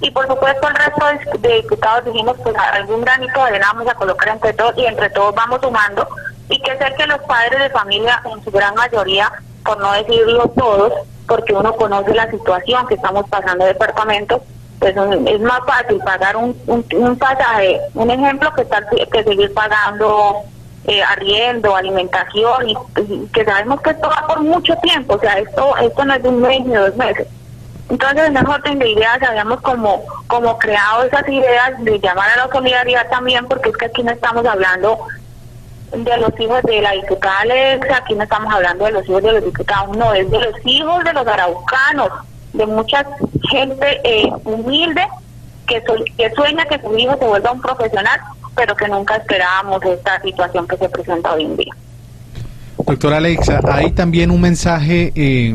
Y 0.00 0.10
por 0.10 0.26
supuesto 0.26 0.68
el 0.68 0.74
resto 0.74 1.38
de, 1.38 1.54
diputados 1.62 2.04
dijimos, 2.04 2.36
pues 2.42 2.54
algún 2.56 3.02
granito 3.02 3.34
de 3.34 3.46
arena 3.46 3.70
vamos 3.72 3.88
a 3.88 3.94
colocar 3.94 4.28
entre 4.28 4.52
todos 4.52 4.76
y 4.76 4.84
entre 4.84 5.08
todos 5.10 5.34
vamos 5.34 5.60
sumando. 5.62 6.06
Y 6.48 6.60
que 6.60 6.76
ser 6.76 6.94
que 6.96 7.06
los 7.06 7.20
padres 7.20 7.58
de 7.58 7.70
familia, 7.70 8.20
en 8.30 8.42
su 8.44 8.50
gran 8.50 8.74
mayoría, 8.74 9.32
por 9.64 9.78
no 9.78 9.92
decirlo 9.92 10.48
todos, 10.56 10.92
porque 11.26 11.52
uno 11.52 11.74
conoce 11.74 12.14
la 12.14 12.30
situación 12.30 12.86
que 12.86 12.94
estamos 12.94 13.28
pasando 13.28 13.66
el 13.66 13.72
departamento, 13.72 14.42
pues 14.78 14.94
es 15.26 15.40
más 15.40 15.60
fácil 15.64 15.98
pagar 15.98 16.36
un, 16.36 16.56
un, 16.66 17.16
pasaje, 17.16 17.80
un 17.94 18.10
ejemplo, 18.10 18.52
que, 18.54 18.64
tal, 18.64 18.86
que 19.12 19.24
seguir 19.24 19.52
pagando 19.54 20.42
eh, 20.86 21.02
arriendo, 21.02 21.76
alimentación, 21.76 22.68
y, 22.68 22.76
que 23.32 23.44
sabemos 23.44 23.80
que 23.82 23.90
esto 23.90 24.08
va 24.08 24.26
por 24.26 24.40
mucho 24.40 24.74
tiempo, 24.78 25.14
o 25.14 25.20
sea, 25.20 25.38
esto 25.38 25.76
esto 25.76 26.04
no 26.04 26.14
es 26.14 26.22
de 26.22 26.28
un 26.28 26.40
mes 26.40 26.64
ni 26.64 26.74
dos 26.74 26.96
meses. 26.96 27.28
Entonces, 27.88 28.26
en 28.26 28.36
el 28.36 28.46
orden 28.46 28.78
de 28.78 28.90
ideas 28.90 29.22
habíamos 29.22 29.60
como, 29.60 30.02
como 30.26 30.58
creado 30.58 31.04
esas 31.04 31.28
ideas 31.28 31.72
de 31.84 32.00
llamar 32.00 32.30
a 32.30 32.46
la 32.46 32.52
solidaridad 32.52 33.08
también, 33.10 33.46
porque 33.46 33.68
es 33.68 33.76
que 33.76 33.86
aquí 33.86 34.02
no 34.02 34.12
estamos 34.12 34.44
hablando 34.46 34.98
de 35.92 36.16
los 36.16 36.40
hijos 36.40 36.62
de 36.62 36.80
la 36.80 36.92
diputada 36.92 37.40
Alexa, 37.40 37.96
aquí 37.98 38.14
no 38.14 38.22
estamos 38.22 38.52
hablando 38.52 38.84
de 38.86 38.92
los 38.92 39.08
hijos 39.08 39.22
de 39.22 39.32
los 39.32 39.44
diputados, 39.44 39.96
no, 39.96 40.12
es 40.14 40.30
de 40.30 40.40
los 40.40 40.54
hijos 40.64 41.04
de 41.04 41.12
los 41.12 41.26
araucanos, 41.26 42.08
de 42.52 42.66
mucha 42.66 43.06
gente 43.50 44.00
eh, 44.04 44.30
humilde 44.44 45.06
que, 45.66 45.82
que 46.16 46.30
sueña 46.34 46.64
que 46.64 46.80
su 46.80 46.96
hijo 46.96 47.16
se 47.18 47.26
vuelva 47.26 47.52
un 47.52 47.60
profesional, 47.60 48.20
pero 48.54 48.74
que 48.74 48.88
nunca 48.88 49.16
esperábamos 49.16 49.82
esta 49.84 50.20
situación 50.22 50.66
que 50.66 50.76
se 50.76 50.88
presenta 50.88 51.32
hoy 51.32 51.44
en 51.44 51.56
día. 51.56 51.74
Doctora 52.78 53.18
Alexa, 53.18 53.60
hay 53.70 53.92
también 53.92 54.30
un 54.30 54.40
mensaje 54.40 55.12
eh, 55.14 55.54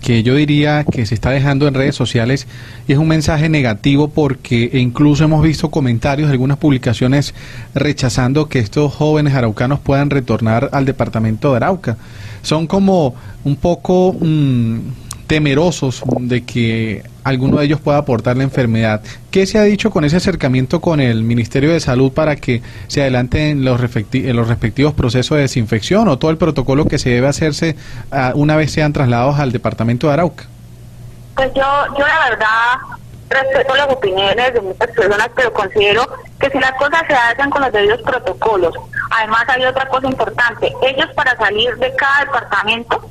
que 0.00 0.22
yo 0.22 0.34
diría 0.34 0.84
que 0.84 1.06
se 1.06 1.14
está 1.14 1.30
dejando 1.30 1.66
en 1.68 1.74
redes 1.74 1.94
sociales 1.94 2.46
y 2.86 2.92
es 2.92 2.98
un 2.98 3.08
mensaje 3.08 3.48
negativo 3.48 4.08
porque 4.08 4.70
incluso 4.74 5.24
hemos 5.24 5.42
visto 5.42 5.70
comentarios 5.70 6.28
de 6.28 6.32
algunas 6.32 6.58
publicaciones 6.58 7.34
rechazando 7.74 8.48
que 8.48 8.58
estos 8.58 8.94
jóvenes 8.94 9.34
araucanos 9.34 9.80
puedan 9.80 10.10
retornar 10.10 10.70
al 10.72 10.84
departamento 10.84 11.50
de 11.50 11.56
Arauca. 11.56 11.96
Son 12.42 12.66
como 12.66 13.14
un 13.44 13.56
poco... 13.56 14.16
Mm, 14.18 14.78
temerosos 15.28 16.02
de 16.20 16.44
que 16.44 17.04
alguno 17.22 17.58
de 17.58 17.66
ellos 17.66 17.80
pueda 17.80 17.98
aportar 17.98 18.36
la 18.36 18.42
enfermedad. 18.42 19.02
¿Qué 19.30 19.46
se 19.46 19.58
ha 19.58 19.62
dicho 19.62 19.90
con 19.90 20.04
ese 20.04 20.16
acercamiento 20.16 20.80
con 20.80 21.00
el 21.00 21.22
Ministerio 21.22 21.70
de 21.70 21.78
Salud 21.78 22.12
para 22.12 22.34
que 22.34 22.62
se 22.88 23.02
adelanten 23.02 23.64
los, 23.64 23.78
respectivos 23.78 24.94
procesos 24.94 25.36
de 25.36 25.42
desinfección 25.42 26.08
o 26.08 26.18
todo 26.18 26.30
el 26.30 26.38
protocolo 26.38 26.86
que 26.86 26.98
se 26.98 27.10
debe 27.10 27.28
hacerse 27.28 27.76
ah, 28.10 28.32
una 28.34 28.56
vez 28.56 28.72
sean 28.72 28.92
trasladados 28.92 29.38
al 29.38 29.52
departamento 29.52 30.08
de 30.08 30.14
Arauca? 30.14 30.44
Pues 31.36 31.52
yo, 31.54 31.62
yo 31.96 32.06
la 32.06 32.30
verdad 32.30 32.98
respeto 33.28 33.76
las 33.76 33.90
opiniones 33.90 34.54
de 34.54 34.60
muchas 34.62 34.90
personas, 34.90 35.28
pero 35.36 35.52
considero 35.52 36.08
que 36.40 36.48
si 36.48 36.58
las 36.58 36.72
cosas 36.72 37.02
se 37.06 37.12
hacen 37.12 37.50
con 37.50 37.60
los 37.60 37.70
debidos 37.70 38.00
protocolos, 38.00 38.74
además 39.10 39.44
hay 39.48 39.66
otra 39.66 39.86
cosa 39.88 40.06
importante, 40.06 40.72
ellos 40.82 41.10
para 41.14 41.36
salir 41.36 41.76
de 41.76 41.94
cada 41.96 42.20
departamento 42.24 43.10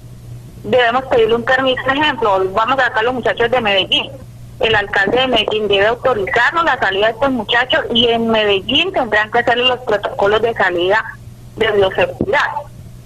debemos 0.67 1.05
pedirle 1.05 1.35
un 1.35 1.43
permiso, 1.43 1.81
por 1.83 1.97
ejemplo, 1.97 2.43
vamos 2.53 2.79
a 2.79 2.85
sacar 2.85 3.03
los 3.03 3.13
muchachos 3.13 3.49
de 3.49 3.61
Medellín. 3.61 4.11
El 4.59 4.75
alcalde 4.75 5.19
de 5.19 5.27
Medellín 5.27 5.67
debe 5.67 5.87
autorizarnos 5.87 6.65
la 6.65 6.77
salida 6.79 7.07
de 7.07 7.13
estos 7.13 7.31
muchachos 7.31 7.85
y 7.93 8.07
en 8.07 8.27
Medellín 8.27 8.91
tendrán 8.91 9.31
que 9.31 9.39
hacer 9.39 9.57
los 9.57 9.79
protocolos 9.79 10.41
de 10.41 10.53
salida 10.53 11.03
de 11.55 11.71
bioseguridad. 11.71 12.47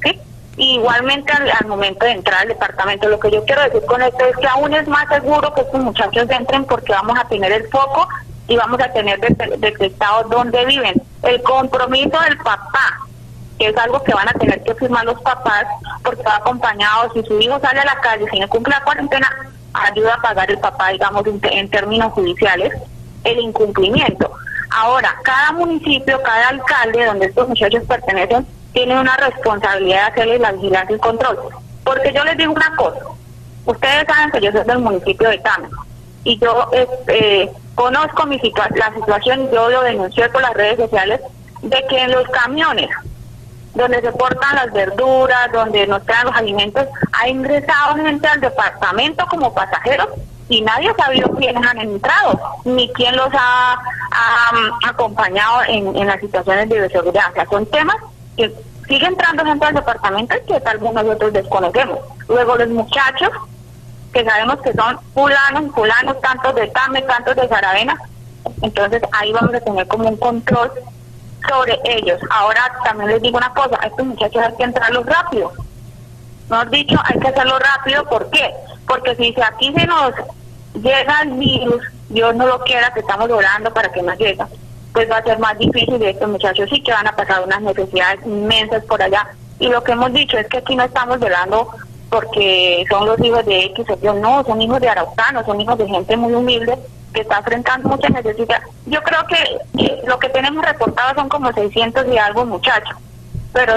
¿sí? 0.03 0.19
igualmente 0.57 1.31
al, 1.33 1.67
momento 1.67 2.05
de 2.05 2.11
entrar 2.11 2.41
al 2.41 2.47
departamento, 2.49 3.09
lo 3.09 3.19
que 3.19 3.31
yo 3.31 3.43
quiero 3.45 3.63
decir 3.63 3.83
con 3.85 4.01
esto 4.01 4.25
es 4.25 4.37
que 4.37 4.47
aún 4.47 4.73
es 4.73 4.87
más 4.87 5.07
seguro 5.09 5.53
que 5.53 5.61
estos 5.61 5.81
muchachos 5.81 6.29
entren 6.29 6.65
porque 6.65 6.93
vamos 6.93 7.17
a 7.19 7.27
tener 7.27 7.51
el 7.51 7.67
foco 7.69 8.07
y 8.47 8.55
vamos 8.55 8.79
a 8.81 8.91
tener 8.91 9.19
detectado 9.19 10.23
dónde 10.29 10.65
viven. 10.65 11.01
El 11.23 11.41
compromiso 11.43 12.19
del 12.21 12.37
papá 12.37 13.07
es 13.65 13.77
algo 13.77 14.01
que 14.03 14.13
van 14.13 14.29
a 14.29 14.33
tener 14.33 14.61
que 14.63 14.75
firmar 14.75 15.05
los 15.05 15.19
papás 15.21 15.65
porque 16.03 16.23
va 16.23 16.37
acompañado, 16.37 17.11
si 17.13 17.23
su 17.23 17.39
hijo 17.39 17.59
sale 17.59 17.79
a 17.79 17.85
la 17.85 17.99
calle, 18.01 18.25
si 18.31 18.39
no 18.39 18.47
cumple 18.47 18.73
la 18.73 18.83
cuarentena, 18.83 19.29
ayuda 19.73 20.15
a 20.15 20.21
pagar 20.21 20.49
el 20.49 20.59
papá, 20.59 20.89
digamos, 20.89 21.23
en, 21.25 21.69
términos 21.69 22.13
judiciales, 22.13 22.73
el 23.23 23.39
incumplimiento. 23.39 24.31
Ahora, 24.69 25.15
cada 25.23 25.51
municipio, 25.53 26.21
cada 26.23 26.49
alcalde 26.49 27.05
donde 27.05 27.25
estos 27.27 27.47
muchachos 27.47 27.83
pertenecen, 27.87 28.45
tiene 28.73 28.99
una 28.99 29.15
responsabilidad 29.17 30.05
de 30.05 30.11
hacerles 30.11 30.41
la 30.41 30.51
vigilancia 30.53 30.95
y 30.95 30.99
control. 30.99 31.39
Porque 31.83 32.13
yo 32.13 32.23
les 32.23 32.37
digo 32.37 32.53
una 32.53 32.75
cosa, 32.75 32.99
ustedes 33.65 34.05
saben 34.07 34.31
que 34.31 34.41
yo 34.41 34.51
soy 34.51 34.63
del 34.63 34.79
municipio 34.79 35.29
de 35.29 35.37
Tama 35.39 35.69
y 36.23 36.37
yo 36.37 36.69
este, 36.71 37.51
conozco 37.75 38.25
mi 38.25 38.39
la 38.75 38.93
situación, 38.93 39.49
yo 39.51 39.69
lo 39.69 39.81
denuncié 39.81 40.29
por 40.29 40.41
las 40.41 40.53
redes 40.53 40.77
sociales, 40.77 41.19
de 41.61 41.85
que 41.89 41.97
en 42.03 42.11
los 42.11 42.27
camiones 42.29 42.89
donde 43.73 44.01
se 44.01 44.11
portan 44.11 44.55
las 44.55 44.73
verduras, 44.73 45.51
donde 45.51 45.87
nos 45.87 46.05
traen 46.05 46.27
los 46.27 46.35
alimentos, 46.35 46.85
ha 47.13 47.29
ingresado 47.29 47.95
gente 47.95 48.27
al 48.27 48.41
departamento 48.41 49.25
como 49.27 49.53
pasajeros 49.53 50.09
y 50.49 50.61
nadie 50.61 50.89
ha 50.89 51.03
sabido 51.03 51.29
quiénes 51.37 51.65
han 51.65 51.79
entrado, 51.79 52.39
ni 52.65 52.91
quién 52.93 53.15
los 53.15 53.29
ha, 53.33 53.81
acompañado 54.87 55.61
en, 55.67 55.95
en, 55.95 56.07
las 56.07 56.19
situaciones 56.19 56.67
de 56.67 56.89
seguridad. 56.89 57.31
O 57.31 57.33
sea, 57.33 57.45
son 57.45 57.65
temas 57.67 57.95
que 58.35 58.53
sigue 58.87 59.05
entrando 59.05 59.45
gente 59.45 59.65
al 59.65 59.75
departamento 59.75 60.35
y 60.35 60.45
que 60.45 60.59
tal 60.59 60.77
vez 60.79 60.91
nosotros 60.91 61.31
desconocemos. 61.31 61.99
Luego 62.27 62.57
los 62.57 62.67
muchachos, 62.67 63.29
que 64.11 64.25
sabemos 64.25 64.57
que 64.57 64.73
son 64.73 64.99
fulanos, 65.13 65.73
fulanos, 65.73 66.19
tantos 66.19 66.53
de 66.55 66.67
Tame, 66.67 67.01
tantos 67.03 67.37
de 67.37 67.47
Saravena, 67.47 67.97
entonces 68.61 69.01
ahí 69.13 69.31
vamos 69.31 69.53
a 69.53 69.61
tener 69.61 69.87
como 69.87 70.09
un 70.09 70.17
control 70.17 70.71
sobre 71.47 71.79
ellos. 71.83 72.19
Ahora 72.29 72.61
también 72.83 73.11
les 73.11 73.21
digo 73.21 73.37
una 73.37 73.53
cosa, 73.53 73.77
a 73.81 73.87
estos 73.87 74.05
muchachos 74.05 74.41
hay 74.43 74.55
que 74.55 74.63
entrarlos 74.63 75.05
rápido. 75.05 75.51
Nos 76.49 76.69
dicho, 76.69 76.99
hay 77.05 77.19
que 77.19 77.27
hacerlo 77.27 77.57
rápido, 77.59 78.03
¿por 78.05 78.29
qué? 78.29 78.53
Porque 78.87 79.15
si 79.15 79.35
aquí 79.41 79.73
se 79.73 79.85
nos 79.85 80.13
llega 80.73 81.21
el 81.23 81.31
virus, 81.31 81.83
Dios 82.09 82.35
no 82.35 82.45
lo 82.45 82.59
quiera, 82.63 82.93
que 82.93 82.99
estamos 82.99 83.29
orando 83.29 83.73
para 83.73 83.91
que 83.91 84.01
no 84.01 84.13
llegue, 84.15 84.43
pues 84.93 85.09
va 85.09 85.17
a 85.17 85.23
ser 85.23 85.39
más 85.39 85.57
difícil 85.57 85.99
de 85.99 86.09
estos 86.09 86.29
muchachos 86.29 86.69
sí 86.69 86.81
que 86.81 86.91
van 86.91 87.07
a 87.07 87.15
pasar 87.15 87.43
unas 87.43 87.61
necesidades 87.61 88.25
inmensas 88.25 88.83
por 88.85 89.01
allá. 89.01 89.29
Y 89.59 89.69
lo 89.69 89.83
que 89.83 89.93
hemos 89.93 90.11
dicho 90.11 90.37
es 90.37 90.47
que 90.47 90.57
aquí 90.57 90.75
no 90.75 90.83
estamos 90.83 91.19
velando 91.19 91.71
porque 92.11 92.85
son 92.89 93.07
los 93.07 93.17
hijos 93.21 93.45
de 93.45 93.65
X 93.67 93.85
o 93.89 93.97
Y, 94.01 94.19
no, 94.19 94.43
son 94.43 94.61
hijos 94.61 94.81
de 94.81 94.89
araucanos, 94.89 95.45
son 95.45 95.61
hijos 95.61 95.77
de 95.77 95.87
gente 95.87 96.17
muy 96.17 96.33
humilde 96.33 96.77
que 97.13 97.21
está 97.21 97.37
enfrentando 97.37 97.87
muchas 97.87 98.11
necesidades. 98.11 98.67
Yo 98.85 99.01
creo 99.01 99.25
que 99.27 99.97
lo 100.05 100.19
que 100.19 100.27
tenemos 100.27 100.63
reportado 100.63 101.15
son 101.15 101.29
como 101.29 101.53
600 101.53 102.05
y 102.11 102.17
algo 102.17 102.45
muchachos, 102.45 102.97
pero 103.53 103.75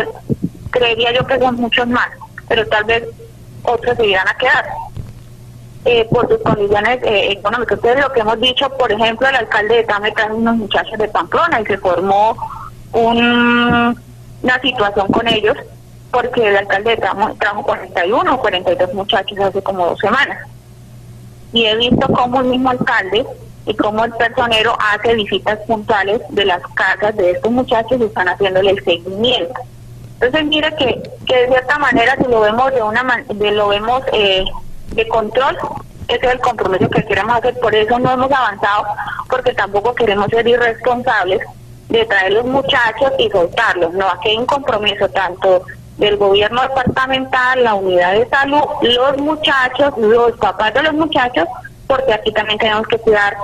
creería 0.70 1.12
yo 1.12 1.24
que 1.24 1.38
son 1.38 1.54
muchos 1.54 1.86
más, 1.86 2.08
pero 2.48 2.66
tal 2.66 2.82
vez 2.84 3.04
otros 3.62 3.96
se 3.96 4.06
irán 4.06 4.26
a 4.26 4.36
quedar. 4.36 4.66
Eh, 5.86 6.08
por 6.10 6.26
sus 6.26 6.38
condiciones 6.38 6.98
eh, 7.02 7.32
económicas. 7.32 7.76
Entonces, 7.76 8.02
lo 8.02 8.10
que 8.10 8.20
hemos 8.20 8.40
dicho, 8.40 8.70
por 8.70 8.90
ejemplo, 8.90 9.28
el 9.28 9.36
alcalde 9.36 9.76
de 9.76 9.84
Tame 9.84 10.12
trajo 10.12 10.34
unos 10.34 10.56
muchachos 10.56 10.98
de 10.98 11.08
Pamplona 11.08 11.60
y 11.60 11.66
se 11.66 11.76
formó 11.76 12.34
una 12.92 13.94
situación 14.62 15.08
con 15.08 15.28
ellos 15.28 15.58
porque 16.14 16.46
el 16.46 16.56
alcalde 16.56 16.90
de 16.90 16.96
Tame 16.98 17.34
trajo 17.40 17.62
41 17.64 18.34
o 18.34 18.38
42 18.38 18.94
muchachos 18.94 19.38
hace 19.40 19.62
como 19.62 19.86
dos 19.86 19.98
semanas. 19.98 20.38
Y 21.52 21.66
he 21.66 21.76
visto 21.76 22.06
cómo 22.06 22.40
el 22.40 22.46
mismo 22.46 22.70
alcalde 22.70 23.26
y 23.66 23.74
cómo 23.74 24.04
el 24.04 24.12
personero 24.12 24.76
hace 24.78 25.14
visitas 25.14 25.58
puntuales 25.66 26.20
de 26.28 26.44
las 26.44 26.62
casas 26.74 27.16
de 27.16 27.32
estos 27.32 27.50
muchachos 27.50 28.00
y 28.00 28.04
están 28.04 28.28
haciéndole 28.28 28.70
el 28.70 28.84
seguimiento. 28.84 29.60
Entonces, 30.20 30.44
mire 30.44 30.72
que, 30.76 31.02
que 31.26 31.36
de 31.36 31.48
cierta 31.48 31.78
manera, 31.78 32.16
si 32.16 32.30
lo 32.30 32.40
vemos 32.40 32.72
de 32.72 32.82
una 32.82 33.24
de 33.28 33.50
lo 33.50 33.68
vemos 33.68 34.02
eh, 34.12 34.44
de 34.92 35.08
control, 35.08 35.58
ese 36.06 36.26
es 36.26 36.32
el 36.32 36.40
compromiso 36.40 36.88
que 36.90 37.04
queremos 37.04 37.36
hacer, 37.38 37.58
por 37.58 37.74
eso 37.74 37.98
no 37.98 38.12
hemos 38.12 38.30
avanzado, 38.30 38.84
porque 39.28 39.52
tampoco 39.54 39.94
queremos 39.94 40.28
ser 40.28 40.46
irresponsables 40.46 41.40
de 41.88 42.04
traer 42.04 42.34
los 42.34 42.44
muchachos 42.44 43.12
y 43.18 43.28
soltarlos, 43.30 43.92
no, 43.94 44.06
aquí 44.08 44.30
hay 44.30 44.36
un 44.36 44.46
compromiso 44.46 45.08
tanto 45.08 45.64
del 45.98 46.16
gobierno 46.16 46.62
departamental, 46.62 47.62
la 47.62 47.74
unidad 47.74 48.12
de 48.14 48.28
salud, 48.28 48.62
los 48.82 49.18
muchachos, 49.18 49.94
los 49.98 50.32
papás 50.38 50.74
de 50.74 50.82
los 50.82 50.94
muchachos, 50.94 51.46
porque 51.86 52.12
aquí 52.12 52.32
también 52.32 52.58
tenemos 52.58 52.86
que 52.88 52.98
cuidar 52.98 53.36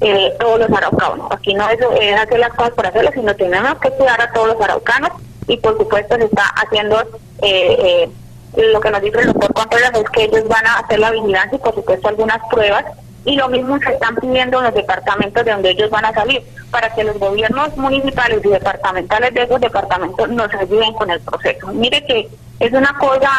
eh, 0.00 0.32
todos 0.38 0.60
los 0.60 0.70
araucanos. 0.70 1.26
Aquí 1.30 1.54
no 1.54 1.68
es, 1.68 1.80
hacer 2.18 2.38
las 2.38 2.50
cosas 2.50 2.72
por 2.72 2.86
hacerlas, 2.86 3.14
sino 3.14 3.34
tenemos 3.34 3.78
que 3.78 3.90
cuidar 3.90 4.20
a 4.20 4.32
todos 4.32 4.48
los 4.48 4.60
araucanos 4.60 5.10
y 5.48 5.56
por 5.56 5.76
supuesto 5.78 6.16
se 6.16 6.24
está 6.24 6.44
haciendo 6.56 7.00
eh, 7.42 8.08
eh, 8.52 8.72
lo 8.72 8.80
que 8.80 8.90
nos 8.90 9.02
dice 9.02 9.20
el 9.20 9.26
doctor 9.26 9.52
Contreras 9.52 9.92
es 9.94 10.10
que 10.10 10.24
ellos 10.24 10.48
van 10.48 10.66
a 10.66 10.78
hacer 10.78 10.98
la 10.98 11.10
vigilancia 11.10 11.56
y 11.56 11.60
por 11.60 11.74
supuesto 11.74 12.08
algunas 12.08 12.38
pruebas 12.50 12.84
y 13.26 13.34
lo 13.34 13.48
mismo 13.48 13.78
se 13.78 13.92
están 13.92 14.14
pidiendo 14.16 14.58
en 14.58 14.64
los 14.64 14.74
departamentos 14.74 15.44
de 15.44 15.50
donde 15.50 15.70
ellos 15.70 15.90
van 15.90 16.04
a 16.04 16.14
salir 16.14 16.42
para 16.70 16.94
que 16.94 17.04
los 17.04 17.18
gobiernos 17.18 17.76
municipales 17.76 18.40
y 18.44 18.48
departamentales 18.48 19.34
de 19.34 19.42
esos 19.42 19.60
departamentos 19.60 20.28
nos 20.30 20.54
ayuden 20.54 20.92
con 20.94 21.10
el 21.10 21.20
proceso. 21.20 21.66
Mire 21.72 22.04
que 22.06 22.28
es 22.60 22.72
una 22.72 22.96
cosa 22.98 23.30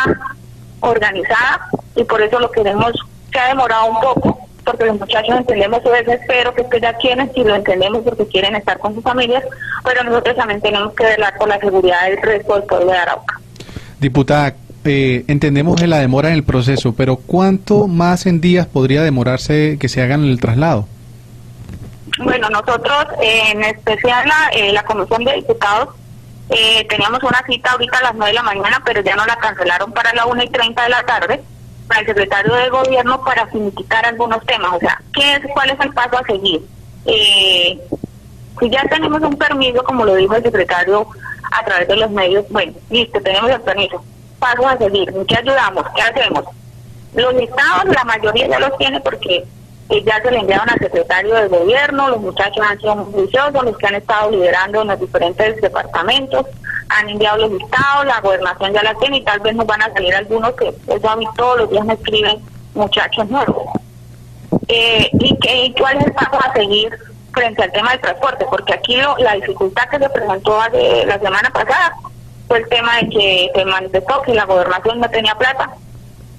organizada 0.82 1.70
y 1.96 2.04
por 2.04 2.22
eso 2.22 2.38
lo 2.40 2.52
queremos, 2.52 2.92
se 3.32 3.40
ha 3.40 3.48
demorado 3.48 3.86
un 3.86 4.00
poco, 4.02 4.40
porque 4.66 4.86
los 4.86 5.00
muchachos 5.00 5.38
entendemos 5.38 5.82
su 5.82 5.90
desespero, 5.90 6.54
que 6.54 6.62
es 6.62 6.82
ya 6.82 6.94
quieren, 6.94 7.32
si 7.34 7.44
lo 7.46 7.56
entendemos 7.56 8.04
porque 8.04 8.28
quieren 8.28 8.56
estar 8.56 8.78
con 8.80 8.94
sus 8.94 9.04
familias, 9.04 9.44
pero 9.86 10.04
nosotros 10.04 10.36
también 10.36 10.62
tenemos 10.62 10.94
que 10.94 11.06
velar 11.06 11.38
por 11.38 11.48
la 11.48 11.60
seguridad 11.60 12.10
del 12.10 12.22
resto 12.22 12.56
del 12.56 12.64
pueblo 12.64 12.92
de 12.92 12.98
Arauca. 12.98 13.40
Diputada, 14.00 14.54
eh, 14.88 15.26
entendemos 15.28 15.82
la 15.82 16.00
demora 16.00 16.30
en 16.30 16.36
el 16.36 16.44
proceso, 16.44 16.94
pero 16.96 17.18
¿cuánto 17.18 17.88
más 17.88 18.26
en 18.26 18.42
días 18.42 18.68
podría 18.68 19.04
demorarse 19.04 19.78
que 19.80 19.90
se 19.90 20.02
hagan 20.02 20.24
el 20.24 20.40
traslado? 20.40 20.88
Bueno, 22.20 22.50
nosotros, 22.50 23.06
en 23.22 23.64
especial 23.64 24.28
la, 24.28 24.50
eh, 24.54 24.72
la 24.74 24.84
Comisión 24.84 25.24
de 25.24 25.34
Diputados, 25.34 25.90
eh, 26.50 26.86
teníamos 26.90 27.22
una 27.24 27.44
cita 27.46 27.72
ahorita 27.72 27.98
a 28.00 28.04
las 28.04 28.16
9 28.16 28.28
de 28.28 28.34
la 28.34 28.44
mañana, 28.44 28.82
pero 28.86 29.02
ya 29.02 29.16
no 29.16 29.26
la 29.26 29.36
cancelaron 29.38 29.92
para 29.92 30.14
la 30.14 30.26
1 30.26 30.44
y 30.44 30.50
30 30.50 30.84
de 30.84 30.90
la 30.90 31.04
tarde, 31.04 31.44
para 31.88 32.02
el 32.02 32.08
secretario 32.08 32.54
de 32.56 32.70
Gobierno 32.70 33.24
para 33.24 33.50
significar 33.52 34.06
algunos 34.06 34.44
temas. 34.46 34.74
O 34.74 34.80
sea, 34.80 35.02
¿qué 35.14 35.34
es, 35.34 35.42
¿cuál 35.54 35.70
es 35.70 35.80
el 35.80 35.94
paso 35.94 36.18
a 36.18 36.26
seguir? 36.26 36.62
Eh, 37.06 37.80
si 38.60 38.70
ya 38.70 38.84
tenemos 38.90 39.22
un 39.22 39.38
permiso, 39.38 39.84
como 39.84 40.06
lo 40.06 40.16
dijo 40.16 40.36
el 40.36 40.44
secretario 40.44 41.08
a 41.52 41.66
través 41.66 41.88
de 41.88 41.96
los 41.98 42.10
medios, 42.12 42.46
bueno, 42.50 42.74
listo, 42.90 43.20
tenemos 43.22 43.52
el 43.52 43.62
permiso 43.62 44.04
pasos 44.38 44.66
a 44.66 44.78
seguir, 44.78 45.14
¿qué 45.28 45.38
ayudamos? 45.38 45.86
¿Qué 45.96 46.02
hacemos? 46.02 46.46
Los 47.14 47.34
listados, 47.34 47.94
la 47.94 48.04
mayoría 48.04 48.48
ya 48.48 48.60
los 48.60 48.78
tiene 48.78 49.00
porque 49.02 49.46
eh, 49.90 50.04
ya 50.04 50.22
se 50.22 50.32
le 50.32 50.40
enviaron 50.40 50.70
al 50.70 50.80
secretario 50.80 51.34
del 51.34 51.50
gobierno, 51.50 52.10
los 52.10 52.20
muchachos 52.20 52.66
han 52.68 52.78
sido 52.80 52.96
muy 52.96 53.14
juiciosos, 53.14 53.64
los 53.64 53.78
que 53.78 53.88
han 53.88 53.96
estado 53.96 54.32
liderando 54.32 54.82
en 54.82 54.90
los 54.90 55.00
diferentes 55.00 55.62
departamentos, 55.62 56.46
han 56.90 57.10
enviado 57.10 57.38
los 57.38 57.52
listados, 57.52 58.06
la 58.06 58.20
gobernación 58.20 58.74
ya 58.74 58.84
la 58.84 58.94
tiene 58.96 59.18
y 59.18 59.24
tal 59.24 59.40
vez 59.40 59.56
nos 59.56 59.66
van 59.66 59.82
a 59.82 59.94
salir 59.94 60.14
algunos 60.14 60.54
que 60.54 60.74
eso 60.88 61.10
a 61.10 61.16
mí 61.16 61.26
todos 61.38 61.60
los 61.60 61.70
días 61.70 61.86
me 61.86 61.94
escriben 61.94 62.42
muchachos 62.74 63.30
nuevos. 63.30 63.64
Eh, 64.68 65.10
¿Y 65.14 65.38
qué, 65.40 65.74
cuál 65.78 65.98
es 65.98 66.06
el 66.06 66.14
paso 66.14 66.38
a 66.44 66.54
seguir 66.54 66.98
frente 67.32 67.64
al 67.64 67.72
tema 67.72 67.92
del 67.92 68.02
transporte? 68.02 68.46
Porque 68.50 68.74
aquí 68.74 68.98
la 69.20 69.34
dificultad 69.36 69.90
que 69.90 70.00
se 70.00 70.10
presentó 70.10 70.60
la 71.06 71.20
semana 71.20 71.50
pasada 71.50 71.96
fue 72.48 72.60
el 72.60 72.70
tema 72.70 72.98
de 72.98 73.10
que 73.10 73.52
se 73.54 73.66
manifestó 73.66 74.22
que 74.22 74.34
la 74.34 74.46
gobernación 74.46 75.00
no 75.00 75.10
tenía 75.10 75.36
plata 75.36 75.70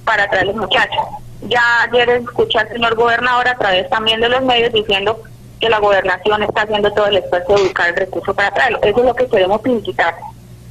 para 0.05 0.29
traer 0.29 0.47
los 0.47 0.57
muchachos. 0.57 1.03
Ya 1.43 1.83
ayer 1.83 2.09
escuché 2.11 2.59
al 2.59 2.69
señor 2.69 2.95
gobernador 2.95 3.49
a 3.49 3.57
través 3.57 3.89
también 3.91 4.21
de 4.21 4.29
los 4.29 4.43
medios 4.43 4.73
diciendo 4.73 5.21
que 5.61 5.69
la 5.69 5.79
gobernación 5.79 6.43
está 6.43 6.63
haciendo 6.63 6.93
todo 6.93 7.07
el 7.07 7.19
esfuerzo 7.19 7.55
de 7.55 7.63
buscar 7.63 7.89
el 7.91 7.97
recurso 7.97 8.35
para 8.35 8.51
traerlo. 8.53 8.79
Eso 8.83 9.01
es 9.01 9.05
lo 9.05 9.15
que 9.15 9.27
queremos 9.27 9.61
pintar. 9.61 10.17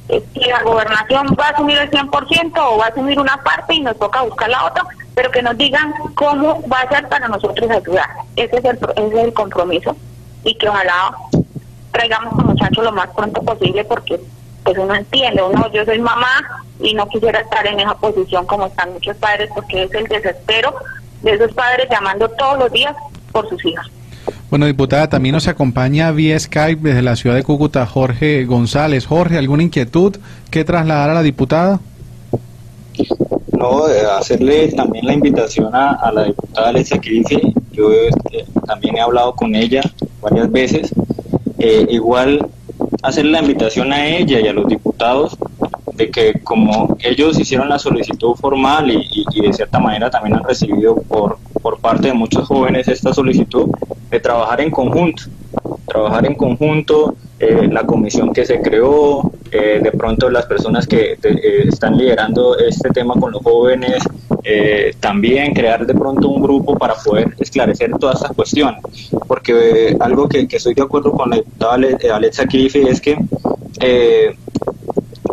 Es 0.08 0.22
que 0.34 0.50
la 0.50 0.62
gobernación 0.62 1.26
va 1.38 1.48
a 1.48 1.50
asumir 1.50 1.78
el 1.78 1.90
100% 1.90 2.52
o 2.56 2.78
va 2.78 2.86
a 2.86 2.88
asumir 2.88 3.20
una 3.20 3.36
parte 3.42 3.74
y 3.74 3.80
nos 3.80 3.98
toca 3.98 4.22
buscar 4.22 4.48
la 4.48 4.64
otra, 4.64 4.84
pero 5.14 5.30
que 5.30 5.42
nos 5.42 5.56
digan 5.56 5.92
cómo 6.14 6.62
va 6.68 6.80
a 6.80 6.88
ser 6.88 7.08
para 7.08 7.28
nosotros 7.28 7.70
ayudar. 7.70 8.08
Ese 8.34 8.56
es 8.56 8.64
el, 8.64 8.78
ese 8.96 9.18
es 9.18 9.24
el 9.24 9.34
compromiso 9.34 9.94
y 10.44 10.54
que 10.56 10.68
ojalá 10.68 11.14
traigamos 11.92 12.32
a 12.38 12.42
muchachos 12.42 12.84
lo 12.84 12.92
más 12.92 13.08
pronto 13.14 13.42
posible 13.42 13.84
porque 13.84 14.18
pues 14.68 14.78
uno 14.78 14.94
entiende, 14.94 15.42
uno 15.42 15.72
yo 15.72 15.82
soy 15.86 15.98
mamá 15.98 16.62
y 16.78 16.92
no 16.92 17.08
quisiera 17.08 17.40
estar 17.40 17.66
en 17.66 17.80
esa 17.80 17.94
posición 17.94 18.44
como 18.44 18.66
están 18.66 18.92
muchos 18.92 19.16
padres 19.16 19.48
porque 19.54 19.84
es 19.84 19.94
el 19.94 20.04
desespero 20.04 20.74
de 21.22 21.32
esos 21.32 21.54
padres 21.54 21.88
llamando 21.90 22.28
todos 22.28 22.58
los 22.58 22.72
días 22.72 22.94
por 23.32 23.48
sus 23.48 23.64
hijos. 23.64 23.90
Bueno, 24.50 24.66
diputada, 24.66 25.08
también 25.08 25.32
nos 25.34 25.48
acompaña 25.48 26.10
vía 26.10 26.38
Skype 26.38 26.82
desde 26.82 27.00
la 27.00 27.16
ciudad 27.16 27.36
de 27.36 27.44
Cúcuta 27.44 27.86
Jorge 27.86 28.44
González. 28.44 29.06
Jorge, 29.06 29.38
¿alguna 29.38 29.62
inquietud 29.62 30.16
que 30.50 30.64
trasladar 30.64 31.08
a 31.08 31.14
la 31.14 31.22
diputada? 31.22 31.80
No, 33.52 33.84
hacerle 34.18 34.70
también 34.72 35.06
la 35.06 35.14
invitación 35.14 35.74
a, 35.74 36.12
la 36.12 36.24
diputada 36.24 36.68
Alexia 36.68 37.00
Crifi. 37.00 37.54
Yo 37.72 37.90
este, 37.90 38.44
también 38.66 38.98
he 38.98 39.00
hablado 39.00 39.34
con 39.34 39.54
ella 39.54 39.80
varias 40.20 40.52
veces. 40.52 40.92
Eh, 41.58 41.86
igual 41.88 42.46
hacerle 43.02 43.32
la 43.32 43.40
invitación 43.40 43.92
a 43.92 44.06
ella 44.06 44.40
y 44.40 44.48
a 44.48 44.52
los 44.52 44.66
diputados 44.66 45.36
de 45.94 46.10
que 46.10 46.40
como 46.42 46.96
ellos 47.00 47.38
hicieron 47.38 47.68
la 47.68 47.78
solicitud 47.78 48.34
formal 48.34 48.90
y, 48.90 49.40
de 49.40 49.52
cierta 49.52 49.78
manera 49.78 50.10
también 50.10 50.36
han 50.36 50.44
recibido 50.44 50.96
por, 51.02 51.38
por 51.60 51.80
parte 51.80 52.08
de 52.08 52.14
muchos 52.14 52.46
jóvenes 52.46 52.88
esta 52.88 53.12
solicitud, 53.12 53.68
de 54.10 54.20
trabajar 54.20 54.60
en 54.60 54.70
conjunto, 54.70 55.24
trabajar 55.86 56.26
en 56.26 56.34
conjunto, 56.34 57.16
eh, 57.40 57.68
la 57.70 57.84
comisión 57.84 58.32
que 58.32 58.44
se 58.44 58.60
creó, 58.60 59.30
eh, 59.52 59.80
de 59.82 59.92
pronto 59.92 60.28
las 60.28 60.46
personas 60.46 60.86
que 60.86 61.12
eh, 61.22 61.64
están 61.68 61.96
liderando 61.96 62.58
este 62.58 62.90
tema 62.90 63.14
con 63.14 63.32
los 63.32 63.42
jóvenes, 63.42 64.02
también 65.00 65.52
crear 65.52 65.86
de 65.86 65.92
pronto 65.92 66.28
un 66.28 66.42
grupo 66.42 66.78
para 66.78 66.94
poder 66.94 67.34
esclarecer 67.38 67.90
todas 67.98 68.16
estas 68.16 68.34
cuestiones, 68.34 68.80
porque 69.26 69.94
algo 70.00 70.26
que, 70.26 70.48
que, 70.48 70.56
estoy 70.56 70.72
de 70.72 70.82
acuerdo 70.82 71.12
con 71.12 71.28
la 71.28 71.36
diputada 71.36 71.74
Alexa 72.14 72.46
Kirifi 72.46 72.88
es 72.88 72.98
que 72.98 73.18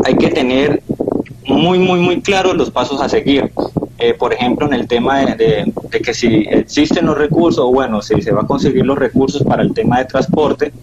hay 0.04 0.16
que 0.18 0.30
tener 0.32 0.84
muy, 1.48 1.80
muy, 1.80 2.00
muy 2.00 2.22
claros 2.22 2.56
los 2.56 2.72
pasos 2.72 3.02
a 3.02 3.08
seguir. 3.08 3.52
Eh, 3.98 4.14
por 4.14 4.34
ejemplo, 4.34 4.68
en 4.68 4.74
el 4.74 4.88
tema 4.88 5.26
de, 5.26 5.72
que 6.04 6.14
si 6.14 6.46
existen 6.50 7.06
los 7.06 7.18
recursos, 7.18 7.66
bueno, 7.72 8.02
si 8.02 8.22
se 8.22 8.32
va 8.32 8.42
a 8.42 8.48
conseguir 8.48 8.86
los 8.86 8.98
recursos 8.98 9.42
para 9.44 9.64
el 9.64 9.74
tema 9.74 10.00
de 10.00 10.06
transporte, 10.06 10.74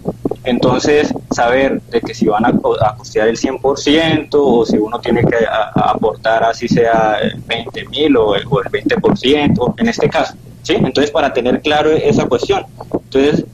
entonces 0.44 1.14
saber 1.30 1.80
de 1.82 2.00
que 2.00 2.14
si 2.14 2.26
van 2.26 2.44
a, 2.44 2.48
a 2.48 2.96
costear 2.96 3.28
el 3.28 3.36
100% 3.36 4.28
o 4.32 4.66
si 4.66 4.76
uno 4.76 5.00
tiene 5.00 5.22
que 5.22 5.36
aportar 5.74 6.42
así 6.44 6.68
sea 6.68 7.18
20 7.46 7.88
mil 7.88 8.16
o, 8.16 8.34
el 8.34 8.44
20%, 8.46 9.74
en 9.76 9.88
este 9.88 10.08
caso, 10.08 10.34
¿sí? 10.62 10.74
Entonces, 10.74 11.10
para 11.10 11.32
tener 11.32 11.60
claro 11.60 11.90
esa 11.90 12.26
cuestión. 12.26 12.64
Entonces, 12.92 13.44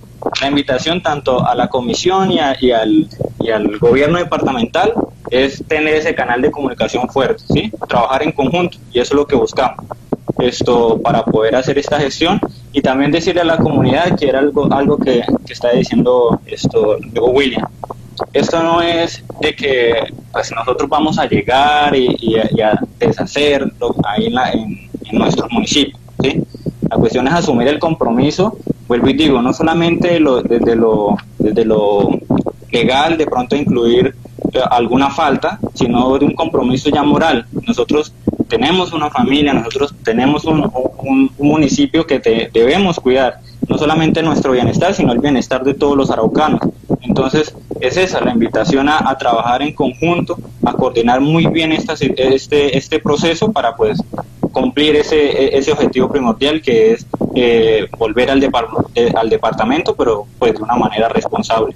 la 0.40 0.48
invitación 0.48 1.02
tanto 1.02 1.46
a 1.46 1.54
la 1.54 1.68
comisión 1.68 2.32
y, 2.32 2.38
y, 2.60 2.72
al, 2.72 3.08
y 3.40 3.50
al 3.50 3.78
gobierno 3.78 4.18
departamental 4.18 4.94
es 5.30 5.62
tener 5.66 5.94
ese 5.94 6.14
canal 6.14 6.40
de 6.40 6.50
comunicación 6.50 7.08
fuerte, 7.08 7.44
¿sí? 7.52 7.70
Trabajar 7.86 8.22
en 8.22 8.32
conjunto 8.32 8.78
y 8.92 9.00
eso 9.00 9.14
es 9.14 9.16
lo 9.16 9.26
que 9.26 9.36
buscamos. 9.36 9.84
Esto 10.38 11.00
para 11.02 11.24
poder 11.24 11.56
hacer 11.56 11.78
esta 11.78 11.98
gestión 11.98 12.40
y 12.72 12.82
también 12.82 13.10
decirle 13.10 13.40
a 13.40 13.44
la 13.44 13.56
comunidad 13.56 14.16
que 14.18 14.28
era 14.28 14.38
algo 14.40 14.72
algo 14.72 14.98
que, 14.98 15.22
que 15.46 15.52
está 15.52 15.70
diciendo 15.70 16.40
esto 16.46 16.98
William. 17.14 17.66
Esto 18.32 18.62
no 18.62 18.82
es 18.82 19.24
de 19.40 19.54
que 19.54 19.94
pues, 20.32 20.52
nosotros 20.52 20.88
vamos 20.88 21.18
a 21.18 21.26
llegar 21.26 21.94
y, 21.94 22.36
a, 22.60 22.80
deshacer 22.98 23.72
ahí 24.04 24.26
en, 24.26 24.34
la, 24.34 24.50
en, 24.50 24.88
nuestros 25.12 25.50
municipios, 25.50 25.98
¿sí? 26.20 26.42
La 26.90 26.96
cuestión 26.96 27.26
es 27.28 27.34
asumir 27.34 27.68
el 27.68 27.78
compromiso, 27.78 28.58
vuelvo 28.86 29.08
y 29.08 29.12
digo, 29.12 29.40
no 29.40 29.52
solamente 29.52 30.18
lo, 30.18 30.42
desde, 30.42 30.74
lo, 30.74 31.16
desde 31.38 31.64
lo 31.64 32.08
legal, 32.70 33.16
de 33.16 33.26
pronto 33.26 33.56
incluir 33.56 34.14
alguna 34.70 35.10
falta, 35.10 35.58
sino 35.74 36.18
de 36.18 36.24
un 36.24 36.34
compromiso 36.34 36.90
ya 36.90 37.02
moral. 37.02 37.46
Nosotros 37.66 38.12
tenemos 38.48 38.92
una 38.92 39.10
familia, 39.10 39.52
nosotros 39.52 39.94
tenemos 40.02 40.44
un, 40.44 41.30
municipio 41.38 42.06
que 42.06 42.18
debemos 42.52 42.98
cuidar, 43.00 43.40
no 43.68 43.78
solamente 43.78 44.22
nuestro 44.22 44.52
bienestar, 44.52 44.94
sino 44.94 45.12
el 45.12 45.18
bienestar 45.18 45.62
de 45.64 45.74
todos 45.74 45.96
los 45.96 46.10
araucanos. 46.10 46.60
Entonces, 47.02 47.54
es 47.80 47.96
esa 47.96 48.20
la 48.20 48.32
invitación 48.32 48.88
a, 48.88 49.16
trabajar 49.18 49.62
en 49.62 49.72
conjunto, 49.72 50.36
a 50.64 50.72
coordinar 50.72 51.20
muy 51.20 51.46
bien 51.46 51.72
esta, 51.72 51.94
este, 51.94 52.76
este 52.76 52.98
proceso 52.98 53.52
para 53.52 53.76
pues 53.76 54.02
cumplir 54.52 54.96
ese, 54.96 55.56
ese 55.56 55.72
objetivo 55.72 56.10
primordial 56.10 56.60
que 56.60 56.92
es 56.92 57.06
eh, 57.34 57.86
volver 57.96 58.30
al, 58.30 58.42
eh, 58.94 59.12
al 59.14 59.28
departamento, 59.28 59.94
pero 59.94 60.26
pues 60.38 60.54
de 60.54 60.62
una 60.62 60.74
manera 60.74 61.08
responsable. 61.08 61.72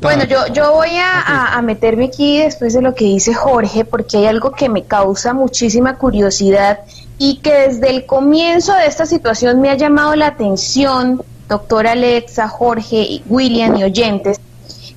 Bueno, 0.00 0.24
yo, 0.24 0.46
yo 0.52 0.72
voy 0.72 0.90
a, 0.98 1.60
meterme 1.62 2.06
aquí 2.06 2.38
después 2.38 2.74
de 2.74 2.82
lo 2.82 2.94
que 2.94 3.04
dice 3.04 3.34
Jorge, 3.34 3.84
porque 3.84 4.18
hay 4.18 4.26
algo 4.26 4.52
que 4.52 4.68
me 4.68 4.84
causa 4.84 5.32
muchísima 5.32 5.96
curiosidad 5.96 6.80
y 7.18 7.36
que 7.36 7.68
desde 7.68 7.90
el 7.90 8.06
comienzo 8.06 8.74
de 8.74 8.86
esta 8.86 9.06
situación 9.06 9.60
me 9.60 9.70
ha 9.70 9.76
llamado 9.76 10.16
la 10.16 10.28
atención, 10.28 11.22
doctora 11.48 11.92
Alexa, 11.92 12.48
Jorge, 12.48 13.22
William 13.26 13.76
y 13.76 13.84
oyentes, 13.84 14.40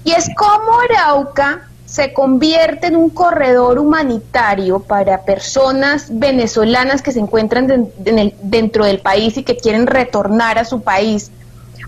y 0.03 0.11
es 0.11 0.29
cómo 0.35 0.79
Arauca 0.89 1.67
se 1.85 2.13
convierte 2.13 2.87
en 2.87 2.95
un 2.95 3.09
corredor 3.09 3.79
humanitario 3.79 4.79
para 4.79 5.21
personas 5.21 6.07
venezolanas 6.09 7.01
que 7.01 7.11
se 7.11 7.19
encuentran 7.19 7.89
dentro 8.41 8.85
del 8.85 8.99
país 8.99 9.37
y 9.37 9.43
que 9.43 9.55
quieren 9.55 9.85
retornar 9.87 10.57
a 10.57 10.65
su 10.65 10.81
país 10.81 11.31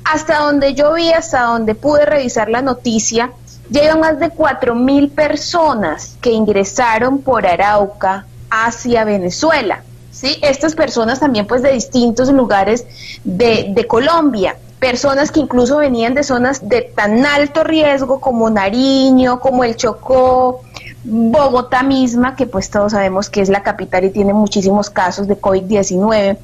hasta 0.03 0.39
donde 0.39 0.73
yo 0.73 0.93
vi, 0.93 1.11
hasta 1.11 1.43
donde 1.43 1.75
pude 1.75 2.05
revisar 2.05 2.49
la 2.49 2.61
noticia, 2.61 3.31
llegan 3.69 3.99
más 3.99 4.19
de 4.19 4.31
mil 4.73 5.09
personas 5.09 6.17
que 6.21 6.31
ingresaron 6.31 7.19
por 7.19 7.45
Arauca 7.45 8.25
hacia 8.49 9.03
Venezuela. 9.03 9.83
¿sí? 10.11 10.37
Estas 10.41 10.75
personas 10.75 11.19
también 11.19 11.47
pues 11.47 11.61
de 11.61 11.71
distintos 11.71 12.31
lugares 12.31 12.85
de, 13.23 13.67
de 13.69 13.87
Colombia 13.87 14.55
personas 14.79 15.31
que 15.31 15.39
incluso 15.39 15.77
venían 15.77 16.13
de 16.13 16.23
zonas 16.23 16.67
de 16.69 16.81
tan 16.81 17.25
alto 17.25 17.63
riesgo 17.63 18.19
como 18.19 18.49
Nariño, 18.49 19.39
como 19.39 19.63
el 19.63 19.75
Chocó, 19.75 20.61
Bogotá 21.03 21.83
misma, 21.83 22.35
que 22.35 22.45
pues 22.45 22.69
todos 22.69 22.91
sabemos 22.91 23.29
que 23.29 23.41
es 23.41 23.49
la 23.49 23.63
capital 23.63 24.05
y 24.05 24.11
tiene 24.11 24.33
muchísimos 24.33 24.89
casos 24.89 25.27
de 25.27 25.39
COVID-19. 25.39 26.37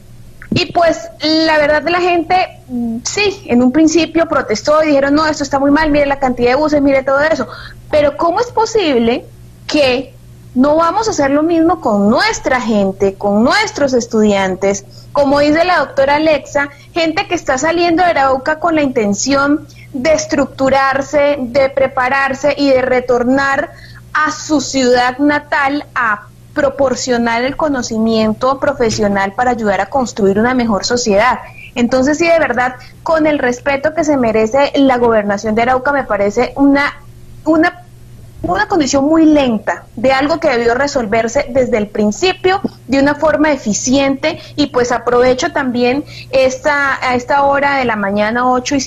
Y 0.55 0.71
pues 0.71 1.09
la 1.21 1.57
verdad 1.57 1.81
de 1.81 1.89
la 1.89 1.99
gente, 1.99 2.59
sí, 3.03 3.43
en 3.47 3.63
un 3.63 3.71
principio 3.71 4.27
protestó 4.27 4.83
y 4.83 4.87
dijeron, 4.87 5.15
no, 5.15 5.25
esto 5.25 5.43
está 5.43 5.57
muy 5.57 5.71
mal, 5.71 5.89
mire 5.89 6.05
la 6.05 6.19
cantidad 6.19 6.51
de 6.51 6.55
buses, 6.55 6.81
mire 6.81 7.01
todo 7.01 7.21
eso. 7.21 7.47
Pero 7.89 8.17
¿cómo 8.17 8.39
es 8.39 8.51
posible 8.51 9.25
que 9.65 10.13
no 10.53 10.75
vamos 10.75 11.07
a 11.07 11.11
hacer 11.11 11.31
lo 11.31 11.41
mismo 11.41 11.81
con 11.81 12.07
nuestra 12.07 12.61
gente, 12.61 13.15
con 13.15 13.43
nuestros 13.43 13.93
estudiantes? 13.93 14.85
Como 15.11 15.39
dice 15.39 15.63
la 15.65 15.79
doctora 15.79 16.15
Alexa, 16.15 16.69
gente 16.93 17.27
que 17.27 17.33
está 17.33 17.57
saliendo 17.57 18.03
de 18.03 18.09
Arauca 18.09 18.59
con 18.59 18.75
la 18.75 18.83
intención 18.83 19.67
de 19.93 20.13
estructurarse, 20.13 21.37
de 21.39 21.69
prepararse 21.69 22.53
y 22.55 22.69
de 22.69 22.81
retornar 22.83 23.71
a 24.13 24.31
su 24.31 24.61
ciudad 24.61 25.17
natal 25.17 25.85
a 25.95 26.27
proporcionar 26.53 27.43
el 27.43 27.57
conocimiento 27.57 28.59
profesional 28.59 29.33
para 29.33 29.51
ayudar 29.51 29.81
a 29.81 29.87
construir 29.87 30.39
una 30.39 30.53
mejor 30.53 30.85
sociedad. 30.85 31.39
Entonces, 31.75 32.17
sí, 32.17 32.27
de 32.27 32.39
verdad, 32.39 32.75
con 33.01 33.25
el 33.25 33.39
respeto 33.39 33.93
que 33.93 34.03
se 34.03 34.17
merece 34.17 34.71
la 34.75 34.97
gobernación 34.97 35.55
de 35.55 35.63
Arauca, 35.63 35.91
me 35.91 36.03
parece 36.03 36.53
una, 36.55 36.93
una, 37.45 37.83
una 38.43 38.67
condición 38.67 39.05
muy 39.05 39.25
lenta 39.25 39.85
de 39.95 40.11
algo 40.11 40.39
que 40.39 40.49
debió 40.49 40.75
resolverse 40.75 41.47
desde 41.49 41.77
el 41.77 41.87
principio 41.87 42.61
de 42.87 42.99
una 42.99 43.15
forma 43.15 43.51
eficiente 43.51 44.39
y 44.55 44.67
pues 44.67 44.91
aprovecho 44.91 45.51
también 45.51 46.03
esta, 46.29 46.99
a 47.01 47.15
esta 47.15 47.43
hora 47.43 47.77
de 47.77 47.85
la 47.85 47.95
mañana 47.95 48.47
8 48.47 48.75
y 48.75 48.79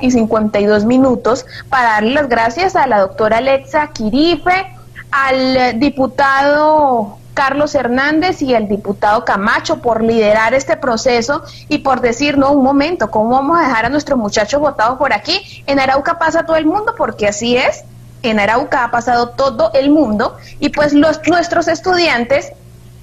y 0.00 0.10
52 0.10 0.84
minutos 0.84 1.46
para 1.68 1.90
darle 1.90 2.14
las 2.14 2.28
gracias 2.28 2.76
a 2.76 2.86
la 2.86 3.00
doctora 3.00 3.38
Alexa 3.38 3.88
Quirife, 3.92 4.73
al 5.14 5.78
diputado 5.78 7.18
Carlos 7.34 7.76
Hernández 7.76 8.42
y 8.42 8.52
al 8.54 8.66
diputado 8.66 9.24
Camacho 9.24 9.80
por 9.80 10.02
liderar 10.02 10.54
este 10.54 10.76
proceso 10.76 11.44
y 11.68 11.78
por 11.78 12.00
decir, 12.00 12.36
no, 12.36 12.50
un 12.50 12.64
momento, 12.64 13.12
¿cómo 13.12 13.30
vamos 13.30 13.58
a 13.58 13.68
dejar 13.68 13.86
a 13.86 13.88
nuestros 13.90 14.18
muchachos 14.18 14.60
votados 14.60 14.98
por 14.98 15.12
aquí? 15.12 15.62
En 15.66 15.78
Arauca 15.78 16.18
pasa 16.18 16.44
todo 16.44 16.56
el 16.56 16.66
mundo, 16.66 16.94
porque 16.96 17.28
así 17.28 17.56
es, 17.56 17.84
en 18.22 18.40
Arauca 18.40 18.82
ha 18.82 18.90
pasado 18.90 19.28
todo 19.28 19.70
el 19.74 19.90
mundo 19.90 20.36
y 20.58 20.70
pues 20.70 20.92
los, 20.92 21.20
nuestros 21.28 21.68
estudiantes 21.68 22.52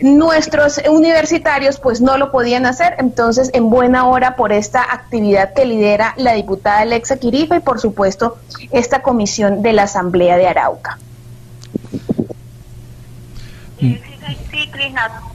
nuestros 0.01 0.81
universitarios 0.89 1.79
pues 1.79 2.01
no 2.01 2.17
lo 2.17 2.31
podían 2.31 2.65
hacer, 2.65 2.95
entonces 2.97 3.51
en 3.53 3.69
buena 3.69 4.07
hora 4.07 4.35
por 4.35 4.51
esta 4.51 4.81
actividad 4.81 5.53
que 5.53 5.63
lidera 5.63 6.15
la 6.17 6.33
diputada 6.33 6.79
Alexa 6.79 7.17
Quirifa 7.17 7.57
y 7.57 7.59
por 7.59 7.79
supuesto 7.79 8.37
esta 8.71 9.01
comisión 9.01 9.61
de 9.61 9.73
la 9.73 9.83
Asamblea 9.83 10.37
de 10.37 10.47
Arauca. 10.47 10.97
Sí, 13.81 13.99
sí, 14.51 14.71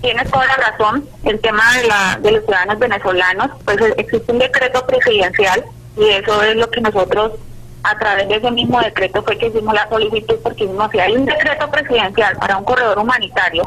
tienes 0.01 0.31
toda 0.31 0.47
la 0.47 0.57
razón. 0.71 1.05
El 1.25 1.41
tema 1.41 1.63
de, 1.77 1.89
la, 1.89 2.19
de 2.21 2.31
los 2.31 2.45
ciudadanos 2.45 2.79
venezolanos, 2.79 3.51
pues 3.65 3.77
existe 3.97 4.31
un 4.33 4.39
decreto 4.39 4.87
presidencial 4.87 5.65
y 5.97 6.09
eso 6.11 6.43
es 6.43 6.55
lo 6.55 6.71
que 6.71 6.81
nosotros 6.81 7.33
a 7.83 7.99
través 7.99 8.29
de 8.29 8.37
ese 8.37 8.51
mismo 8.53 8.81
decreto 8.81 9.23
fue 9.23 9.37
que 9.37 9.49
hicimos 9.49 9.75
la 9.75 9.89
solicitud 9.89 10.37
porque 10.43 10.67
mismo 10.67 10.89
si 10.91 10.99
hay 11.01 11.17
un 11.17 11.25
decreto 11.25 11.71
presidencial 11.71 12.37
para 12.37 12.57
un 12.57 12.65
corredor 12.65 12.99
humanitario 12.99 13.65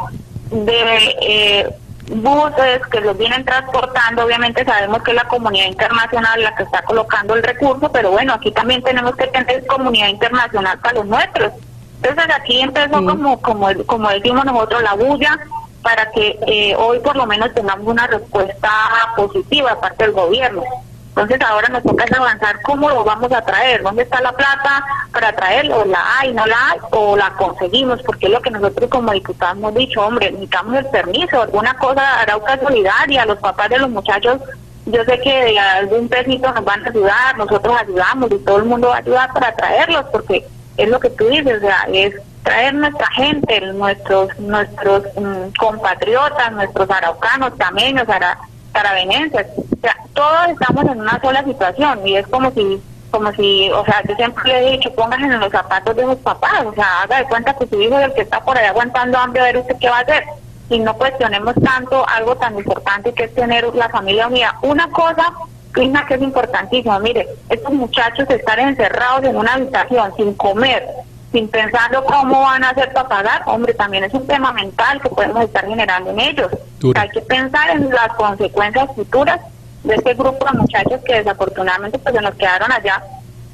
de 0.51 1.15
eh, 1.21 1.69
buses 2.07 2.82
que 2.91 3.01
los 3.01 3.17
vienen 3.17 3.45
transportando, 3.45 4.25
obviamente 4.25 4.65
sabemos 4.65 5.03
que 5.03 5.11
es 5.11 5.15
la 5.15 5.27
comunidad 5.27 5.67
internacional 5.67 6.41
la 6.41 6.55
que 6.55 6.63
está 6.63 6.82
colocando 6.84 7.36
el 7.36 7.43
recurso, 7.43 7.91
pero 7.91 8.11
bueno, 8.11 8.34
aquí 8.34 8.51
también 8.51 8.82
tenemos 8.82 9.15
que 9.15 9.27
tener 9.27 9.65
comunidad 9.67 10.07
internacional 10.07 10.80
para 10.80 10.95
los 10.95 11.05
nuestros. 11.05 11.53
Entonces 12.02 12.36
aquí 12.36 12.62
empezó 12.62 12.93
como, 12.93 13.41
como, 13.41 13.68
como 13.86 14.10
decimos 14.10 14.45
nosotros, 14.45 14.82
la 14.82 14.93
bulla 14.93 15.39
para 15.82 16.10
que 16.12 16.38
eh, 16.47 16.76
hoy 16.76 17.00
por 17.00 17.16
lo 17.16 17.26
menos 17.26 17.54
tengamos 17.54 17.88
una 17.88 18.08
respuesta 18.08 18.70
positiva 19.16 19.80
parte 19.80 20.06
del 20.06 20.14
gobierno. 20.14 20.64
Entonces 21.10 21.41
ahora 21.41 21.68
nos 21.68 21.84
toca 21.84 22.06
avanzar 22.16 22.62
cómo 22.62 22.89
lo 22.89 23.04
vamos 23.04 23.32
a 23.34 23.41
traer, 23.41 23.82
dónde 23.82 24.04
está 24.04 24.22
la 24.22 24.32
plata 24.32 24.86
para 25.12 25.36
traerlo, 25.36 25.84
la 25.84 26.00
hay, 26.18 26.34
no 26.34 26.45
la 26.45 26.56
hay, 26.70 26.80
o 26.91 27.18
la 27.18 27.32
conseguimos, 27.32 28.02
porque 28.04 28.28
es 28.28 28.32
lo 28.32 28.41
que 28.41 28.52
nosotros 28.52 28.89
como 28.89 29.12
diputados 29.12 29.58
hemos 29.58 29.74
dicho, 29.74 30.02
hombre, 30.02 30.32
necesitamos 30.32 30.76
el 30.76 30.86
permiso, 30.86 31.41
alguna 31.41 31.74
cosa, 31.74 32.22
Arauca 32.22 32.58
Solidaria, 32.62 33.26
los 33.26 33.39
papás 33.39 33.70
de 33.70 33.80
los 33.80 33.89
muchachos, 33.89 34.39
yo 34.86 35.04
sé 35.04 35.20
que 35.20 35.43
de 35.45 35.60
algún 35.60 36.08
pesito 36.08 36.54
nos 36.54 36.64
van 36.64 36.86
a 36.86 36.89
ayudar, 36.89 37.38
nosotros 37.38 37.76
ayudamos 37.78 38.32
y 38.32 38.38
todo 38.39 38.58
el 38.58 38.66
mundo 38.66 38.88
va 38.88 38.95
a 38.95 39.00
ayudar 39.00 39.34
para 39.34 39.56
traerlos, 39.56 40.06
porque 40.12 40.47
es 40.80 40.89
lo 40.89 40.99
que 40.99 41.09
tú 41.09 41.27
dices, 41.27 41.57
o 41.57 41.59
sea, 41.59 41.88
es 41.91 42.15
traer 42.43 42.73
nuestra 42.73 43.07
gente, 43.11 43.61
nuestros 43.73 44.38
nuestros 44.39 45.03
mm, 45.15 45.53
compatriotas, 45.59 46.51
nuestros 46.53 46.89
araucanos, 46.89 47.57
tameños, 47.57 48.07
ara, 48.07 48.38
carabenenses, 48.71 49.45
o 49.57 49.82
sea, 49.82 49.95
todos 50.13 50.49
estamos 50.49 50.86
en 50.86 51.01
una 51.01 51.19
sola 51.21 51.43
situación 51.43 52.07
y 52.07 52.15
es 52.15 52.27
como 52.27 52.49
si, 52.51 52.82
como 53.11 53.32
si, 53.34 53.69
o 53.71 53.84
sea, 53.84 54.01
yo 54.07 54.15
siempre 54.15 54.43
le 54.45 54.67
he 54.67 54.71
dicho, 54.71 54.93
pónganse 54.95 55.25
en 55.25 55.39
los 55.39 55.51
zapatos 55.51 55.95
de 55.95 56.03
sus 56.03 56.17
papás, 56.17 56.65
o 56.65 56.73
sea, 56.73 57.01
haga 57.01 57.19
de 57.19 57.25
cuenta 57.25 57.53
que 57.55 57.67
su 57.67 57.82
hijo 57.82 57.99
es 57.99 58.05
el 58.05 58.13
que 58.13 58.21
está 58.21 58.39
por 58.41 58.57
ahí 58.57 58.65
aguantando 58.65 59.17
hambre, 59.17 59.41
a 59.41 59.45
ver 59.45 59.57
usted 59.57 59.75
qué 59.80 59.89
va 59.89 59.97
a 59.97 60.01
hacer. 60.01 60.23
Y 60.69 60.80
no 60.80 60.93
cuestionemos 60.93 61.55
tanto 61.63 62.07
algo 62.07 62.36
tan 62.36 62.55
importante 62.55 63.11
que 63.11 63.23
es 63.23 63.34
tener 63.34 63.73
la 63.73 63.89
familia 63.89 64.27
unida. 64.27 64.55
Una 64.61 64.88
cosa, 64.91 65.34
Crisna, 65.72 66.05
que 66.05 66.15
es 66.15 66.22
importantísima, 66.22 66.99
mire, 66.99 67.28
estos 67.49 67.74
muchachos 67.74 68.30
están 68.30 68.59
encerrados 68.59 69.24
en 69.24 69.36
una 69.36 69.53
habitación 69.53 70.11
sin 70.17 70.34
comer, 70.34 70.88
sin 71.32 71.47
pensarlo 71.47 72.03
cómo 72.05 72.41
van 72.41 72.63
a 72.63 72.70
hacer 72.72 72.91
para 72.91 73.07
pagar, 73.07 73.43
hombre, 73.45 73.74
también 73.74 74.03
es 74.03 74.13
un 74.13 74.26
tema 74.26 74.51
mental 74.51 74.99
que 75.01 75.09
podemos 75.09 75.43
estar 75.43 75.65
generando 75.65 76.09
en 76.11 76.20
ellos. 76.20 76.51
Hay 76.95 77.09
que 77.09 77.22
pensar 77.22 77.70
en 77.70 77.89
las 77.89 78.13
consecuencias 78.13 78.89
futuras 78.95 79.39
de 79.84 79.95
este 79.95 80.13
grupo 80.15 80.45
de 80.45 80.57
muchachos 80.57 81.01
que 81.05 81.15
desafortunadamente 81.15 81.99
pues 81.99 82.15
se 82.15 82.22
nos 82.22 82.36
quedaron 82.36 82.72
allá 82.72 83.03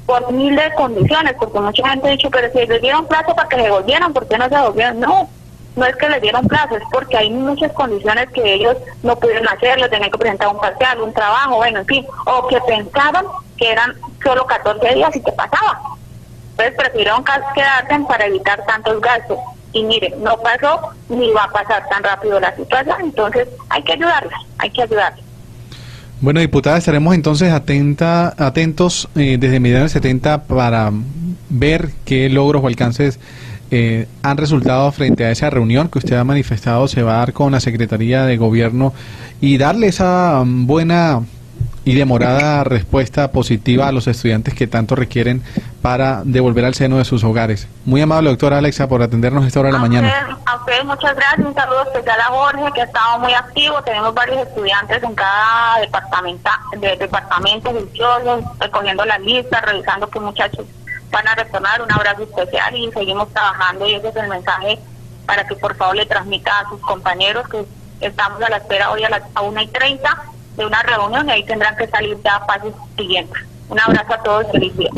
por 0.06 0.32
miles 0.32 0.70
de 0.70 0.74
condiciones, 0.74 1.34
porque 1.38 1.60
mucha 1.60 1.88
gente 1.88 2.08
ha 2.08 2.10
dicho, 2.12 2.30
pero 2.30 2.50
si 2.52 2.66
les 2.66 2.80
dieron 2.80 3.06
plazo 3.06 3.34
para 3.34 3.48
que 3.48 3.60
se 3.60 3.70
volvieran, 3.70 4.12
¿por 4.12 4.26
qué 4.26 4.38
no 4.38 4.48
se 4.48 4.56
volvieron? 4.56 5.00
No, 5.00 5.28
no 5.76 5.84
es 5.84 5.94
que 5.96 6.08
les 6.08 6.22
dieron 6.22 6.46
plazo, 6.48 6.76
es 6.76 6.82
porque 6.90 7.16
hay 7.18 7.30
muchas 7.30 7.70
condiciones 7.72 8.28
que 8.30 8.54
ellos 8.54 8.76
no 9.02 9.14
pudieron 9.16 9.46
hacer, 9.48 9.78
les 9.78 9.90
tenían 9.90 10.10
que 10.10 10.18
presentar 10.18 10.48
un 10.48 10.58
parcial, 10.58 11.00
un 11.02 11.12
trabajo, 11.12 11.56
bueno, 11.56 11.80
en 11.80 11.86
fin, 11.86 12.06
o 12.24 12.48
que 12.48 12.58
pensaban 12.62 13.26
que 13.58 13.70
eran 13.70 13.94
solo 14.24 14.46
14 14.46 14.94
días 14.94 15.14
y 15.14 15.20
que 15.20 15.32
pasaba. 15.32 15.80
Entonces 16.52 16.74
prefirieron 16.76 17.22
quedarse 17.54 18.04
para 18.08 18.26
evitar 18.26 18.64
tantos 18.64 19.00
gastos. 19.02 19.38
Y 19.72 19.84
mire, 19.84 20.14
no 20.18 20.38
pasó 20.38 20.88
ni 21.10 21.30
va 21.32 21.44
a 21.44 21.50
pasar 21.50 21.86
tan 21.90 22.02
rápido 22.02 22.40
la 22.40 22.56
situación, 22.56 22.96
entonces 23.00 23.46
hay 23.68 23.82
que 23.82 23.92
ayudarles, 23.92 24.38
hay 24.58 24.70
que 24.70 24.82
ayudarles. 24.82 25.24
Bueno, 26.22 26.40
diputada, 26.40 26.78
estaremos 26.78 27.14
entonces 27.14 27.52
atenta, 27.52 28.32
atentos 28.38 29.06
eh, 29.16 29.36
desde 29.38 29.60
mediados 29.60 29.92
del 29.92 30.02
70 30.02 30.44
para 30.44 30.90
ver 31.50 31.90
qué 32.06 32.30
logros 32.30 32.64
o 32.64 32.68
alcances 32.68 33.20
eh, 33.70 34.06
han 34.22 34.36
resultado 34.36 34.90
frente 34.92 35.24
a 35.24 35.30
esa 35.30 35.50
reunión 35.50 35.88
que 35.88 35.98
usted 35.98 36.16
ha 36.16 36.24
manifestado 36.24 36.86
se 36.88 37.02
va 37.02 37.14
a 37.14 37.18
dar 37.18 37.32
con 37.32 37.52
la 37.52 37.60
Secretaría 37.60 38.24
de 38.24 38.36
Gobierno 38.36 38.92
y 39.40 39.58
darle 39.58 39.88
esa 39.88 40.42
mm, 40.44 40.66
buena 40.66 41.22
y 41.86 41.94
demorada 41.94 42.64
respuesta 42.64 43.30
positiva 43.30 43.86
a 43.86 43.92
los 43.92 44.08
estudiantes 44.08 44.54
que 44.54 44.66
tanto 44.66 44.96
requieren 44.96 45.42
para 45.82 46.22
devolver 46.24 46.64
al 46.64 46.74
seno 46.74 46.98
de 46.98 47.04
sus 47.04 47.22
hogares. 47.22 47.68
Muy 47.84 48.00
amable, 48.00 48.28
doctora 48.28 48.58
Alexa, 48.58 48.88
por 48.88 49.02
atendernos 49.02 49.46
esta 49.46 49.60
hora 49.60 49.68
de 49.68 49.74
la 49.74 49.78
mañana. 49.78 50.36
a 50.46 50.56
ustedes 50.56 50.84
muchas 50.84 51.14
gracias. 51.14 51.46
Un 51.46 51.54
saludo 51.54 51.84
especial 51.84 52.20
a 52.20 52.24
Jorge, 52.24 52.72
que 52.74 52.80
ha 52.80 52.84
estado 52.84 53.20
muy 53.20 53.32
activo. 53.34 53.80
Tenemos 53.82 54.12
varios 54.14 54.48
estudiantes 54.48 55.00
en 55.00 55.14
cada 55.14 55.80
departamento, 55.80 56.50
de 56.80 56.96
departamento 56.96 57.72
recogiendo 58.58 59.04
las 59.04 59.20
listas, 59.20 59.62
revisando 59.62 60.10
qué 60.10 60.18
muchachos 60.18 60.66
van 61.16 61.28
a 61.28 61.34
retornar. 61.34 61.80
Un 61.80 61.90
abrazo 61.90 62.24
especial 62.24 62.76
y 62.76 62.90
seguimos 62.92 63.32
trabajando 63.32 63.86
y 63.86 63.94
ese 63.94 64.08
es 64.08 64.16
el 64.16 64.28
mensaje 64.28 64.78
para 65.24 65.46
que 65.46 65.54
por 65.56 65.74
favor 65.76 65.96
le 65.96 66.06
transmita 66.06 66.60
a 66.60 66.68
sus 66.68 66.80
compañeros 66.80 67.48
que 67.48 67.64
estamos 68.00 68.40
a 68.42 68.50
la 68.50 68.58
espera 68.58 68.90
hoy 68.90 69.02
a 69.02 69.08
las 69.08 69.22
a 69.34 69.40
1 69.40 69.62
y 69.62 69.66
30 69.68 70.22
de 70.58 70.66
una 70.66 70.82
reunión 70.82 71.28
y 71.28 71.32
ahí 71.32 71.44
tendrán 71.44 71.74
que 71.76 71.88
salir 71.88 72.18
ya 72.22 72.44
pasos 72.46 72.74
siguientes. 72.96 73.42
Un 73.68 73.80
abrazo 73.80 74.14
a 74.14 74.22
todos, 74.22 74.46
feliz 74.52 74.76
día. 74.76 74.90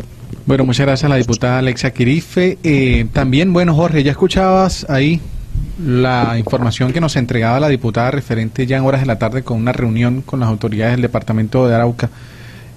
Bueno, 0.45 0.65
muchas 0.65 0.85
gracias 0.85 1.05
a 1.05 1.09
la 1.09 1.15
diputada 1.15 1.59
Alexa 1.59 1.91
Quirife. 1.91 2.57
Eh, 2.63 3.07
también, 3.13 3.53
bueno, 3.53 3.73
Jorge, 3.73 4.03
ya 4.03 4.11
escuchabas 4.11 4.85
ahí 4.89 5.21
la 5.81 6.37
información 6.37 6.91
que 6.91 6.99
nos 6.99 7.15
entregaba 7.15 7.59
la 7.59 7.69
diputada 7.69 8.11
referente 8.11 8.67
ya 8.67 8.77
en 8.77 8.83
horas 8.83 9.01
de 9.01 9.07
la 9.07 9.17
tarde 9.17 9.43
con 9.43 9.57
una 9.57 9.71
reunión 9.71 10.21
con 10.21 10.41
las 10.41 10.49
autoridades 10.49 10.93
del 10.93 11.01
departamento 11.01 11.67
de 11.67 11.75
Arauca. 11.75 12.09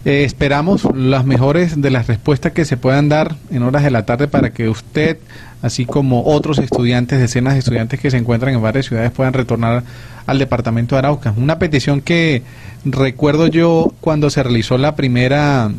Eh, 0.04 0.24
esperamos 0.24 0.82
las 0.96 1.24
mejores 1.24 1.80
de 1.80 1.90
las 1.90 2.08
respuestas 2.08 2.52
que 2.52 2.64
se 2.64 2.76
puedan 2.76 3.08
dar 3.08 3.36
en 3.50 3.62
horas 3.62 3.84
de 3.84 3.90
la 3.92 4.04
tarde 4.04 4.26
para 4.26 4.50
que 4.50 4.68
usted, 4.68 5.18
así 5.62 5.86
como 5.86 6.24
otros 6.24 6.58
estudiantes, 6.58 7.20
decenas 7.20 7.52
de 7.52 7.60
estudiantes 7.60 8.00
que 8.00 8.10
se 8.10 8.16
encuentran 8.16 8.52
en 8.52 8.60
varias 8.60 8.86
ciudades, 8.86 9.12
puedan 9.12 9.32
retornar 9.32 9.84
al 10.26 10.38
departamento 10.40 10.96
de 10.96 11.00
Arauca. 11.00 11.32
Una 11.36 11.60
petición 11.60 12.00
que 12.00 12.42
recuerdo 12.84 13.46
yo 13.46 13.92
cuando 14.00 14.28
se 14.28 14.42
realizó 14.42 14.76
la 14.76 14.96
primera, 14.96 15.70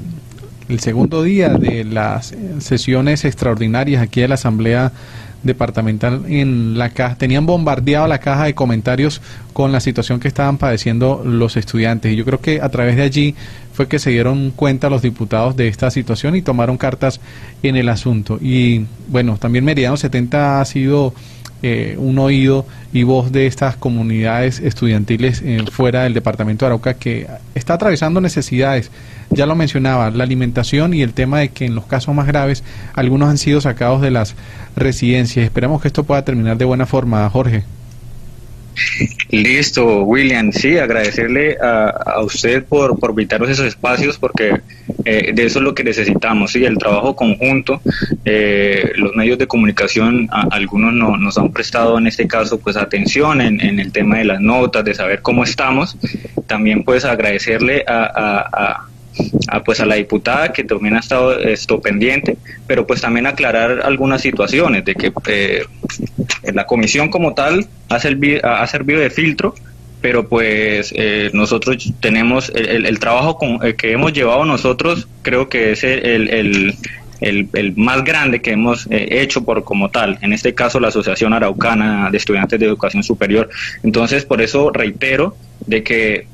el 0.70 0.80
segundo 0.80 1.22
día 1.22 1.50
de 1.50 1.84
las 1.84 2.34
sesiones 2.60 3.26
extraordinarias 3.26 4.02
aquí 4.02 4.22
de 4.22 4.30
la 4.30 4.36
Asamblea 4.36 4.94
departamental 5.44 6.24
en 6.28 6.78
la 6.78 6.90
caja, 6.90 7.16
tenían 7.16 7.46
bombardeado 7.46 8.08
la 8.08 8.20
caja 8.20 8.46
de 8.46 8.56
comentarios 8.56 9.22
con 9.54 9.72
la 9.72 9.80
situación 9.80 10.20
que 10.20 10.28
estaban 10.28 10.58
padeciendo 10.58 11.22
los 11.24 11.58
estudiantes. 11.58 12.12
Y 12.12 12.16
yo 12.16 12.26
creo 12.26 12.40
que 12.40 12.62
a 12.62 12.70
través 12.70 12.96
de 12.96 13.04
allí 13.04 13.36
fue 13.74 13.88
que 13.88 14.00
se 14.00 14.12
dieron 14.12 14.52
cuenta 14.52 14.90
los 14.90 15.02
diputados 15.02 15.56
de 15.56 15.68
esta 15.68 15.92
situación 15.92 16.36
y 16.36 16.42
tomaron 16.42 16.78
cartas 16.78 17.20
en 17.62 17.76
el 17.76 17.90
asunto. 17.90 18.40
Y 18.42 18.86
bueno, 19.08 19.38
también 19.38 19.66
Meridiano 19.66 19.98
70 19.98 20.62
ha 20.62 20.66
sido 20.66 21.14
eh, 21.64 21.96
un 21.98 22.20
oído 22.20 22.66
y 22.92 23.04
voz 23.04 23.32
de 23.32 23.48
estas 23.48 23.78
comunidades 23.78 24.60
estudiantiles 24.60 25.42
eh, 25.44 25.64
fuera 25.72 26.04
del 26.04 26.14
departamento 26.14 26.66
de 26.66 26.68
Arauca 26.68 26.94
que 26.96 27.26
está 27.56 27.76
atravesando 27.76 28.20
necesidades. 28.20 28.92
Ya 29.30 29.46
lo 29.46 29.56
mencionaba, 29.56 30.12
la 30.12 30.26
alimentación 30.26 30.94
y 30.94 31.02
el 31.02 31.14
tema 31.14 31.40
de 31.40 31.50
que 31.50 31.66
en 31.66 31.74
los 31.74 31.86
casos 31.86 32.14
más 32.14 32.28
graves 32.28 32.64
algunos 32.94 33.30
han 33.30 33.38
sido 33.38 33.62
sacados 33.62 34.02
de 34.02 34.12
las 34.12 34.36
residencias. 34.76 35.46
Esperamos 35.46 35.82
que 35.82 35.88
esto 35.88 36.04
pueda 36.04 36.26
terminar 36.26 36.58
de 36.58 36.66
buena 36.66 36.86
forma, 36.86 37.28
Jorge. 37.30 37.64
Listo, 39.30 40.04
William. 40.04 40.52
Sí, 40.52 40.78
agradecerle 40.78 41.58
a, 41.62 42.22
usted 42.22 42.64
por, 42.64 43.00
por 43.00 43.14
esos 43.20 43.66
espacios 43.66 44.18
porque 44.18 44.62
eh, 45.06 45.32
de 45.34 45.46
eso 45.46 45.60
es 45.60 45.64
lo 45.64 45.74
que 45.74 45.84
necesitamos. 45.84 46.52
Sí, 46.52 46.64
el 46.66 46.78
trabajo 46.78 47.16
conjunto. 47.16 47.82
Eh, 48.26 48.92
los 48.96 49.16
medios 49.16 49.38
de 49.38 49.48
comunicación, 49.48 50.28
algunos 50.32 50.94
no, 50.94 51.18
nos 51.18 51.38
han 51.38 51.52
prestado 51.52 51.98
en 51.98 52.08
este 52.08 52.28
caso 52.28 52.60
pues 52.60 52.78
atención 52.78 53.42
en, 53.42 53.60
en, 53.62 53.80
el 53.80 53.92
tema 53.92 54.18
de 54.18 54.26
las 54.26 54.42
notas, 54.42 54.86
de 54.86 54.94
saber 54.94 55.22
cómo 55.22 55.44
estamos. 55.44 55.98
También 56.48 56.84
pues 56.84 57.06
agradecerle 57.06 57.84
a 57.88 58.04
a, 58.14 58.88
pues 59.66 59.80
a 59.80 59.86
la 59.86 59.96
diputada 59.96 60.52
que 60.52 60.64
también 60.64 60.96
ha 60.96 61.00
estado 61.00 61.38
esto 61.38 61.80
pendiente, 61.82 62.38
pero 62.68 62.88
pues 62.88 63.02
también 63.02 63.28
aclarar 63.28 63.82
algunas 63.84 64.22
situaciones 64.22 64.86
de 64.86 64.96
que 64.96 65.12
eh, 65.28 65.64
la 66.54 66.66
comisión 66.66 67.10
como 67.10 67.34
tal 67.34 67.68
ha 67.90 68.00
servido, 68.00 68.42
ha 68.44 68.66
servido 68.68 69.00
de 69.02 69.10
filtro, 69.10 69.56
pero 70.02 70.28
pues 70.28 70.94
eh, 70.96 71.30
nosotros 71.34 71.94
tenemos 72.00 72.52
el, 72.54 73.00
trabajo 73.00 73.38
con, 73.38 73.66
eh, 73.66 73.76
que 73.76 73.92
hemos 73.92 74.14
llevado 74.14 74.46
nosotros, 74.46 75.08
creo 75.22 75.48
que 75.48 75.72
es 75.72 75.84
el, 75.84 76.30
el, 76.30 76.76
el 77.54 77.74
más 77.78 78.04
grande 78.04 78.42
que 78.42 78.52
hemos 78.52 78.88
eh, 78.90 79.22
hecho 79.22 79.44
por 79.44 79.64
como 79.64 79.90
tal, 79.90 80.20
en 80.22 80.34
este 80.34 80.54
caso 80.54 80.80
la 80.80 80.90
Asociación 80.90 81.34
Araucana 81.34 82.10
de 82.12 82.18
Estudiantes 82.18 82.60
de 82.60 82.66
Educación 82.66 83.04
Superior. 83.04 83.50
Entonces, 83.84 84.26
por 84.26 84.42
eso 84.42 84.72
reitero 84.72 85.36
de 85.66 85.84
que 85.84 86.28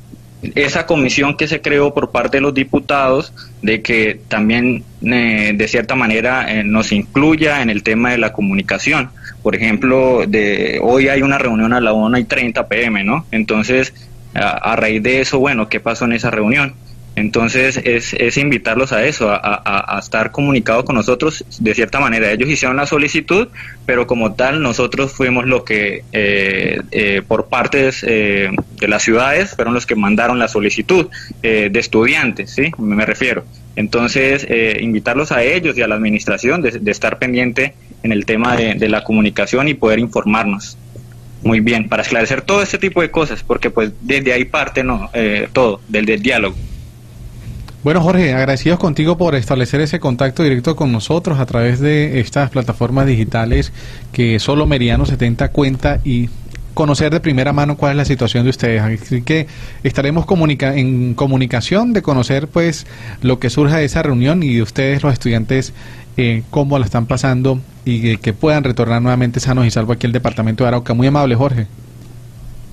esa 0.55 0.85
comisión 0.85 1.35
que 1.35 1.47
se 1.47 1.61
creó 1.61 1.93
por 1.93 2.11
parte 2.11 2.37
de 2.37 2.41
los 2.41 2.53
diputados, 2.53 3.33
de 3.61 3.81
que 3.81 4.19
también 4.27 4.83
eh, 5.01 5.53
de 5.55 5.67
cierta 5.67 5.95
manera 5.95 6.51
eh, 6.51 6.63
nos 6.63 6.91
incluya 6.91 7.61
en 7.61 7.69
el 7.69 7.83
tema 7.83 8.11
de 8.11 8.17
la 8.17 8.33
comunicación. 8.33 9.09
Por 9.43 9.55
ejemplo, 9.55 10.23
de 10.27 10.79
hoy 10.81 11.07
hay 11.09 11.21
una 11.21 11.37
reunión 11.37 11.73
a 11.73 11.81
la 11.81 11.93
1 11.93 12.17
y 12.17 12.23
30 12.25 12.67
pm, 12.67 13.03
¿no? 13.03 13.25
Entonces, 13.31 13.93
a 14.33 14.75
raíz 14.75 15.01
de 15.01 15.21
eso, 15.21 15.39
bueno, 15.39 15.69
¿qué 15.69 15.79
pasó 15.79 16.05
en 16.05 16.13
esa 16.13 16.29
reunión? 16.29 16.75
Entonces 17.19 17.75
es, 17.83 18.13
es 18.13 18.37
invitarlos 18.37 18.93
a 18.93 19.05
eso, 19.05 19.29
a, 19.29 19.99
estar 20.01 20.31
comunicados 20.31 20.85
con 20.85 20.95
nosotros 20.95 21.43
de 21.59 21.75
cierta 21.75 21.99
manera. 21.99 22.31
Ellos 22.31 22.49
hicieron 22.49 22.77
la 22.77 22.85
solicitud, 22.85 23.49
pero 23.85 24.07
como 24.07 24.35
tal 24.35 24.61
nosotros 24.61 25.11
fuimos 25.11 25.45
los 25.45 25.63
que, 25.63 26.05
eh, 26.13 26.81
eh, 26.91 27.21
por 27.27 27.47
partes 27.47 28.05
eh, 28.07 28.51
de 28.79 28.87
las 28.87 29.03
ciudades, 29.03 29.53
fueron 29.53 29.73
los 29.73 29.85
que 29.85 29.95
mandaron 29.95 30.39
la 30.39 30.47
solicitud 30.47 31.07
de 31.41 31.71
estudiantes, 31.73 32.51
¿sí? 32.51 32.71
Me 32.77 33.05
refiero. 33.05 33.43
Entonces, 33.75 34.47
invitarlos 34.79 35.31
a 35.31 35.43
ellos 35.43 35.77
y 35.77 35.81
a 35.81 35.87
la 35.87 35.95
administración 35.95 36.61
de, 36.61 36.91
estar 36.91 37.19
pendiente 37.19 37.73
en 38.03 38.11
el 38.13 38.25
tema 38.25 38.55
de, 38.55 38.75
de 38.75 38.89
la 38.89 39.03
comunicación 39.03 39.67
y 39.67 39.73
poder 39.73 39.99
informarnos 39.99 40.77
muy 41.43 41.59
bien 41.59 41.87
para 41.87 42.01
esclarecer 42.01 42.41
todo 42.41 42.61
este 42.61 42.77
tipo 42.77 43.01
de 43.01 43.11
cosas, 43.11 43.43
porque 43.43 43.69
pues 43.69 43.91
desde 44.01 44.33
ahí 44.33 44.45
parte 44.45 44.83
no 44.83 45.09
todo, 45.51 45.81
del, 45.89 46.05
del 46.05 46.21
diálogo. 46.21 46.55
Bueno, 47.81 48.01
Jorge, 48.01 48.33
agradecidos 48.33 48.77
contigo 48.77 49.17
por 49.17 49.35
establecer 49.35 49.79
ese 49.79 50.01
contacto 50.01 50.43
directo 50.43 50.75
con 50.75 50.91
nosotros 50.91 51.39
a 51.39 51.45
través 51.45 51.79
de 51.79 52.19
estas 52.19 52.49
plataformas 52.49 53.05
digitales 53.07 53.71
que 54.11 54.37
solo 54.39 54.67
Meridiano 54.67 55.05
70 55.05 55.49
cuenta 55.53 56.01
y 56.03 56.29
conocer 56.73 57.13
de 57.13 57.21
primera 57.21 57.53
mano 57.53 57.77
cuál 57.77 57.91
es 57.91 57.97
la 57.97 58.03
situación 58.03 58.43
de 58.43 58.49
ustedes. 58.49 58.81
Así 58.81 59.21
que 59.21 59.47
estaremos 59.83 60.25
comunica 60.25 60.75
en 60.75 61.13
comunicación 61.13 61.93
de 61.93 62.01
conocer 62.01 62.49
pues 62.49 62.85
lo 63.21 63.39
que 63.39 63.49
surja 63.49 63.77
de 63.77 63.85
esa 63.85 64.03
reunión 64.03 64.43
y 64.43 64.55
de 64.55 64.61
ustedes 64.61 65.01
los 65.01 65.13
estudiantes 65.13 65.71
eh, 66.17 66.43
cómo 66.49 66.77
la 66.79 66.85
están 66.85 67.05
pasando 67.05 67.61
y 67.85 68.17
que 68.17 68.33
puedan 68.33 68.65
retornar 68.65 69.01
nuevamente 69.01 69.39
sanos 69.39 69.65
y 69.65 69.71
salvos 69.71 69.95
aquí 69.95 70.05
al 70.05 70.11
departamento 70.11 70.65
de 70.65 70.67
Arauca. 70.67 70.93
Muy 70.93 71.07
amable, 71.07 71.35
Jorge. 71.35 71.67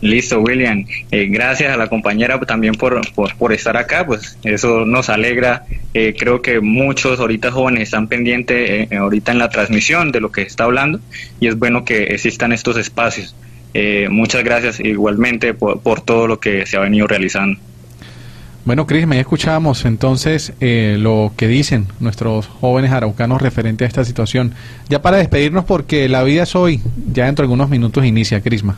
Listo, 0.00 0.40
William. 0.40 0.84
Eh, 1.10 1.26
gracias 1.30 1.72
a 1.72 1.76
la 1.76 1.88
compañera 1.88 2.38
también 2.40 2.74
por, 2.74 3.00
por, 3.14 3.52
estar 3.52 3.76
acá, 3.76 4.04
pues 4.04 4.36
eso 4.44 4.84
nos 4.84 5.08
alegra. 5.08 5.64
Eh, 5.94 6.14
creo 6.18 6.42
que 6.42 6.60
muchos 6.60 7.18
ahorita 7.18 7.50
jóvenes 7.50 7.84
están 7.84 8.06
pendientes 8.06 8.88
eh, 8.90 8.96
ahorita 8.96 9.32
en 9.32 9.38
la 9.38 9.48
transmisión 9.48 10.12
de 10.12 10.20
lo 10.20 10.30
que 10.30 10.42
está 10.42 10.64
hablando 10.64 11.00
y 11.40 11.46
es 11.46 11.58
bueno 11.58 11.84
que 11.84 12.04
existan 12.04 12.52
estos 12.52 12.76
espacios. 12.76 13.34
muchas 14.10 14.42
gracias 14.42 14.80
igualmente 14.80 15.52
por, 15.54 15.80
por, 15.80 16.00
todo 16.00 16.26
lo 16.26 16.40
que 16.40 16.66
se 16.66 16.76
ha 16.76 16.80
venido 16.80 17.06
realizando. 17.06 17.58
Bueno, 18.64 18.86
Cris, 18.86 19.06
me 19.06 19.20
escuchamos 19.20 19.84
entonces 19.84 20.52
lo 20.60 21.32
que 21.36 21.46
dicen 21.46 21.86
nuestros 22.00 22.48
jóvenes 22.48 22.90
araucanos 22.92 23.40
referente 23.40 23.84
a 23.84 23.86
esta 23.86 24.04
situación. 24.04 24.54
Ya 24.88 25.00
para 25.02 25.18
despedirnos, 25.18 25.64
porque 25.64 26.08
la 26.08 26.22
vida 26.22 26.42
es 26.42 26.54
hoy, 26.54 26.80
ya 27.12 27.26
dentro 27.26 27.42
de 27.42 27.46
algunos 27.46 27.70
minutos 27.70 28.04
inicia, 28.04 28.40
Crisma. 28.40 28.76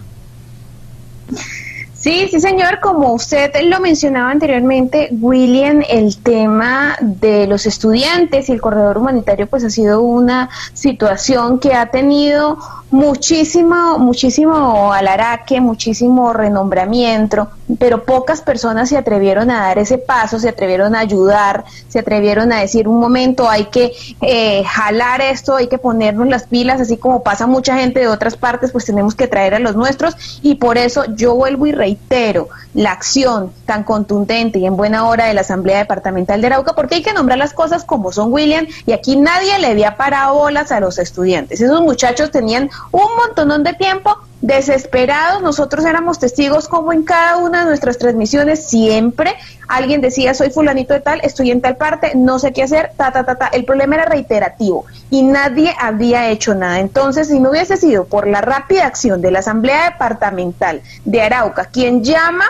Sí, 2.01 2.29
sí, 2.31 2.41
señor. 2.41 2.79
Como 2.81 3.13
usted 3.13 3.51
lo 3.65 3.81
mencionaba 3.81 4.31
anteriormente, 4.31 5.09
William, 5.21 5.83
el 5.89 6.17
tema 6.19 6.97
de 7.01 7.49
los 7.49 7.67
estudiantes 7.67 8.49
y 8.49 8.53
el 8.53 8.61
corredor 8.61 8.99
humanitario, 8.99 9.49
pues 9.49 9.65
ha 9.65 9.71
sido 9.71 10.01
una 10.01 10.49
situación 10.75 11.59
que 11.59 11.75
ha 11.75 11.87
tenido 11.87 12.57
muchísimo, 12.91 13.99
muchísimo 13.99 14.93
alaraque, 14.93 15.61
muchísimo 15.61 16.32
renombramiento, 16.32 17.51
pero 17.78 18.05
pocas 18.05 18.41
personas 18.41 18.89
se 18.89 18.97
atrevieron 18.97 19.51
a 19.51 19.61
dar 19.61 19.78
ese 19.78 19.99
paso, 19.99 20.39
se 20.39 20.49
atrevieron 20.49 20.95
a 20.95 21.01
ayudar, 21.01 21.64
se 21.89 21.99
atrevieron 21.99 22.53
a 22.53 22.61
decir 22.61 22.89
un 22.89 22.99
momento 22.99 23.49
hay 23.49 23.66
que 23.66 23.93
eh, 24.22 24.64
jalar 24.64 25.20
esto, 25.20 25.57
hay 25.57 25.68
que 25.68 25.78
ponernos 25.78 26.28
las 26.28 26.45
pilas, 26.45 26.80
así 26.80 26.97
como 26.97 27.22
pasa 27.22 27.47
mucha 27.47 27.76
gente 27.76 28.01
de 28.01 28.09
otras 28.09 28.36
partes, 28.36 28.72
pues 28.72 28.86
tenemos 28.86 29.14
que 29.14 29.28
traer 29.28 29.55
a 29.55 29.59
los 29.59 29.76
nuestros 29.76 30.41
y 30.43 30.55
por 30.55 30.78
eso 30.78 31.05
yo 31.14 31.34
vuelvo 31.34 31.66
y 31.66 31.72
reitero 31.72 32.49
la 32.74 32.93
acción 32.93 33.53
tan 33.66 33.84
contundente 33.84 34.59
y 34.59 34.66
en 34.66 34.76
buena 34.76 35.07
hora 35.07 35.26
de 35.26 35.34
la 35.34 35.41
Asamblea 35.41 35.78
Departamental 35.78 36.41
de 36.41 36.47
Arauca, 36.47 36.74
porque 36.74 36.97
hay 36.97 37.03
que 37.03 37.12
nombrar 37.12 37.39
las 37.39 37.53
cosas 37.53 37.84
como 37.84 38.12
son, 38.12 38.32
William, 38.32 38.66
y 38.86 38.93
aquí 38.93 39.16
nadie 39.16 39.59
le 39.59 39.66
había 39.66 39.97
parado 39.97 40.34
bolas 40.34 40.72
a 40.72 40.80
los 40.80 40.99
estudiantes. 40.99 41.61
Esos 41.61 41.80
muchachos 41.82 42.30
tenían 42.30 42.70
un 42.93 43.09
montón 43.16 43.62
de 43.62 43.72
tiempo 43.74 44.18
desesperados, 44.41 45.43
nosotros 45.43 45.85
éramos 45.85 46.18
testigos 46.18 46.68
como 46.68 46.93
en 46.93 47.03
cada 47.03 47.39
una 47.39 47.61
de 47.61 47.64
nuestras 47.66 47.99
transmisiones 47.99 48.66
siempre 48.66 49.35
alguien 49.68 50.01
decía 50.01 50.35
soy 50.35 50.51
fulanito 50.51 50.95
de 50.95 51.01
tal, 51.01 51.20
estoy 51.22 51.51
en 51.51 51.61
tal 51.61 51.76
parte, 51.76 52.12
no 52.14 52.39
sé 52.39 52.53
qué 52.53 52.62
hacer, 52.62 52.93
ta, 52.97 53.12
ta, 53.12 53.24
ta, 53.24 53.37
ta. 53.37 53.49
El 53.49 53.64
problema 53.64 53.97
era 53.97 54.05
reiterativo 54.07 54.87
y 55.11 55.22
nadie 55.22 55.74
había 55.79 56.29
hecho 56.31 56.55
nada. 56.55 56.81
Entonces, 56.81 57.29
si 57.29 57.39
no 57.39 57.51
hubiese 57.51 57.76
sido 57.76 58.07
por 58.07 58.26
la 58.26 58.41
rápida 58.41 58.87
acción 58.87 59.20
de 59.20 59.31
la 59.31 59.41
Asamblea 59.41 59.91
Departamental 59.91 60.83
de 61.05 61.22
Arauca, 61.22 61.66
quien 61.66 62.03
llama 62.03 62.45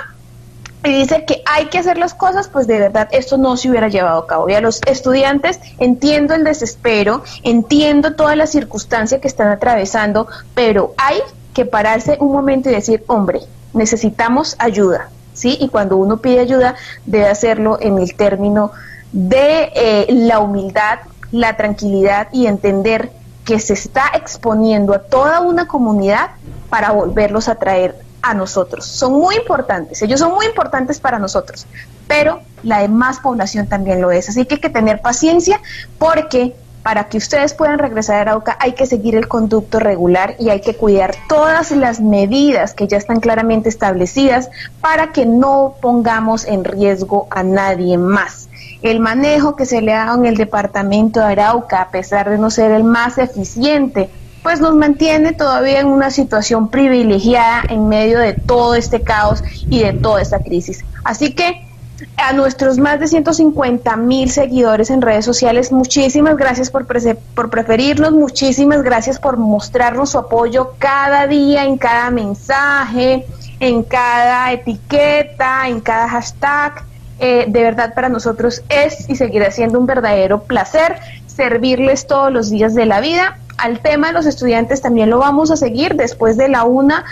y 0.89 0.95
dice 0.95 1.25
que 1.25 1.43
hay 1.47 1.67
que 1.67 1.79
hacer 1.79 1.99
las 1.99 2.15
cosas, 2.15 2.49
pues 2.49 2.67
de 2.67 2.79
verdad 2.79 3.09
esto 3.13 3.37
no 3.37 3.57
se 3.57 3.71
hubiera 3.71 3.89
llevado 3.89 4.21
a 4.21 4.27
cabo. 4.27 4.49
Y 4.49 4.55
a 4.55 4.61
los 4.61 4.81
estudiantes 4.87 5.61
entiendo 5.79 6.35
el 6.35 6.45
desespero, 6.45 7.23
entiendo 7.43 8.15
toda 8.15 8.37
la 8.37 8.47
circunstancia 8.47 9.21
que 9.21 9.29
están 9.29 9.49
atravesando, 9.49 10.27
pero 10.55 10.95
hay 10.97 11.19
que 11.55 11.65
pararse 11.65 12.17
un 12.21 12.33
momento 12.33 12.71
y 12.71 12.73
decir, 12.73 13.05
hombre, 13.07 13.41
necesitamos 13.73 14.57
ayuda, 14.59 15.11
¿sí? 15.35 15.57
Y 15.61 15.69
cuando 15.69 15.97
uno 15.97 16.19
pide 16.19 16.41
ayuda, 16.41 16.75
debe 17.05 17.27
hacerlo 17.29 17.79
en 17.81 17.99
el 17.99 18.15
término 18.15 18.73
de 19.13 19.71
eh, 19.75 20.07
la 20.11 20.41
humildad, 20.41 21.01
la 21.33 21.57
tranquilidad 21.57 22.29
y 22.33 22.47
entender 22.47 23.11
que 23.45 23.59
se 23.59 23.73
está 23.73 24.05
exponiendo 24.15 24.93
a 24.93 24.99
toda 24.99 25.41
una 25.41 25.67
comunidad 25.67 26.31
para 26.69 26.91
volverlos 26.93 27.49
a 27.49 27.55
traer 27.55 28.08
a 28.23 28.35
nosotros. 28.35 28.87
Son 28.87 29.13
muy 29.13 29.37
importantes, 29.37 30.03
ellos 30.03 30.21
son 30.21 30.35
muy 30.35 30.47
importantes 30.47 31.01
para 31.01 31.19
nosotros, 31.19 31.67
pero 32.07 32.41
la 32.63 32.81
demás 32.81 33.21
población 33.21 33.67
también 33.67 34.01
lo 34.01 34.11
es. 34.11 34.29
Así 34.29 34.45
que 34.45 34.57
hay 34.57 34.61
que 34.61 34.71
tener 34.71 35.01
paciencia 35.01 35.61
porque 35.99 36.55
para 36.83 37.09
que 37.09 37.19
ustedes 37.19 37.55
puedan 37.55 37.79
regresar 37.79 38.17
a 38.17 38.21
Arauca 38.23 38.57
hay 38.61 38.73
que 38.73 38.87
seguir 38.87 39.15
el 39.15 39.29
conducto 39.29 39.79
regular 39.79 40.37
y 40.39 40.49
hay 40.49 40.61
que 40.61 40.75
cuidar 40.75 41.15
todas 41.29 41.71
las 41.73 42.01
medidas 42.01 42.73
que 42.73 42.87
ya 42.87 42.97
están 42.97 43.21
claramente 43.21 43.69
establecidas 43.69 44.49
para 44.81 45.13
que 45.13 45.27
no 45.27 45.75
pongamos 45.83 46.47
en 46.47 46.65
riesgo 46.65 47.27
a 47.31 47.43
nadie 47.43 47.99
más. 47.99 48.49
El 48.81 49.01
manejo 49.01 49.57
que 49.57 49.67
se 49.67 49.83
le 49.83 49.93
ha 49.93 50.07
dado 50.07 50.19
en 50.19 50.27
el 50.27 50.37
departamento 50.37 51.21
de 51.21 51.27
Arauca, 51.27 51.83
a 51.83 51.91
pesar 51.91 52.31
de 52.31 52.39
no 52.39 52.49
ser 52.49 52.71
el 52.71 52.85
más 52.85 53.19
eficiente, 53.19 54.09
pues 54.49 54.63
nos 54.63 54.75
mantiene 54.75 55.35
todavía 55.35 55.81
en 55.81 55.89
una 55.89 56.11
situación 56.11 56.71
privilegiada 56.71 57.65
en 57.69 57.87
medio 57.87 58.19
de 58.19 58.33
todo 58.33 58.75
este 58.77 59.03
caos 59.03 59.45
y 59.69 59.81
de 59.81 59.93
toda 59.93 60.23
esta 60.23 60.39
crisis. 60.39 60.87
Así 61.05 61.35
que 61.35 61.69
a 62.17 62.33
nuestros 62.33 62.79
más 62.79 62.99
de 62.99 63.09
150 63.09 63.95
mil 63.97 64.31
seguidores 64.31 64.89
en 64.89 65.03
redes 65.03 65.27
sociales, 65.27 65.71
muchísimas 65.71 66.39
gracias 66.39 66.71
por, 66.71 66.87
por 66.87 67.51
preferirnos, 67.51 68.13
muchísimas 68.13 68.83
gracias 68.83 69.19
por 69.19 69.37
mostrarnos 69.37 70.13
su 70.13 70.19
apoyo 70.19 70.73
cada 70.79 71.27
día, 71.27 71.67
en 71.67 71.77
cada 71.77 72.11
mensaje, 72.11 73.27
en 73.61 73.83
cada 73.83 74.51
etiqueta, 74.51 75.69
en 75.69 75.83
cada 75.83 76.09
hashtag. 76.09 76.87
Eh, 77.21 77.45
de 77.49 77.63
verdad 77.63 77.93
para 77.93 78.09
nosotros 78.09 78.63
es 78.71 79.11
y 79.11 79.17
seguirá 79.17 79.51
siendo 79.51 79.79
un 79.79 79.85
verdadero 79.85 80.45
placer 80.45 80.97
servirles 81.27 82.07
todos 82.07 82.33
los 82.33 82.49
días 82.49 82.75
de 82.75 82.87
la 82.87 83.01
vida 83.01 83.37
al 83.59 83.81
tema 83.81 84.09
de 84.09 84.13
los 84.15 84.27
estudiantes 84.27 84.81
también 84.81 85.11
lo 85.11 85.19
vamos 85.19 85.51
a 85.51 85.57
seguir 85.57 85.95
después 85.95 86.37
de 86.37 86.49
la 86.49 86.65
una. 86.65 87.05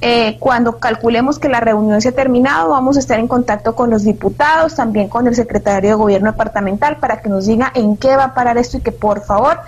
Eh, 0.00 0.36
cuando 0.38 0.78
calculemos 0.78 1.38
que 1.38 1.48
la 1.48 1.60
reunión 1.60 2.00
se 2.02 2.10
ha 2.10 2.12
terminado, 2.12 2.68
vamos 2.68 2.96
a 2.96 3.00
estar 3.00 3.18
en 3.18 3.26
contacto 3.26 3.74
con 3.74 3.88
los 3.88 4.04
diputados, 4.04 4.74
también 4.74 5.08
con 5.08 5.26
el 5.26 5.34
secretario 5.34 5.90
de 5.90 5.96
Gobierno 5.96 6.30
departamental, 6.30 6.98
para 6.98 7.22
que 7.22 7.30
nos 7.30 7.46
diga 7.46 7.72
en 7.74 7.96
qué 7.96 8.14
va 8.14 8.24
a 8.24 8.34
parar 8.34 8.58
esto 8.58 8.76
y 8.76 8.80
que 8.80 8.92
por 8.92 9.24
favor 9.24 9.60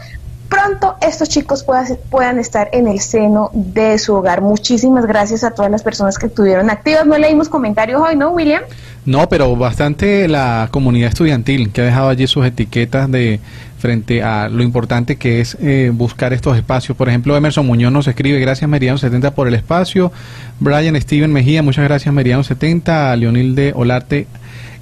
pronto 0.56 0.96
estos 1.00 1.28
chicos 1.28 1.62
puedan, 1.62 1.86
puedan 2.10 2.38
estar 2.38 2.70
en 2.72 2.88
el 2.88 3.00
seno 3.00 3.50
de 3.52 3.98
su 3.98 4.14
hogar. 4.14 4.40
Muchísimas 4.40 5.06
gracias 5.06 5.44
a 5.44 5.50
todas 5.50 5.70
las 5.70 5.82
personas 5.82 6.18
que 6.18 6.26
estuvieron 6.26 6.70
activas. 6.70 7.04
No 7.06 7.18
leímos 7.18 7.48
comentarios 7.48 8.00
hoy, 8.00 8.16
¿no, 8.16 8.30
William? 8.30 8.62
No, 9.04 9.28
pero 9.28 9.54
bastante 9.54 10.28
la 10.28 10.68
comunidad 10.70 11.10
estudiantil 11.10 11.72
que 11.72 11.82
ha 11.82 11.84
dejado 11.84 12.08
allí 12.08 12.26
sus 12.26 12.46
etiquetas 12.46 13.10
de 13.10 13.38
frente 13.78 14.22
a 14.22 14.48
lo 14.48 14.62
importante 14.62 15.16
que 15.16 15.40
es 15.40 15.56
eh, 15.60 15.90
buscar 15.92 16.32
estos 16.32 16.56
espacios. 16.56 16.96
Por 16.96 17.08
ejemplo, 17.08 17.36
Emerson 17.36 17.66
Muñoz 17.66 17.92
nos 17.92 18.08
escribe, 18.08 18.40
gracias 18.40 18.68
Meridiano70 18.68 19.32
por 19.32 19.48
el 19.48 19.54
espacio. 19.54 20.10
Brian 20.58 20.98
Steven 21.00 21.32
Mejía, 21.32 21.62
muchas 21.62 21.84
gracias 21.84 22.14
Meridiano70. 22.14 23.16
Leonil 23.16 23.54
de 23.54 23.72
Olarte, 23.76 24.26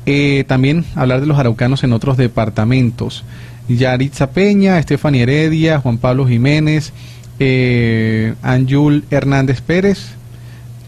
eh, 0.06 0.44
también 0.46 0.84
hablar 0.94 1.20
de 1.20 1.26
los 1.26 1.38
araucanos 1.38 1.82
en 1.82 1.92
otros 1.92 2.16
departamentos. 2.16 3.24
Yaritza 3.68 4.30
Peña, 4.30 4.78
Estefania 4.78 5.22
Heredia, 5.22 5.78
Juan 5.78 5.98
Pablo 5.98 6.26
Jiménez, 6.26 6.92
eh, 7.38 8.34
Anjul 8.42 9.04
Hernández 9.10 9.60
Pérez, 9.60 10.10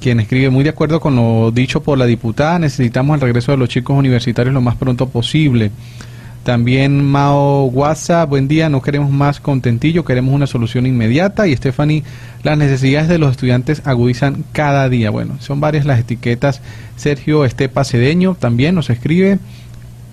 quien 0.01 0.21
escribe 0.21 0.51
muy 0.51 0.65
de 0.65 0.71
acuerdo 0.71 1.01
con 1.01 1.17
lo 1.17 1.51
dicho 1.51 1.83
por 1.83 1.99
la 1.99 2.07
diputada, 2.07 2.59
necesitamos 2.59 3.15
el 3.15 3.21
regreso 3.23 3.53
de 3.53 3.59
los 3.59 3.69
chicos 3.69 3.97
universitarios 3.97 4.55
lo 4.55 4.61
más 4.61 4.77
pronto 4.77 5.09
posible. 5.09 5.71
También 6.47 7.05
Mao 7.05 7.65
WhatsApp, 7.65 8.29
buen 8.29 8.47
día, 8.47 8.69
no 8.69 8.81
queremos 8.81 9.11
más 9.11 9.41
contentillo, 9.41 10.05
queremos 10.05 10.33
una 10.33 10.47
solución 10.47 10.87
inmediata. 10.87 11.49
Y 11.49 11.57
Stephanie, 11.57 12.05
las 12.45 12.57
necesidades 12.57 13.09
de 13.09 13.19
los 13.19 13.33
estudiantes 13.33 13.83
agudizan 13.85 14.45
cada 14.53 14.89
día. 14.89 15.11
Bueno, 15.11 15.39
son 15.41 15.59
varias 15.59 15.87
las 15.87 15.99
etiquetas. 15.99 16.61
Sergio 16.95 17.45
Estepa 17.45 17.83
Cedeño 17.83 18.37
también 18.39 18.77
nos 18.77 18.91
escribe. 18.91 19.41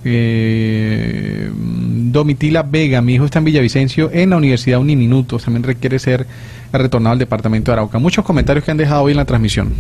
Eh, 0.06 1.50
Domitila 1.54 2.64
Vega, 2.64 3.02
mi 3.02 3.16
hijo 3.16 3.26
está 3.26 3.40
en 3.40 3.46
Villavicencio 3.46 4.10
en 4.12 4.30
la 4.30 4.38
Universidad 4.38 4.80
Uniminutos, 4.80 5.44
también 5.44 5.64
requiere 5.64 5.98
ser 6.00 6.28
retornado 6.72 7.14
al 7.14 7.20
departamento 7.20 7.72
de 7.72 7.74
Arauca. 7.74 8.00
Muchos 8.00 8.24
comentarios 8.26 8.66
que 8.66 8.72
han 8.72 8.78
dejado 8.78 9.04
hoy 9.04 9.12
en 9.12 9.18
la 9.18 9.26
transmisión. 9.26 9.74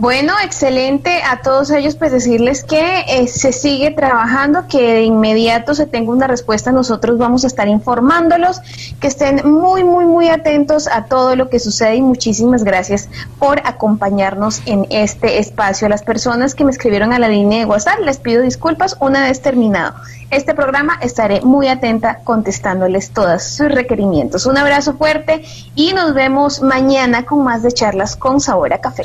Bueno, 0.00 0.32
excelente. 0.42 1.20
A 1.22 1.42
todos 1.42 1.70
ellos, 1.70 1.94
pues 1.94 2.10
decirles 2.10 2.64
que 2.64 3.00
eh, 3.06 3.28
se 3.28 3.52
sigue 3.52 3.90
trabajando, 3.90 4.66
que 4.66 4.94
de 4.94 5.02
inmediato 5.02 5.74
se 5.74 5.84
tenga 5.84 6.10
una 6.10 6.26
respuesta. 6.26 6.72
Nosotros 6.72 7.18
vamos 7.18 7.44
a 7.44 7.48
estar 7.48 7.68
informándolos, 7.68 8.62
que 8.98 9.08
estén 9.08 9.42
muy, 9.44 9.84
muy, 9.84 10.06
muy 10.06 10.30
atentos 10.30 10.88
a 10.88 11.04
todo 11.04 11.36
lo 11.36 11.50
que 11.50 11.60
sucede 11.60 11.96
y 11.96 12.00
muchísimas 12.00 12.64
gracias 12.64 13.10
por 13.38 13.60
acompañarnos 13.66 14.62
en 14.64 14.86
este 14.88 15.38
espacio. 15.38 15.86
A 15.86 15.90
las 15.90 16.02
personas 16.02 16.54
que 16.54 16.64
me 16.64 16.70
escribieron 16.70 17.12
a 17.12 17.18
la 17.18 17.28
línea 17.28 17.58
de 17.58 17.66
WhatsApp, 17.66 18.00
les 18.02 18.16
pido 18.16 18.40
disculpas 18.40 18.96
una 19.00 19.24
vez 19.24 19.42
terminado. 19.42 19.96
Este 20.30 20.54
programa 20.54 20.98
estaré 21.02 21.42
muy 21.42 21.68
atenta 21.68 22.20
contestándoles 22.24 23.10
todos 23.10 23.42
sus 23.42 23.70
requerimientos. 23.70 24.46
Un 24.46 24.56
abrazo 24.56 24.94
fuerte 24.94 25.44
y 25.74 25.92
nos 25.92 26.14
vemos 26.14 26.62
mañana 26.62 27.26
con 27.26 27.44
más 27.44 27.62
de 27.62 27.72
charlas 27.72 28.16
con 28.16 28.40
sabor 28.40 28.72
a 28.72 28.80
café. 28.80 29.04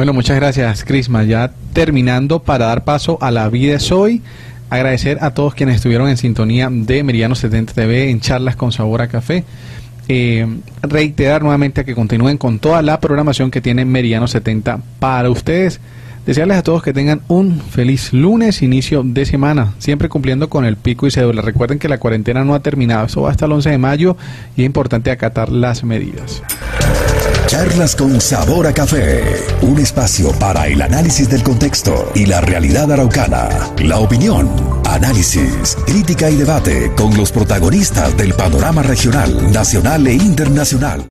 Bueno, 0.00 0.14
muchas 0.14 0.36
gracias, 0.36 0.82
Crisma. 0.82 1.24
Ya 1.24 1.52
terminando 1.74 2.38
para 2.38 2.68
dar 2.68 2.84
paso 2.84 3.18
a 3.20 3.30
la 3.30 3.46
vida 3.50 3.74
es 3.74 3.92
hoy. 3.92 4.22
Agradecer 4.70 5.18
a 5.20 5.34
todos 5.34 5.54
quienes 5.54 5.76
estuvieron 5.76 6.08
en 6.08 6.16
sintonía 6.16 6.70
de 6.72 7.04
Meridiano 7.04 7.34
70 7.34 7.74
TV 7.74 8.08
en 8.08 8.18
charlas 8.20 8.56
con 8.56 8.72
sabor 8.72 9.02
a 9.02 9.08
café. 9.08 9.44
Eh, 10.08 10.46
reiterar 10.80 11.42
nuevamente 11.42 11.84
que 11.84 11.94
continúen 11.94 12.38
con 12.38 12.60
toda 12.60 12.80
la 12.80 12.98
programación 12.98 13.50
que 13.50 13.60
tiene 13.60 13.84
Meridiano 13.84 14.26
70 14.26 14.80
para 15.00 15.28
ustedes. 15.28 15.80
Desearles 16.24 16.56
a 16.56 16.62
todos 16.62 16.82
que 16.82 16.94
tengan 16.94 17.20
un 17.28 17.60
feliz 17.60 18.14
lunes, 18.14 18.62
inicio 18.62 19.02
de 19.04 19.26
semana, 19.26 19.74
siempre 19.80 20.08
cumpliendo 20.08 20.48
con 20.48 20.64
el 20.64 20.76
pico 20.76 21.08
y 21.08 21.10
cédula. 21.10 21.42
Recuerden 21.42 21.78
que 21.78 21.90
la 21.90 21.98
cuarentena 21.98 22.42
no 22.42 22.54
ha 22.54 22.60
terminado, 22.60 23.04
eso 23.04 23.20
va 23.20 23.32
hasta 23.32 23.44
el 23.44 23.52
11 23.52 23.68
de 23.68 23.76
mayo 23.76 24.16
y 24.56 24.62
es 24.62 24.66
importante 24.66 25.10
acatar 25.10 25.52
las 25.52 25.84
medidas. 25.84 26.42
Charlas 27.50 27.96
con 27.96 28.20
sabor 28.20 28.68
a 28.68 28.72
café. 28.72 29.24
Un 29.62 29.80
espacio 29.80 30.30
para 30.38 30.68
el 30.68 30.80
análisis 30.80 31.28
del 31.28 31.42
contexto 31.42 32.12
y 32.14 32.26
la 32.26 32.40
realidad 32.40 32.92
araucana. 32.92 33.48
La 33.78 33.98
opinión, 33.98 34.48
análisis, 34.84 35.76
crítica 35.84 36.30
y 36.30 36.36
debate 36.36 36.92
con 36.96 37.16
los 37.16 37.32
protagonistas 37.32 38.16
del 38.16 38.34
panorama 38.34 38.84
regional, 38.84 39.50
nacional 39.50 40.06
e 40.06 40.14
internacional. 40.14 41.04